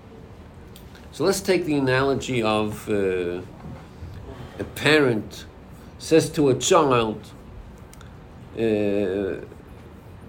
So 1.11 1.23
let's 1.23 1.39
take 1.39 1.65
the 1.65 1.75
analogy 1.78 2.41
of 2.43 2.89
uh, 2.89 3.41
a 4.59 4.63
parent 4.75 5.45
says 5.99 6.29
to 6.31 6.49
a 6.49 6.55
child, 6.55 7.19
uh, 8.57 9.41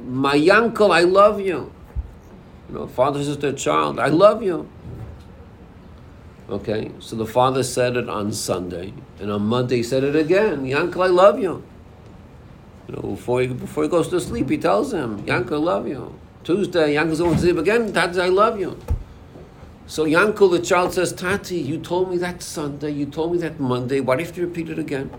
"My 0.06 0.38
uncle, 0.48 0.92
I 0.92 1.02
love 1.02 1.40
you." 1.40 1.72
You 2.68 2.74
know, 2.74 2.86
father 2.86 3.22
says 3.22 3.36
to 3.38 3.48
a 3.48 3.52
child, 3.52 3.98
"I 3.98 4.08
love 4.08 4.42
you." 4.42 4.68
Okay, 6.50 6.90
so 6.98 7.14
the 7.16 7.26
father 7.26 7.62
said 7.62 7.96
it 7.96 8.08
on 8.08 8.32
Sunday, 8.32 8.94
and 9.20 9.30
on 9.30 9.42
Monday 9.42 9.76
he 9.76 9.82
said 9.82 10.02
it 10.02 10.16
again. 10.16 10.64
Yankel, 10.64 11.04
I 11.04 11.08
love 11.08 11.38
you. 11.38 11.62
You 12.88 12.96
know, 12.96 13.02
before 13.02 13.42
he, 13.42 13.48
before 13.48 13.82
he 13.82 13.90
goes 13.90 14.08
to 14.08 14.18
sleep, 14.18 14.48
he 14.48 14.56
tells 14.56 14.94
him, 14.94 15.22
Yankel, 15.26 15.52
I 15.52 15.56
love 15.56 15.86
you. 15.86 16.18
Tuesday, 16.44 16.94
Yankel's 16.94 17.18
going 17.18 17.34
to 17.34 17.40
sleep 17.40 17.58
again. 17.58 17.92
Tati, 17.92 18.18
I 18.18 18.28
love 18.28 18.58
you. 18.58 18.78
So 19.86 20.06
Yankel, 20.06 20.50
the 20.50 20.60
child 20.60 20.94
says, 20.94 21.12
Tati, 21.12 21.56
you 21.58 21.78
told 21.78 22.10
me 22.10 22.16
that 22.16 22.42
Sunday, 22.42 22.92
you 22.92 23.04
told 23.04 23.32
me 23.32 23.38
that 23.38 23.60
Monday. 23.60 24.00
Why 24.00 24.16
do 24.16 24.24
you 24.24 24.46
repeat 24.46 24.70
it 24.70 24.78
again? 24.78 25.10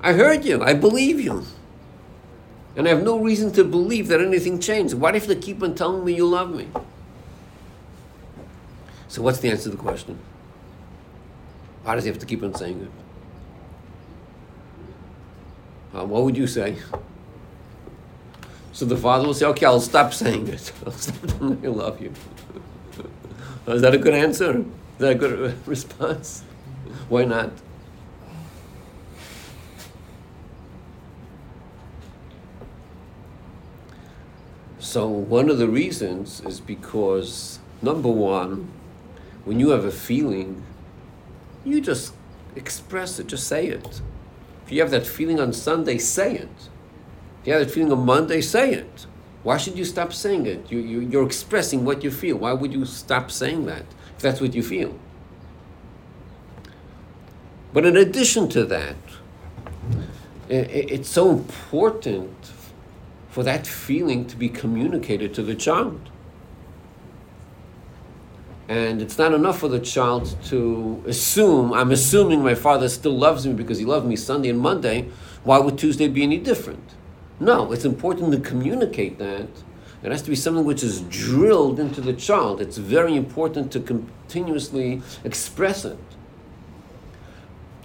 I 0.00 0.12
heard 0.12 0.44
you. 0.44 0.62
I 0.62 0.74
believe 0.74 1.20
you. 1.20 1.44
And 2.76 2.86
I 2.86 2.90
have 2.90 3.02
no 3.02 3.18
reason 3.18 3.52
to 3.54 3.64
believe 3.64 4.08
that 4.08 4.20
anything 4.20 4.60
changed. 4.60 4.94
What 4.94 5.16
if 5.16 5.26
they 5.26 5.34
keep 5.34 5.62
on 5.62 5.74
telling 5.74 6.04
me 6.04 6.14
you 6.14 6.26
love 6.26 6.54
me? 6.54 6.68
So 9.08 9.22
what's 9.22 9.40
the 9.40 9.50
answer 9.50 9.64
to 9.64 9.70
the 9.70 9.76
question? 9.76 10.18
Why 11.82 11.94
does 11.94 12.04
he 12.04 12.10
have 12.10 12.18
to 12.20 12.26
keep 12.26 12.42
on 12.42 12.54
saying 12.54 12.82
it? 12.82 12.90
Uh, 15.98 16.04
what 16.04 16.22
would 16.22 16.36
you 16.36 16.46
say? 16.46 16.76
So 18.72 18.84
the 18.84 18.96
father 18.96 19.26
will 19.26 19.34
say, 19.34 19.46
okay, 19.46 19.66
I'll 19.66 19.80
stop 19.80 20.14
saying 20.14 20.46
it. 20.48 20.70
I'll 20.86 20.92
stop 20.92 21.16
telling 21.26 21.60
you 21.62 21.72
I 21.72 21.74
love 21.74 22.00
you. 22.00 22.12
Is 23.66 23.82
that 23.82 23.94
a 23.94 23.98
good 23.98 24.14
answer? 24.14 24.58
Is 24.58 24.64
that 24.98 25.12
a 25.12 25.14
good 25.16 25.66
response? 25.66 26.44
Why 27.08 27.24
not? 27.24 27.50
So 34.88 35.06
one 35.06 35.50
of 35.50 35.58
the 35.58 35.68
reasons 35.68 36.40
is 36.46 36.60
because 36.60 37.58
number 37.82 38.08
one, 38.08 38.68
when 39.44 39.60
you 39.60 39.68
have 39.68 39.84
a 39.84 39.90
feeling, 39.90 40.62
you 41.62 41.82
just 41.82 42.14
express 42.56 43.18
it, 43.18 43.26
just 43.26 43.46
say 43.46 43.66
it. 43.66 44.00
If 44.64 44.72
you 44.72 44.80
have 44.80 44.90
that 44.92 45.06
feeling 45.06 45.40
on 45.40 45.52
Sunday, 45.52 45.98
say 45.98 46.36
it. 46.36 46.48
If 47.42 47.46
you 47.48 47.52
have 47.52 47.66
that 47.66 47.70
feeling 47.70 47.92
on 47.92 48.06
Monday, 48.06 48.40
say 48.40 48.72
it. 48.72 49.04
Why 49.42 49.58
should 49.58 49.76
you 49.76 49.84
stop 49.84 50.14
saying 50.14 50.46
it? 50.46 50.72
You, 50.72 50.78
you, 50.78 51.00
you're 51.00 51.26
expressing 51.26 51.84
what 51.84 52.02
you 52.02 52.10
feel. 52.10 52.38
Why 52.38 52.54
would 52.54 52.72
you 52.72 52.86
stop 52.86 53.30
saying 53.30 53.66
that 53.66 53.84
if 54.16 54.22
that's 54.22 54.40
what 54.40 54.54
you 54.54 54.62
feel? 54.62 54.98
But 57.74 57.84
in 57.84 57.94
addition 57.94 58.48
to 58.56 58.64
that, 58.64 58.96
i- 60.48 60.54
i- 60.54 60.88
it's 60.96 61.10
so 61.10 61.28
important 61.30 62.32
for 63.38 63.44
that 63.44 63.68
feeling 63.68 64.26
to 64.26 64.34
be 64.34 64.48
communicated 64.48 65.32
to 65.32 65.44
the 65.44 65.54
child. 65.54 66.10
And 68.66 69.00
it's 69.00 69.16
not 69.16 69.32
enough 69.32 69.60
for 69.60 69.68
the 69.68 69.78
child 69.78 70.36
to 70.46 71.04
assume, 71.06 71.72
I'm 71.72 71.92
assuming 71.92 72.42
my 72.42 72.56
father 72.56 72.88
still 72.88 73.16
loves 73.16 73.46
me 73.46 73.52
because 73.52 73.78
he 73.78 73.84
loved 73.84 74.06
me 74.06 74.16
Sunday 74.16 74.48
and 74.48 74.58
Monday. 74.58 75.08
Why 75.44 75.60
would 75.60 75.78
Tuesday 75.78 76.08
be 76.08 76.24
any 76.24 76.38
different? 76.38 76.96
No, 77.38 77.70
it's 77.70 77.84
important 77.84 78.32
to 78.32 78.40
communicate 78.40 79.18
that. 79.18 79.46
It 80.02 80.10
has 80.10 80.22
to 80.22 80.30
be 80.30 80.34
something 80.34 80.64
which 80.64 80.82
is 80.82 81.02
drilled 81.02 81.78
into 81.78 82.00
the 82.00 82.14
child. 82.14 82.60
It's 82.60 82.78
very 82.78 83.14
important 83.14 83.70
to 83.70 83.78
continuously 83.78 85.00
express 85.22 85.84
it. 85.84 85.96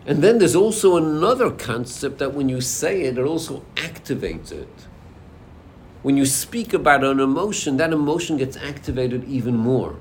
And 0.08 0.24
then 0.24 0.40
there's 0.40 0.56
also 0.56 0.98
another 0.98 1.52
concept 1.52 2.18
that 2.18 2.34
when 2.34 2.50
you 2.50 2.60
say 2.60 3.04
it, 3.04 3.20
it 3.20 3.24
also 3.24 3.64
activates 3.76 4.52
it. 4.52 4.88
When 6.04 6.18
you 6.18 6.26
speak 6.26 6.74
about 6.74 7.04
an 7.04 7.20
emotion, 7.20 7.78
that 7.78 7.92
emotion 7.92 8.38
gets 8.38 8.58
activated 8.58 9.24
even 9.24 9.58
more. 9.58 9.96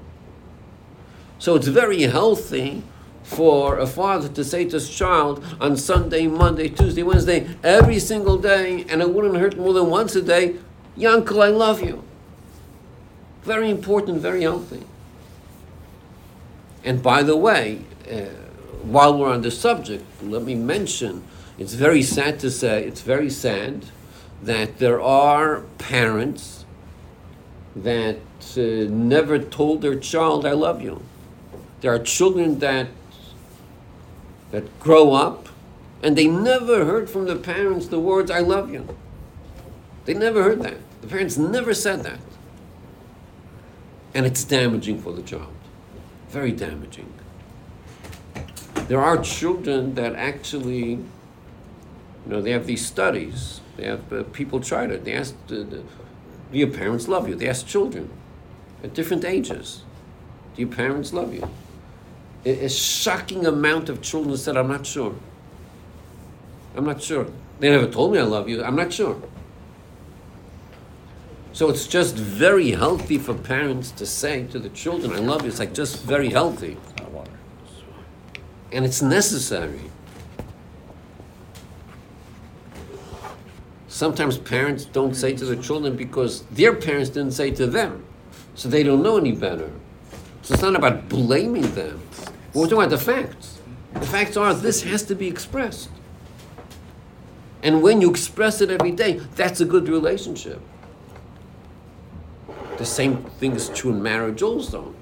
So 1.39 1.55
it's 1.55 1.69
very 1.69 2.03
healthy 2.03 2.83
for 3.23 3.79
a 3.79 3.87
father 3.87 4.29
to 4.29 4.45
say 4.45 4.65
to 4.65 4.73
his 4.73 4.91
child 4.91 5.45
on 5.61 5.77
Sunday, 5.77 6.27
Monday, 6.27 6.69
Tuesday, 6.69 7.05
Wednesday, 7.05 7.49
every 7.63 8.01
single 8.01 8.37
day, 8.37 8.85
and 8.89 9.01
it 9.01 9.11
wouldn't 9.11 9.37
hurt 9.37 9.57
more 9.57 9.73
than 9.73 9.89
once 9.89 10.15
a 10.17 10.23
day, 10.23 10.57
Yankel, 10.99 11.43
I 11.43 11.49
love 11.49 11.83
you. 11.83 12.03
Very 13.45 13.71
important, 13.71 14.21
very 14.21 14.43
healthy. 14.43 14.83
And 16.85 17.03
by 17.03 17.23
the 17.23 17.37
way, 17.37 17.85
uh, 18.11 18.25
while 18.83 19.17
we're 19.17 19.33
on 19.33 19.43
the 19.43 19.51
subject, 19.51 20.05
let 20.23 20.43
me 20.43 20.57
mention 20.57 21.23
it's 21.59 21.75
very 21.75 22.03
sad 22.03 22.41
to 22.41 22.51
say, 22.51 22.85
it's 22.85 23.03
very 23.03 23.31
sad 23.31 23.85
that 24.43 24.79
there 24.79 25.01
are 25.01 25.61
parents 25.79 26.65
that 27.77 28.19
uh, 28.57 28.61
never 28.61 29.39
told 29.39 29.83
their 29.83 29.99
child, 29.99 30.45
I 30.45 30.53
love 30.53 30.83
you. 30.83 31.03
There 31.81 31.95
are 31.95 31.99
children 31.99 32.59
that, 32.59 32.89
that 34.51 34.79
grow 34.81 35.13
up 35.13 35.49
and 36.03 36.19
they 36.19 36.27
never 36.27 36.85
heard 36.85 37.09
from 37.09 37.27
the 37.27 37.37
parents 37.37 37.87
the 37.87 38.01
words, 38.01 38.31
I 38.31 38.41
love 38.41 38.73
you. 38.73 38.97
They 40.05 40.15
never 40.15 40.43
heard 40.43 40.63
that. 40.63 40.79
The 41.01 41.07
parents 41.07 41.39
never 41.39 41.73
said 41.73 42.03
that. 42.03 42.19
And 44.15 44.27
it's 44.27 44.43
damaging 44.43 45.01
for 45.01 45.13
the 45.13 45.23
child. 45.23 45.55
Very 46.29 46.53
damaging. 46.53 47.13
There 48.89 49.01
are 49.01 49.17
children 49.19 49.95
that 49.95 50.17
actually, 50.17 50.91
you 50.91 51.07
know, 52.27 52.43
they 52.43 52.51
have 52.51 52.67
these 52.67 52.85
studies. 52.85 53.61
They 53.77 53.85
have 53.87 54.13
uh, 54.13 54.23
people 54.25 54.61
tried 54.61 54.91
it. 54.91 55.05
They 55.05 55.15
ask 55.15 55.35
the, 55.47 55.65
do 55.65 55.85
your 56.53 56.69
parents 56.69 57.09
love 57.09 57.29
you? 57.29 57.35
They 57.35 57.49
ask 57.49 57.67
children 57.67 58.11
at 58.83 58.95
different 58.95 59.25
ages, 59.25 59.85
do 60.55 60.63
your 60.63 60.71
parents 60.71 61.13
love 61.13 61.33
you? 61.33 61.49
A, 62.45 62.65
a 62.65 62.69
shocking 62.69 63.47
amount 63.47 63.89
of 63.89 64.03
children 64.03 64.37
said, 64.37 64.57
I'm 64.57 64.69
not 64.69 64.85
sure. 64.87 65.15
I'm 66.77 66.85
not 66.85 67.03
sure. 67.03 67.27
They 67.61 67.71
never 67.71 67.87
told 67.87 68.13
me 68.13 68.19
I 68.19 68.23
love 68.23 68.49
you. 68.49 68.63
I'm 68.65 68.77
not 68.77 68.93
sure. 68.93 69.21
So 71.53 71.69
it's 71.69 71.87
just 71.87 72.17
very 72.17 72.71
healthy 72.71 73.19
for 73.19 73.35
parents 73.35 73.91
to 73.93 74.07
say 74.07 74.47
to 74.49 74.59
the 74.59 74.71
children, 74.71 75.13
I 75.13 75.19
love 75.19 75.43
you. 75.43 75.49
It's 75.49 75.59
like 75.59 75.75
just 75.75 76.03
very 76.03 76.31
healthy. 76.31 76.77
And 78.73 78.87
it's 78.87 79.03
necessary. 79.03 79.81
Sometimes 83.93 84.39
parents 84.39 84.87
don't 84.87 85.15
say 85.15 85.37
to 85.37 85.45
their 85.45 85.63
children 85.63 85.97
because 85.97 86.45
their 86.45 86.75
parents 86.75 87.11
didn't 87.11 87.33
say 87.33 87.51
to 87.51 87.67
them. 87.67 88.03
So 88.55 88.71
they 88.71 88.83
don't 88.83 89.03
know 89.03 89.19
any 89.19 89.33
better. 89.33 89.71
So 90.41 90.55
it's 90.55 90.63
not 90.63 90.75
about 90.77 91.11
blaming 91.11 91.75
them. 91.75 92.01
We're 92.55 92.65
talking 92.65 92.79
about 92.79 92.89
the 92.89 92.97
facts. 92.97 93.61
The 93.93 94.07
facts 94.07 94.39
are 94.39 94.55
this 94.55 94.83
has 94.85 95.03
to 95.03 95.15
be 95.15 95.29
expressed. 95.29 95.91
And 97.63 97.83
when 97.83 98.01
you 98.01 98.09
express 98.09 98.63
it 98.63 98.71
every 98.71 98.93
day, 98.93 99.21
that's 99.37 99.61
a 99.61 99.67
good 99.67 99.91
relationship. 99.91 100.63
The 102.79 102.87
same 102.87 103.25
thing 103.39 103.53
is 103.53 103.69
true 103.69 103.91
in 103.91 104.03
marriage 104.03 104.41
also, 104.41 104.95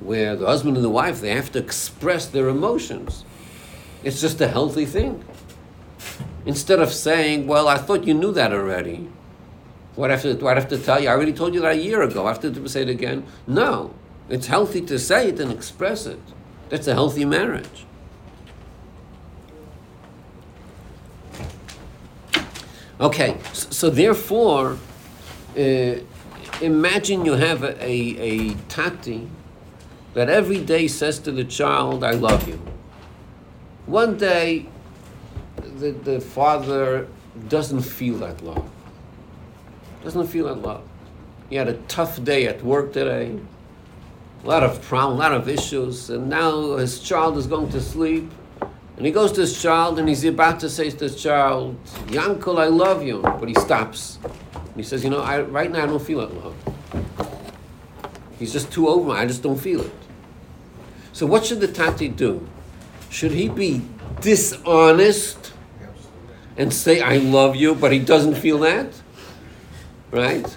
where 0.00 0.36
the 0.36 0.44
husband 0.44 0.76
and 0.76 0.84
the 0.84 0.90
wife 0.90 1.22
they 1.22 1.34
have 1.34 1.50
to 1.52 1.58
express 1.58 2.26
their 2.26 2.50
emotions. 2.50 3.24
It's 4.04 4.20
just 4.20 4.42
a 4.42 4.48
healthy 4.48 4.84
thing. 4.84 5.24
Instead 6.44 6.80
of 6.80 6.92
saying, 6.92 7.46
"Well, 7.46 7.68
I 7.68 7.78
thought 7.78 8.06
you 8.06 8.14
knew 8.14 8.32
that 8.32 8.52
already," 8.52 9.08
what 9.94 10.10
I 10.10 10.14
have 10.14 10.22
to, 10.22 10.34
do 10.34 10.48
I 10.48 10.54
have 10.54 10.68
to 10.68 10.78
tell 10.78 11.00
you? 11.00 11.08
I 11.08 11.12
already 11.12 11.32
told 11.32 11.54
you 11.54 11.60
that 11.60 11.72
a 11.72 11.76
year 11.76 12.02
ago. 12.02 12.26
I 12.26 12.28
have 12.28 12.40
to 12.40 12.68
say 12.68 12.82
it 12.82 12.88
again. 12.88 13.24
No, 13.46 13.94
it's 14.28 14.46
healthy 14.46 14.80
to 14.82 14.98
say 14.98 15.28
it 15.28 15.40
and 15.40 15.52
express 15.52 16.06
it. 16.06 16.20
That's 16.68 16.88
a 16.88 16.94
healthy 16.94 17.24
marriage. 17.24 17.86
Okay, 23.00 23.36
so, 23.52 23.70
so 23.70 23.90
therefore. 23.90 24.78
Uh, 25.56 25.96
imagine 26.62 27.24
you 27.24 27.32
have 27.32 27.62
a, 27.62 27.84
a, 27.84 28.16
a 28.18 28.54
tati 28.68 29.28
that 30.14 30.28
every 30.28 30.60
day 30.60 30.86
says 30.88 31.18
to 31.18 31.32
the 31.32 31.44
child, 31.44 32.04
I 32.04 32.12
love 32.12 32.46
you. 32.48 32.60
One 33.86 34.16
day, 34.16 34.66
the, 35.82 35.90
the 35.90 36.20
father 36.20 37.08
doesn't 37.48 37.82
feel 37.82 38.18
that 38.18 38.42
love. 38.42 38.68
Doesn't 40.04 40.28
feel 40.28 40.46
that 40.46 40.62
love. 40.62 40.82
He 41.50 41.56
had 41.56 41.68
a 41.68 41.74
tough 41.88 42.22
day 42.22 42.46
at 42.46 42.62
work 42.64 42.92
today, 42.92 43.38
a 44.42 44.46
lot 44.46 44.62
of 44.62 44.80
problems, 44.82 45.18
a 45.18 45.22
lot 45.22 45.32
of 45.32 45.48
issues, 45.48 46.08
and 46.08 46.30
now 46.30 46.76
his 46.76 47.00
child 47.00 47.36
is 47.36 47.46
going 47.46 47.68
to 47.70 47.80
sleep. 47.80 48.30
And 48.96 49.06
he 49.06 49.12
goes 49.12 49.32
to 49.32 49.40
his 49.40 49.60
child 49.60 49.98
and 49.98 50.08
he's 50.08 50.24
about 50.24 50.60
to 50.60 50.70
say 50.70 50.90
to 50.90 51.04
his 51.04 51.20
child, 51.20 51.76
Yankel, 52.06 52.60
I 52.60 52.66
love 52.66 53.02
you. 53.02 53.20
But 53.22 53.48
he 53.48 53.54
stops. 53.54 54.18
And 54.54 54.76
he 54.76 54.82
says, 54.82 55.02
You 55.02 55.10
know, 55.10 55.20
I, 55.20 55.40
right 55.40 55.70
now 55.70 55.82
I 55.82 55.86
don't 55.86 56.02
feel 56.02 56.20
that 56.20 56.32
love. 56.34 56.54
He's 58.38 58.52
just 58.52 58.70
too 58.70 58.88
over. 58.88 59.10
I 59.10 59.26
just 59.26 59.42
don't 59.42 59.58
feel 59.58 59.80
it. 59.80 59.92
So, 61.12 61.26
what 61.26 61.44
should 61.44 61.60
the 61.60 61.68
Tati 61.68 62.08
do? 62.08 62.46
Should 63.10 63.32
he 63.32 63.48
be 63.48 63.82
dishonest 64.20 65.41
and 66.56 66.72
say, 66.72 67.00
I 67.00 67.16
love 67.16 67.56
you, 67.56 67.74
but 67.74 67.92
he 67.92 67.98
doesn't 67.98 68.34
feel 68.34 68.58
that? 68.60 68.88
Right? 70.10 70.56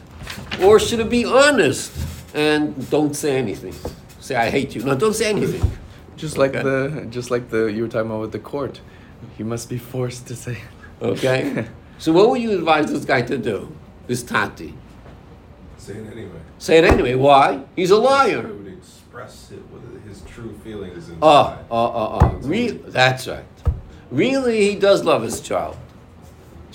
Or 0.62 0.80
should 0.80 1.00
it 1.00 1.10
be 1.10 1.26
honest 1.26 1.92
and 2.34 2.90
don't 2.90 3.16
say 3.16 3.38
anything? 3.38 3.74
Say, 4.20 4.36
I 4.36 4.50
hate 4.50 4.76
you. 4.76 4.84
No, 4.84 4.96
don't 4.96 5.14
say 5.14 5.30
anything. 5.30 5.72
Just 6.18 6.38
like 6.38 6.54
the, 6.54 7.08
just 7.10 7.30
like 7.30 7.50
the 7.50 7.66
you 7.66 7.84
were 7.84 7.88
talking 7.88 8.10
about 8.10 8.22
with 8.22 8.32
the 8.32 8.40
court, 8.40 8.82
he 9.38 9.44
must 9.44 9.70
be 9.70 9.78
forced 9.78 10.28
to 10.28 10.36
say. 10.36 10.58
Okay. 11.02 11.68
so 11.98 12.12
what 12.14 12.30
would 12.30 12.42
you 12.42 12.52
advise 12.58 12.92
this 12.92 13.06
guy 13.06 13.22
to 13.22 13.38
do? 13.38 13.76
This 14.08 14.24
Tati. 14.24 14.74
Say 15.78 15.94
it 15.94 16.12
anyway. 16.12 16.40
Say 16.58 16.78
it 16.80 16.84
anyway. 16.86 17.16
Why? 17.16 17.64
He's 17.76 17.92
a 17.92 17.96
He 17.96 18.02
liar. 18.02 18.42
would 18.48 18.68
express 18.68 19.52
it 19.52 19.62
with 19.72 20.04
his 20.08 20.22
true 20.22 20.58
feelings 20.64 21.10
ah, 21.22 21.52
inside. 21.54 21.66
Oh, 21.70 21.78
oh, 21.78 22.20
oh, 22.22 22.40
oh. 22.44 22.48
Re- 22.48 22.72
that's 22.72 23.28
right. 23.28 23.46
Really, 24.10 24.70
he 24.70 24.76
does 24.76 25.04
love 25.04 25.22
his 25.24 25.42
child. 25.42 25.78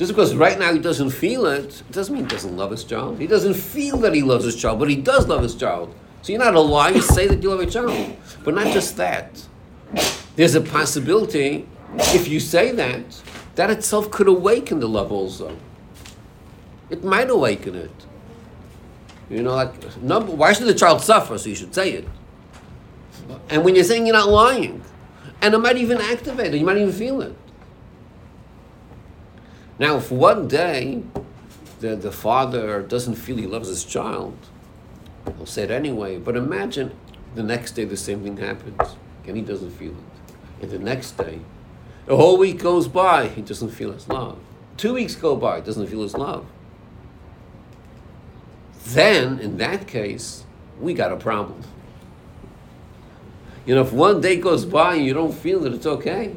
Just 0.00 0.12
because 0.12 0.34
right 0.34 0.58
now 0.58 0.72
he 0.72 0.78
doesn't 0.78 1.10
feel 1.10 1.44
it, 1.44 1.82
it 1.82 1.92
doesn't 1.92 2.14
mean 2.14 2.24
he 2.24 2.30
doesn't 2.30 2.56
love 2.56 2.70
his 2.70 2.84
child. 2.84 3.18
He 3.18 3.26
doesn't 3.26 3.52
feel 3.52 3.98
that 3.98 4.14
he 4.14 4.22
loves 4.22 4.46
his 4.46 4.56
child, 4.56 4.78
but 4.78 4.88
he 4.88 4.96
does 4.96 5.28
love 5.28 5.42
his 5.42 5.54
child. 5.54 5.94
So 6.22 6.32
you're 6.32 6.42
not 6.42 6.54
a 6.54 6.60
liar, 6.60 6.94
you 6.94 7.02
say 7.02 7.26
that 7.26 7.42
you 7.42 7.50
love 7.50 7.60
your 7.60 7.70
child. 7.70 8.16
But 8.42 8.54
not 8.54 8.68
just 8.68 8.96
that. 8.96 9.46
There's 10.36 10.54
a 10.54 10.62
possibility, 10.62 11.68
if 11.98 12.28
you 12.28 12.40
say 12.40 12.72
that, 12.72 13.20
that 13.56 13.68
itself 13.68 14.10
could 14.10 14.26
awaken 14.26 14.80
the 14.80 14.88
love 14.88 15.12
also. 15.12 15.54
It 16.88 17.04
might 17.04 17.28
awaken 17.28 17.74
it. 17.74 18.06
You 19.28 19.42
know, 19.42 19.54
like, 19.54 20.00
number, 20.00 20.32
why 20.32 20.54
should 20.54 20.66
the 20.66 20.72
child 20.72 21.02
suffer? 21.02 21.36
So 21.36 21.50
you 21.50 21.54
should 21.54 21.74
say 21.74 21.92
it. 21.92 22.08
And 23.50 23.66
when 23.66 23.74
you're 23.74 23.84
saying 23.84 24.06
you're 24.06 24.16
not 24.16 24.30
lying, 24.30 24.82
and 25.42 25.52
it 25.52 25.58
might 25.58 25.76
even 25.76 25.98
activate 25.98 26.54
it, 26.54 26.58
you 26.58 26.64
might 26.64 26.78
even 26.78 26.90
feel 26.90 27.20
it. 27.20 27.36
Now, 29.80 29.96
if 29.96 30.12
one 30.12 30.46
day 30.46 31.02
the, 31.80 31.96
the 31.96 32.12
father 32.12 32.82
doesn't 32.82 33.14
feel 33.14 33.38
he 33.38 33.46
loves 33.46 33.66
his 33.66 33.82
child, 33.82 34.36
he'll 35.24 35.46
say 35.46 35.62
it 35.62 35.70
anyway. 35.70 36.18
But 36.18 36.36
imagine 36.36 36.92
the 37.34 37.42
next 37.42 37.72
day 37.72 37.84
the 37.84 37.96
same 37.96 38.22
thing 38.22 38.36
happens, 38.36 38.96
and 39.26 39.38
he 39.38 39.42
doesn't 39.42 39.70
feel 39.70 39.92
it. 39.92 40.34
And 40.60 40.70
the 40.70 40.78
next 40.78 41.12
day, 41.12 41.40
a 42.06 42.14
whole 42.14 42.36
week 42.36 42.58
goes 42.58 42.88
by, 42.88 43.28
he 43.28 43.40
doesn't 43.40 43.70
feel 43.70 43.92
his 43.92 44.06
love. 44.06 44.38
Two 44.76 44.92
weeks 44.92 45.14
go 45.14 45.34
by, 45.34 45.60
he 45.60 45.62
doesn't 45.64 45.86
feel 45.86 46.02
his 46.02 46.12
love. 46.14 46.44
Then, 48.84 49.38
in 49.38 49.56
that 49.56 49.86
case, 49.86 50.44
we 50.78 50.92
got 50.92 51.10
a 51.10 51.16
problem. 51.16 51.62
You 53.64 53.76
know, 53.76 53.80
if 53.80 53.94
one 53.94 54.20
day 54.20 54.36
goes 54.36 54.66
by 54.66 54.96
and 54.96 55.06
you 55.06 55.14
don't 55.14 55.32
feel 55.32 55.64
it, 55.64 55.72
it's 55.72 55.86
okay. 55.86 56.34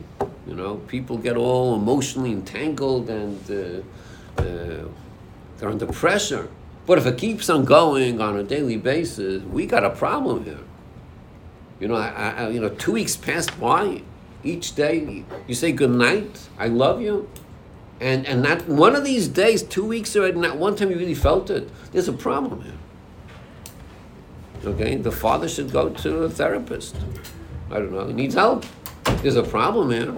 You 0.48 0.56
know, 0.56 0.76
people 0.88 1.18
get 1.18 1.38
all 1.38 1.76
emotionally 1.76 2.32
entangled 2.32 3.10
and 3.10 3.40
uh, 3.50 4.42
uh, 4.42 4.88
they're 5.58 5.70
under 5.70 5.86
pressure. 5.86 6.50
But 6.86 6.98
if 6.98 7.06
it 7.06 7.18
keeps 7.18 7.50
on 7.50 7.64
going 7.64 8.20
on 8.20 8.38
a 8.38 8.44
daily 8.44 8.78
basis, 8.78 9.42
we 9.44 9.66
got 9.66 9.86
a 9.86 9.90
problem 9.90 10.44
here. 10.44 10.60
You 11.80 11.88
know, 11.88 11.96
I, 11.96 12.30
I, 12.38 12.50
you 12.50 12.60
know, 12.60 12.70
two 12.70 12.94
weeks 12.94 13.16
passed 13.16 13.58
by. 13.60 14.02
Each 14.46 14.76
day, 14.76 15.24
you 15.48 15.56
say 15.56 15.72
good 15.72 15.92
night. 15.92 16.50
I 16.58 16.68
love 16.68 17.02
you, 17.02 17.30
and 18.02 18.26
and 18.28 18.44
not 18.44 18.68
one 18.68 18.94
of 18.94 19.06
these 19.06 19.30
days, 19.30 19.64
two 19.64 19.86
weeks 19.86 20.18
already, 20.18 20.38
not 20.38 20.58
one 20.58 20.76
time 20.76 20.92
you 20.92 20.98
really 20.98 21.16
felt 21.16 21.50
it. 21.50 21.70
There's 21.94 22.10
a 22.10 22.14
problem 22.14 22.62
here. 22.62 22.74
Okay, 24.66 24.96
the 24.98 25.14
father 25.14 25.48
should 25.48 25.72
go 25.72 25.92
to 25.92 26.24
a 26.24 26.30
therapist. 26.30 26.98
I 27.72 27.76
don't 27.76 27.94
know. 27.94 28.08
He 28.08 28.14
needs 28.14 28.36
help. 28.36 28.66
There's 29.22 29.38
a 29.38 29.44
problem 29.44 29.92
here. 29.92 30.14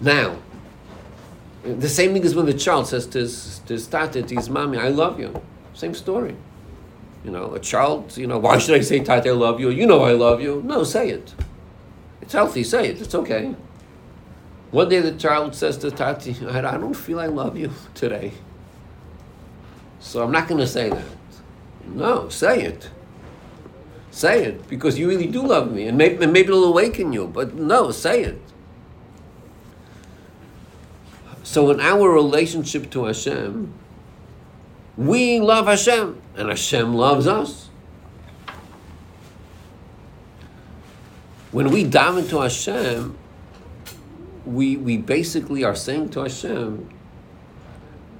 Now, 0.00 0.36
the 1.62 1.88
same 1.88 2.14
thing 2.14 2.24
as 2.24 2.34
when 2.34 2.46
the 2.46 2.54
child 2.54 2.86
says 2.86 3.06
to 3.08 3.18
his, 3.18 3.60
to 3.66 3.74
his 3.74 3.86
to 3.86 4.24
his 4.28 4.48
mommy, 4.48 4.78
I 4.78 4.88
love 4.88 5.20
you. 5.20 5.40
Same 5.74 5.94
story. 5.94 6.34
You 7.24 7.30
know, 7.30 7.54
a 7.54 7.60
child, 7.60 8.16
you 8.16 8.26
know, 8.26 8.38
why 8.38 8.56
should 8.58 8.76
I 8.76 8.80
say, 8.80 9.00
Tati, 9.00 9.28
I 9.28 9.32
love 9.32 9.60
you? 9.60 9.68
You 9.68 9.86
know 9.86 10.02
I 10.04 10.12
love 10.12 10.40
you. 10.40 10.62
No, 10.64 10.84
say 10.84 11.10
it. 11.10 11.34
It's 12.22 12.32
healthy, 12.32 12.64
say 12.64 12.88
it. 12.88 13.00
It's 13.00 13.14
okay. 13.14 13.54
One 14.70 14.88
day 14.88 15.00
the 15.00 15.12
child 15.12 15.54
says 15.54 15.76
to 15.78 15.90
Tati, 15.90 16.34
I 16.46 16.60
don't 16.62 16.94
feel 16.94 17.20
I 17.20 17.26
love 17.26 17.58
you 17.58 17.70
today. 17.94 18.32
So 19.98 20.22
I'm 20.22 20.32
not 20.32 20.48
going 20.48 20.60
to 20.60 20.66
say 20.66 20.88
that. 20.88 21.04
No, 21.86 22.28
say 22.30 22.62
it. 22.62 22.88
Say 24.10 24.44
it 24.44 24.68
because 24.68 24.98
you 24.98 25.08
really 25.08 25.26
do 25.26 25.46
love 25.46 25.70
me, 25.70 25.86
and 25.86 25.96
maybe, 25.96 26.26
maybe 26.26 26.48
it'll 26.48 26.64
awaken 26.64 27.12
you. 27.12 27.26
But 27.26 27.54
no, 27.54 27.90
say 27.90 28.22
it. 28.22 28.40
So 31.42 31.70
in 31.70 31.80
our 31.80 32.10
relationship 32.10 32.90
to 32.90 33.04
Hashem, 33.04 33.72
we 34.96 35.40
love 35.40 35.66
Hashem, 35.66 36.20
and 36.36 36.48
Hashem 36.48 36.94
loves 36.94 37.26
us. 37.26 37.68
When 41.52 41.70
we 41.70 41.84
daven 41.84 42.28
to 42.30 42.40
Hashem, 42.40 43.16
we, 44.44 44.76
we 44.76 44.98
basically 44.98 45.64
are 45.64 45.74
saying 45.74 46.10
to 46.10 46.20
Hashem 46.20 46.88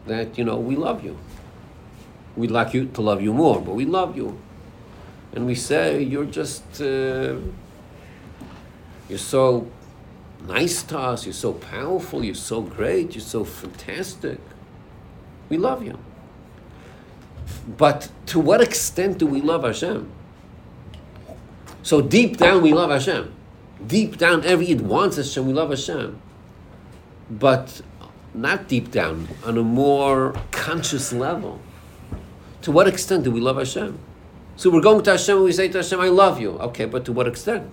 that, 0.06 0.36
you 0.38 0.44
know, 0.44 0.58
we 0.58 0.74
love 0.74 1.04
you. 1.04 1.18
We'd 2.36 2.50
like 2.50 2.74
you 2.74 2.86
to 2.86 3.00
love 3.00 3.22
you 3.22 3.32
more, 3.32 3.60
but 3.60 3.74
we 3.74 3.84
love 3.84 4.16
you. 4.16 4.40
And 5.32 5.46
we 5.46 5.54
say, 5.54 6.02
you're 6.02 6.24
just, 6.24 6.80
uh, 6.80 7.36
you're 9.08 9.18
so 9.18 9.70
nice 10.46 10.82
to 10.84 10.98
us, 10.98 11.26
you're 11.26 11.32
so 11.32 11.52
powerful, 11.52 12.24
you're 12.24 12.34
so 12.34 12.62
great, 12.62 13.14
you're 13.14 13.22
so 13.22 13.44
fantastic. 13.44 14.38
We 15.48 15.56
love 15.56 15.84
you. 15.84 15.98
But 17.76 18.08
to 18.26 18.40
what 18.40 18.60
extent 18.60 19.18
do 19.18 19.26
we 19.26 19.40
love 19.40 19.64
Hashem? 19.64 20.10
So 21.82 22.00
deep 22.00 22.36
down 22.36 22.62
we 22.62 22.72
love 22.72 22.90
Hashem. 22.90 23.34
Deep 23.86 24.18
down, 24.18 24.44
every 24.44 24.66
Yid 24.66 24.82
wants 24.82 25.16
Hashem, 25.16 25.46
we 25.46 25.52
love 25.52 25.70
Hashem. 25.70 26.20
But 27.30 27.80
not 28.34 28.68
deep 28.68 28.90
down, 28.90 29.28
on 29.44 29.58
a 29.58 29.62
more 29.62 30.34
conscious 30.50 31.12
level. 31.12 31.60
To 32.62 32.72
what 32.72 32.86
extent 32.86 33.24
do 33.24 33.30
we 33.30 33.40
love 33.40 33.56
Hashem? 33.56 33.98
So 34.56 34.70
we're 34.70 34.82
going 34.82 35.02
to 35.02 35.12
Hashem 35.12 35.36
and 35.36 35.44
we 35.44 35.52
say 35.52 35.68
to 35.68 35.78
Hashem, 35.78 35.98
I 35.98 36.08
love 36.08 36.40
you. 36.40 36.58
Okay, 36.58 36.84
but 36.84 37.04
to 37.06 37.12
what 37.12 37.26
extent? 37.26 37.70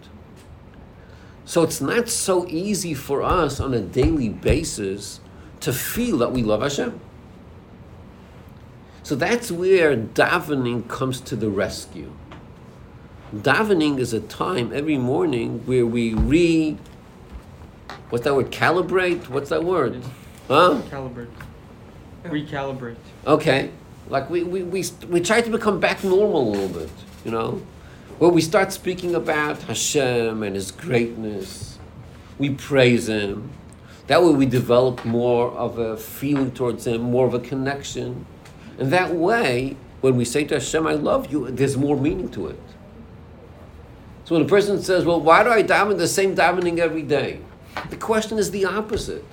So 1.48 1.64
it's 1.64 1.80
not 1.80 2.10
so 2.10 2.46
easy 2.50 2.94
for 2.94 3.24
us 3.24 3.62
on 3.62 3.74
a 3.74 3.80
daily 3.80 4.28
basis 4.28 5.22
to 5.62 5.72
feel 5.72 6.18
that 6.18 6.34
we 6.34 6.44
love 6.44 6.62
Hashem. 6.62 7.00
So 9.02 9.16
that's 9.16 9.50
where 9.50 9.96
davening 9.96 10.90
comes 10.90 11.22
to 11.22 11.38
the 11.38 11.50
rescue. 11.50 12.12
Davening 13.34 13.98
is 13.98 14.12
a 14.12 14.20
time 14.20 14.74
every 14.74 14.98
morning 14.98 15.66
where 15.66 15.86
we 15.86 16.14
re. 16.14 16.78
What's 18.10 18.26
that 18.26 18.36
word? 18.36 18.52
Calibrate? 18.52 19.30
What's 19.30 19.50
that 19.50 19.64
word? 19.64 20.04
Huh? 20.50 20.82
Calibrate. 20.90 21.32
Recalibrate. 22.26 22.98
Okay. 23.26 23.72
Like 24.10 24.30
we, 24.30 24.44
we, 24.44 24.64
we, 24.64 24.84
we 25.08 25.22
try 25.22 25.40
to 25.40 25.50
become 25.50 25.80
back 25.80 26.04
normal 26.04 26.50
a 26.50 26.50
little 26.50 26.80
bit, 26.82 26.90
you 27.24 27.32
know? 27.32 27.62
Where 28.20 28.32
we 28.32 28.42
start 28.42 28.74
speaking 28.74 29.14
about 29.14 29.62
Hashem 29.62 30.42
and 30.42 30.56
His 30.56 30.72
greatness. 30.72 31.78
We 32.40 32.50
praise 32.50 33.08
Him. 33.08 33.52
That 34.08 34.24
way 34.24 34.32
we 34.32 34.48
develop 34.48 35.06
more 35.06 35.52
of 35.52 35.78
a 35.78 35.98
feeling 35.98 36.50
towards 36.50 36.88
Him, 36.88 37.02
more 37.02 37.28
of 37.28 37.36
a 37.36 37.40
connection. 37.40 38.26
And 38.80 38.92
that 38.92 39.14
way, 39.14 39.78
when 40.02 40.18
we 40.18 40.26
say 40.26 40.46
to 40.46 40.56
Hashem, 40.56 40.88
I 40.88 40.94
love 40.94 41.32
you, 41.32 41.52
there's 41.52 41.78
more 41.78 41.96
meaning 41.96 42.30
to 42.30 42.48
it. 42.48 42.60
So 44.24 44.34
when 44.34 44.46
a 44.46 44.50
person 44.50 44.82
says, 44.82 45.06
Well, 45.06 45.22
why 45.22 45.44
do 45.44 45.52
I 45.52 45.62
daven 45.62 46.00
the 46.00 46.08
same 46.08 46.36
davening 46.36 46.80
every 46.80 47.04
day? 47.04 47.40
The 47.92 47.98
question 47.98 48.40
is 48.40 48.50
the 48.50 48.66
opposite. 48.66 49.26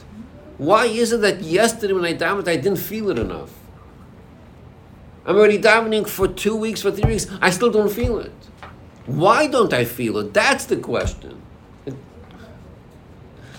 Why 0.58 0.84
is 0.84 1.10
it 1.10 1.22
that 1.22 1.40
yesterday 1.40 1.94
when 1.94 2.04
I 2.04 2.12
davened, 2.12 2.48
I 2.48 2.56
didn't 2.56 2.76
feel 2.76 3.08
it 3.08 3.18
enough? 3.18 3.50
I'm 5.24 5.36
already 5.36 5.58
davening 5.58 6.06
for 6.06 6.28
two 6.28 6.54
weeks, 6.54 6.82
for 6.82 6.90
three 6.90 7.12
weeks, 7.12 7.26
I 7.40 7.48
still 7.48 7.70
don't 7.70 7.90
feel 7.90 8.18
it. 8.18 8.32
Why 9.06 9.46
don't 9.46 9.72
I 9.72 9.84
feel 9.84 10.18
it? 10.18 10.34
That's 10.34 10.64
the 10.64 10.76
question. 10.76 11.40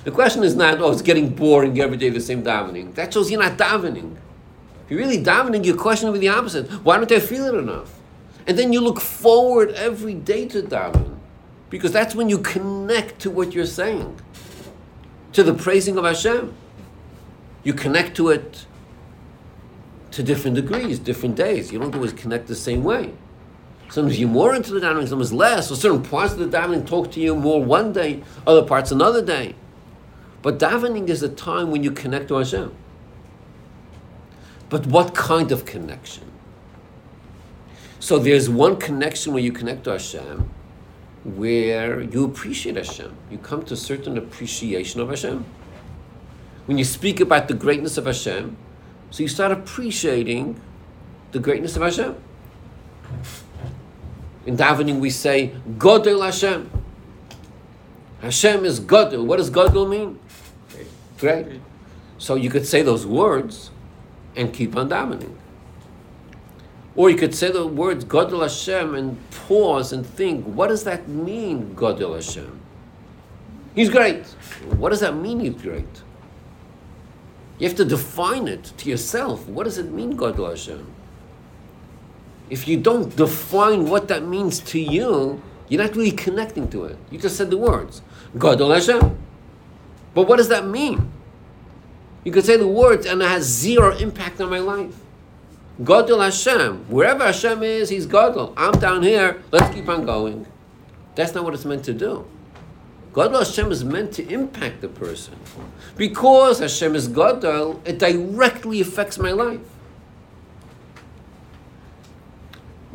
The 0.04 0.12
question 0.12 0.44
is 0.44 0.56
not, 0.56 0.80
oh, 0.82 0.92
it's 0.92 1.02
getting 1.02 1.30
boring 1.30 1.80
every 1.80 1.98
day, 1.98 2.10
the 2.10 2.22
same 2.22 2.44
davening. 2.44 2.94
That 2.94 3.14
shows 3.14 3.32
you're 3.32 3.42
not 3.42 3.58
davening. 3.58 4.16
If 4.86 4.92
you're 4.92 5.00
really 5.00 5.24
davening, 5.24 5.66
you're 5.66 5.76
questioning 5.76 6.20
the 6.20 6.28
opposite. 6.28 6.70
Why 6.84 6.98
don't 6.98 7.12
I 7.12 7.20
feel 7.20 7.46
it 7.46 7.56
enough? 7.56 8.00
And 8.46 8.58
then 8.58 8.72
you 8.72 8.82
look 8.82 9.02
forward 9.02 9.72
every 9.72 10.14
day 10.14 10.48
to 10.50 10.62
daven. 10.62 11.18
Because 11.72 11.92
that's 11.92 12.14
when 12.14 12.30
you 12.30 12.38
connect 12.38 13.20
to 13.22 13.32
what 13.32 13.54
you're 13.54 13.66
saying, 13.66 14.22
to 15.34 15.42
the 15.42 15.56
praising 15.56 15.98
of 15.98 16.06
Hashem. 16.06 16.54
You 17.64 17.74
connect 17.74 18.16
to 18.18 18.30
it 18.30 18.66
to 20.12 20.22
different 20.22 20.56
degrees, 20.56 21.00
different 21.00 21.36
days. 21.36 21.72
You 21.72 21.80
don't 21.80 21.94
always 21.96 22.14
connect 22.14 22.48
the 22.48 22.56
same 22.56 22.84
way. 22.84 23.12
Sometimes 23.90 24.20
you're 24.20 24.30
more 24.30 24.56
into 24.56 24.74
the 24.74 24.80
davening, 24.80 25.08
sometimes 25.08 25.32
less. 25.32 25.72
Or 25.72 25.76
certain 25.76 26.04
parts 26.04 26.34
of 26.34 26.40
the 26.40 26.48
davening 26.48 26.86
talk 26.86 27.12
to 27.12 27.20
you 27.20 27.36
more 27.36 27.64
one 27.64 27.94
day, 27.94 28.24
other 28.46 28.64
parts 28.64 28.92
another 28.92 29.22
day. 29.22 29.56
But 30.42 30.60
davening 30.60 31.10
is 31.10 31.24
a 31.24 31.30
time 31.30 31.72
when 31.72 31.84
you 31.84 31.92
connect 31.92 32.28
to 32.30 32.36
Hashem. 32.36 32.74
But 34.70 34.88
what 34.88 35.16
kind 35.16 35.52
of 35.52 35.66
connection? 35.66 36.32
So 38.00 38.20
there's 38.20 38.50
one 38.50 38.78
connection 38.78 39.34
where 39.34 39.42
you 39.42 39.52
connect 39.52 39.86
to 39.86 39.92
Hashem, 39.92 40.50
where 41.24 42.02
you 42.02 42.26
appreciate 42.26 42.76
Hashem. 42.76 43.16
You 43.32 43.38
come 43.38 43.64
to 43.66 43.74
a 43.74 43.78
certain 43.78 44.18
appreciation 44.18 45.02
of 45.02 45.10
Hashem. 45.10 45.46
When 46.66 46.78
you 46.78 46.84
speak 46.84 47.20
about 47.20 47.48
the 47.48 47.54
greatness 47.54 47.98
of 47.98 48.06
Hashem, 48.06 48.58
so 49.12 49.24
you 49.24 49.30
start 49.30 49.52
appreciating 49.52 50.60
the 51.32 51.40
greatness 51.40 51.76
of 51.76 51.82
Hashem. 51.82 52.16
In 54.46 54.58
davening, 54.58 55.00
we 55.00 55.10
say, 55.10 55.56
Godel 55.78 56.24
Hashem. 56.24 56.70
Hashem 58.22 58.66
is 58.66 58.80
Godel. 58.80 59.26
What 59.26 59.38
does 59.38 59.50
Godel 59.50 59.90
mean? 59.90 60.20
Great. 61.18 61.62
So 62.18 62.36
you 62.36 62.50
could 62.50 62.66
say 62.66 62.82
those 62.82 63.06
words 63.06 63.72
and 64.36 64.54
keep 64.54 64.76
on 64.76 64.90
davening. 64.90 65.36
Or 66.96 67.10
you 67.10 67.18
could 67.18 67.36
say 67.36 67.52
the 67.52 67.68
words 67.68 68.06
Godel 68.06 68.42
Hashem 68.42 68.96
and 68.96 69.18
pause 69.32 69.92
and 69.92 70.06
think, 70.06 70.46
what 70.46 70.68
does 70.68 70.84
that 70.86 71.08
mean, 71.08 71.76
Godel 71.76 72.16
Hashem? 72.16 72.60
He's 73.74 73.90
great. 73.90 74.26
What 74.78 74.90
does 74.90 75.02
that 75.02 75.16
mean, 75.16 75.42
he's 75.42 75.62
great? 75.62 76.02
You 77.60 77.68
have 77.68 77.78
to 77.78 77.86
define 77.86 78.48
it 78.48 78.74
to 78.78 78.90
yourself. 78.90 79.48
What 79.48 79.66
does 79.66 79.78
it 79.78 79.92
mean, 79.92 80.16
Godel 80.16 80.50
Hashem? 80.50 80.95
If 82.50 82.68
you 82.68 82.78
don't 82.78 83.16
define 83.16 83.90
what 83.90 84.08
that 84.10 84.24
means 84.24 84.60
to 84.72 84.80
you, 84.80 85.42
you're 85.68 85.84
not 85.84 85.96
really 85.96 86.12
connecting 86.12 86.70
to 86.70 86.86
it. 86.86 86.98
You 87.10 87.18
just 87.18 87.36
said 87.36 87.50
the 87.50 87.58
words, 87.58 88.02
Godel 88.38 88.74
Hashem. 88.74 89.18
But 90.14 90.28
what 90.28 90.38
does 90.38 90.50
that 90.50 90.66
mean? 90.66 91.12
You 92.24 92.32
could 92.32 92.46
say 92.46 92.58
the 92.58 92.68
words 92.68 93.06
and 93.06 93.22
it 93.22 93.28
has 93.28 93.44
zero 93.44 93.96
impact 93.98 94.40
on 94.42 94.50
my 94.50 94.60
life. 94.60 94.96
Godel 95.82 96.24
Hashem. 96.24 96.86
Wherever 96.90 97.26
Hashem 97.26 97.62
is, 97.64 97.90
He's 97.90 98.08
Godel. 98.08 98.54
I'm 98.56 98.80
down 98.80 99.04
here. 99.04 99.44
Let's 99.52 99.74
keep 99.74 99.90
on 99.90 100.06
going. 100.06 100.48
That's 101.16 101.34
not 101.34 101.44
what 101.44 101.54
it's 101.54 101.66
meant 101.66 101.84
to 101.86 101.94
do. 101.94 102.26
Godel 103.14 103.40
Hashem 103.40 103.72
is 103.72 103.84
meant 103.84 104.12
to 104.14 104.28
impact 104.28 104.82
the 104.82 104.88
person. 104.88 105.36
Because 105.96 106.60
Hashem 106.60 106.96
is 106.96 107.08
Godel, 107.08 107.80
it 107.86 108.00
directly 108.00 108.82
affects 108.82 109.18
my 109.18 109.32
life. 109.32 109.62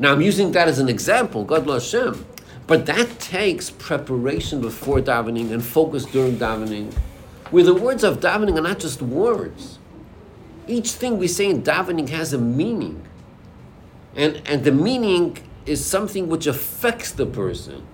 Now 0.01 0.13
I'm 0.13 0.23
using 0.23 0.51
that 0.53 0.67
as 0.67 0.79
an 0.79 0.89
example, 0.89 1.45
God 1.45 1.67
Godel 1.67 1.75
Hashem. 1.75 2.25
But 2.67 2.87
that 2.87 3.19
takes 3.19 3.69
preparation 3.69 4.63
before 4.63 5.01
davening 5.01 5.53
and 5.53 5.63
focus 5.63 6.07
during 6.07 6.37
davening, 6.37 6.95
where 7.51 7.65
the 7.65 7.75
words 7.75 8.03
of 8.03 8.21
davening 8.21 8.57
are 8.57 8.63
not 8.63 8.79
just 8.79 9.03
words. 9.03 9.79
Each 10.67 10.93
thing 10.93 11.19
we 11.19 11.29
say 11.29 11.51
in 11.51 11.63
davening 11.63 12.09
has 12.09 12.33
a 12.33 12.39
meaning. 12.39 13.05
And, 14.17 14.41
and 14.47 14.65
the 14.65 14.73
meaning 14.73 15.37
is 15.67 15.85
something 15.85 16.29
which 16.29 16.47
affects 16.47 17.13
the 17.13 17.27
person. 17.27 17.87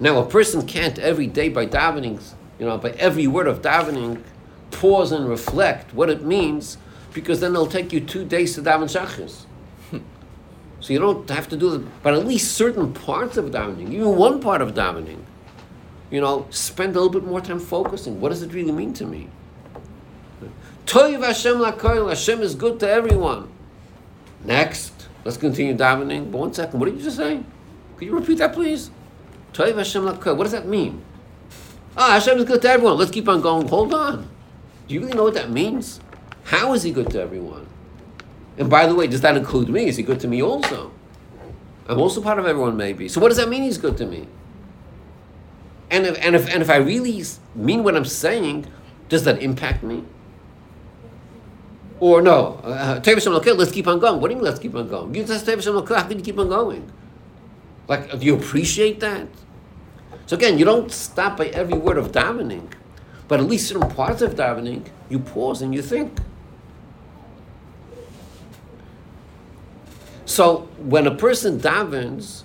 Now, 0.00 0.18
a 0.18 0.26
person 0.26 0.66
can't 0.66 0.98
every 0.98 1.28
day 1.28 1.48
by 1.48 1.66
davening, 1.66 2.20
you 2.58 2.66
know, 2.66 2.76
by 2.76 2.90
every 2.90 3.28
word 3.28 3.46
of 3.46 3.62
davening, 3.62 4.22
pause 4.72 5.12
and 5.12 5.28
reflect 5.28 5.94
what 5.94 6.10
it 6.10 6.24
means, 6.24 6.78
because 7.12 7.38
then 7.38 7.52
it'll 7.52 7.66
take 7.66 7.92
you 7.92 8.00
two 8.00 8.24
days 8.24 8.54
to 8.56 8.62
daven 8.62 8.90
shachris. 8.90 9.44
So 10.84 10.92
you 10.92 10.98
don't 10.98 11.28
have 11.30 11.48
to 11.48 11.56
do 11.56 11.74
it, 11.74 12.02
but 12.02 12.12
at 12.12 12.26
least 12.26 12.52
certain 12.52 12.92
parts 12.92 13.38
of 13.38 13.46
davening, 13.46 13.90
even 13.90 14.16
one 14.16 14.38
part 14.38 14.60
of 14.60 14.74
davening, 14.74 15.22
you 16.10 16.20
know, 16.20 16.46
spend 16.50 16.94
a 16.94 17.00
little 17.00 17.08
bit 17.18 17.24
more 17.24 17.40
time 17.40 17.58
focusing. 17.58 18.20
What 18.20 18.28
does 18.28 18.42
it 18.42 18.52
really 18.52 18.72
mean 18.72 18.92
to 18.94 19.06
me? 19.06 19.28
Toiv 20.84 21.24
Hashem 21.24 21.56
lakoil, 21.56 22.10
Hashem 22.10 22.42
is 22.42 22.54
good 22.54 22.78
to 22.80 22.88
everyone. 22.88 23.48
Next, 24.44 24.94
Let's 25.24 25.38
continue 25.38 25.74
davening. 25.74 26.30
But 26.30 26.38
one 26.38 26.54
second, 26.54 26.78
what 26.78 26.86
did 26.86 26.98
you 26.98 27.04
just 27.04 27.16
say? 27.16 27.42
Could 27.96 28.06
you 28.06 28.14
repeat 28.14 28.38
that, 28.38 28.52
please? 28.52 28.90
Toiv 29.54 29.76
Hashem 29.76 30.02
lakol. 30.04 30.36
What 30.36 30.44
does 30.44 30.52
that 30.52 30.68
mean? 30.68 31.02
Ah, 31.96 32.12
Hashem 32.12 32.38
is 32.38 32.44
good 32.44 32.60
to 32.62 32.70
everyone. 32.70 32.98
Let's 32.98 33.10
keep 33.10 33.28
on 33.28 33.40
going. 33.40 33.68
Hold 33.68 33.94
on. 33.94 34.28
Do 34.86 34.94
you 34.94 35.00
really 35.00 35.14
know 35.14 35.24
what 35.24 35.34
that 35.34 35.50
means? 35.50 36.00
How 36.44 36.74
is 36.74 36.82
He 36.82 36.90
good 36.90 37.10
to 37.10 37.20
everyone? 37.22 37.66
And 38.56 38.70
by 38.70 38.86
the 38.86 38.94
way, 38.94 39.06
does 39.06 39.20
that 39.22 39.36
include 39.36 39.68
me? 39.68 39.86
Is 39.86 39.96
He 39.96 40.02
good 40.02 40.20
to 40.20 40.28
me 40.28 40.42
also? 40.42 40.92
I'm 41.86 42.00
also 42.00 42.22
part 42.22 42.38
of 42.38 42.46
everyone, 42.46 42.76
maybe. 42.76 43.08
So 43.08 43.20
what 43.20 43.28
does 43.28 43.36
that 43.36 43.48
mean? 43.48 43.62
He's 43.62 43.78
good 43.78 43.96
to 43.98 44.06
me. 44.06 44.26
And 45.90 46.06
if 46.06 46.18
and 46.24 46.34
if 46.34 46.48
and 46.48 46.62
if 46.62 46.70
I 46.70 46.76
really 46.76 47.22
mean 47.54 47.84
what 47.84 47.94
I'm 47.94 48.04
saying, 48.04 48.66
does 49.08 49.24
that 49.24 49.42
impact 49.42 49.82
me? 49.82 50.04
Or 52.00 52.20
no? 52.22 52.60
Uh, 52.64 53.00
let's 53.04 53.72
keep 53.72 53.86
on 53.86 53.98
going. 54.00 54.20
What 54.20 54.28
do 54.28 54.34
you 54.34 54.36
mean? 54.36 54.44
Let's 54.44 54.58
keep 54.58 54.74
on 54.74 54.88
going. 54.88 55.14
You 55.14 55.24
just 55.24 55.46
How 55.46 56.02
can 56.08 56.18
you 56.18 56.24
keep 56.24 56.38
on 56.38 56.48
going? 56.48 56.90
Like, 57.86 58.18
do 58.18 58.26
you 58.26 58.34
appreciate 58.34 59.00
that? 59.00 59.28
So 60.26 60.36
again, 60.36 60.58
you 60.58 60.64
don't 60.64 60.90
stop 60.90 61.36
by 61.36 61.46
every 61.48 61.76
word 61.76 61.98
of 61.98 62.12
davening, 62.12 62.72
but 63.28 63.40
at 63.40 63.46
least 63.46 63.68
certain 63.68 63.88
parts 63.90 64.22
of 64.22 64.34
davening, 64.34 64.86
you 65.10 65.18
pause 65.18 65.60
and 65.60 65.74
you 65.74 65.82
think. 65.82 66.18
So 70.26 70.68
when 70.78 71.06
a 71.06 71.14
person 71.14 71.58
davens 71.58 72.42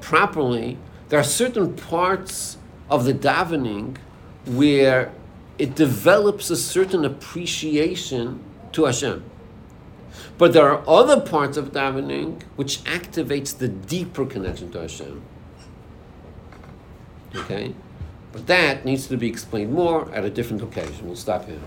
properly, 0.00 0.78
there 1.08 1.20
are 1.20 1.24
certain 1.24 1.74
parts 1.74 2.58
of 2.90 3.04
the 3.04 3.14
davening 3.14 3.96
where 4.46 5.12
it 5.58 5.74
develops 5.74 6.50
a 6.50 6.56
certain 6.56 7.04
appreciation 7.04 8.40
to 8.72 8.84
Hashem. 8.84 9.24
But 10.36 10.52
there 10.52 10.68
are 10.68 10.82
other 10.88 11.20
parts 11.20 11.56
of 11.56 11.72
davening 11.72 12.42
which 12.56 12.82
activates 12.84 13.56
the 13.56 13.68
deeper 13.68 14.26
connection 14.26 14.70
to 14.72 14.80
Hashem. 14.80 15.22
Okay? 17.36 17.74
But 18.32 18.48
that 18.48 18.84
needs 18.84 19.06
to 19.06 19.16
be 19.16 19.28
explained 19.28 19.72
more 19.72 20.10
at 20.12 20.24
a 20.24 20.30
different 20.30 20.62
occasion. 20.62 21.06
We'll 21.06 21.16
stop 21.16 21.46
here. 21.46 21.60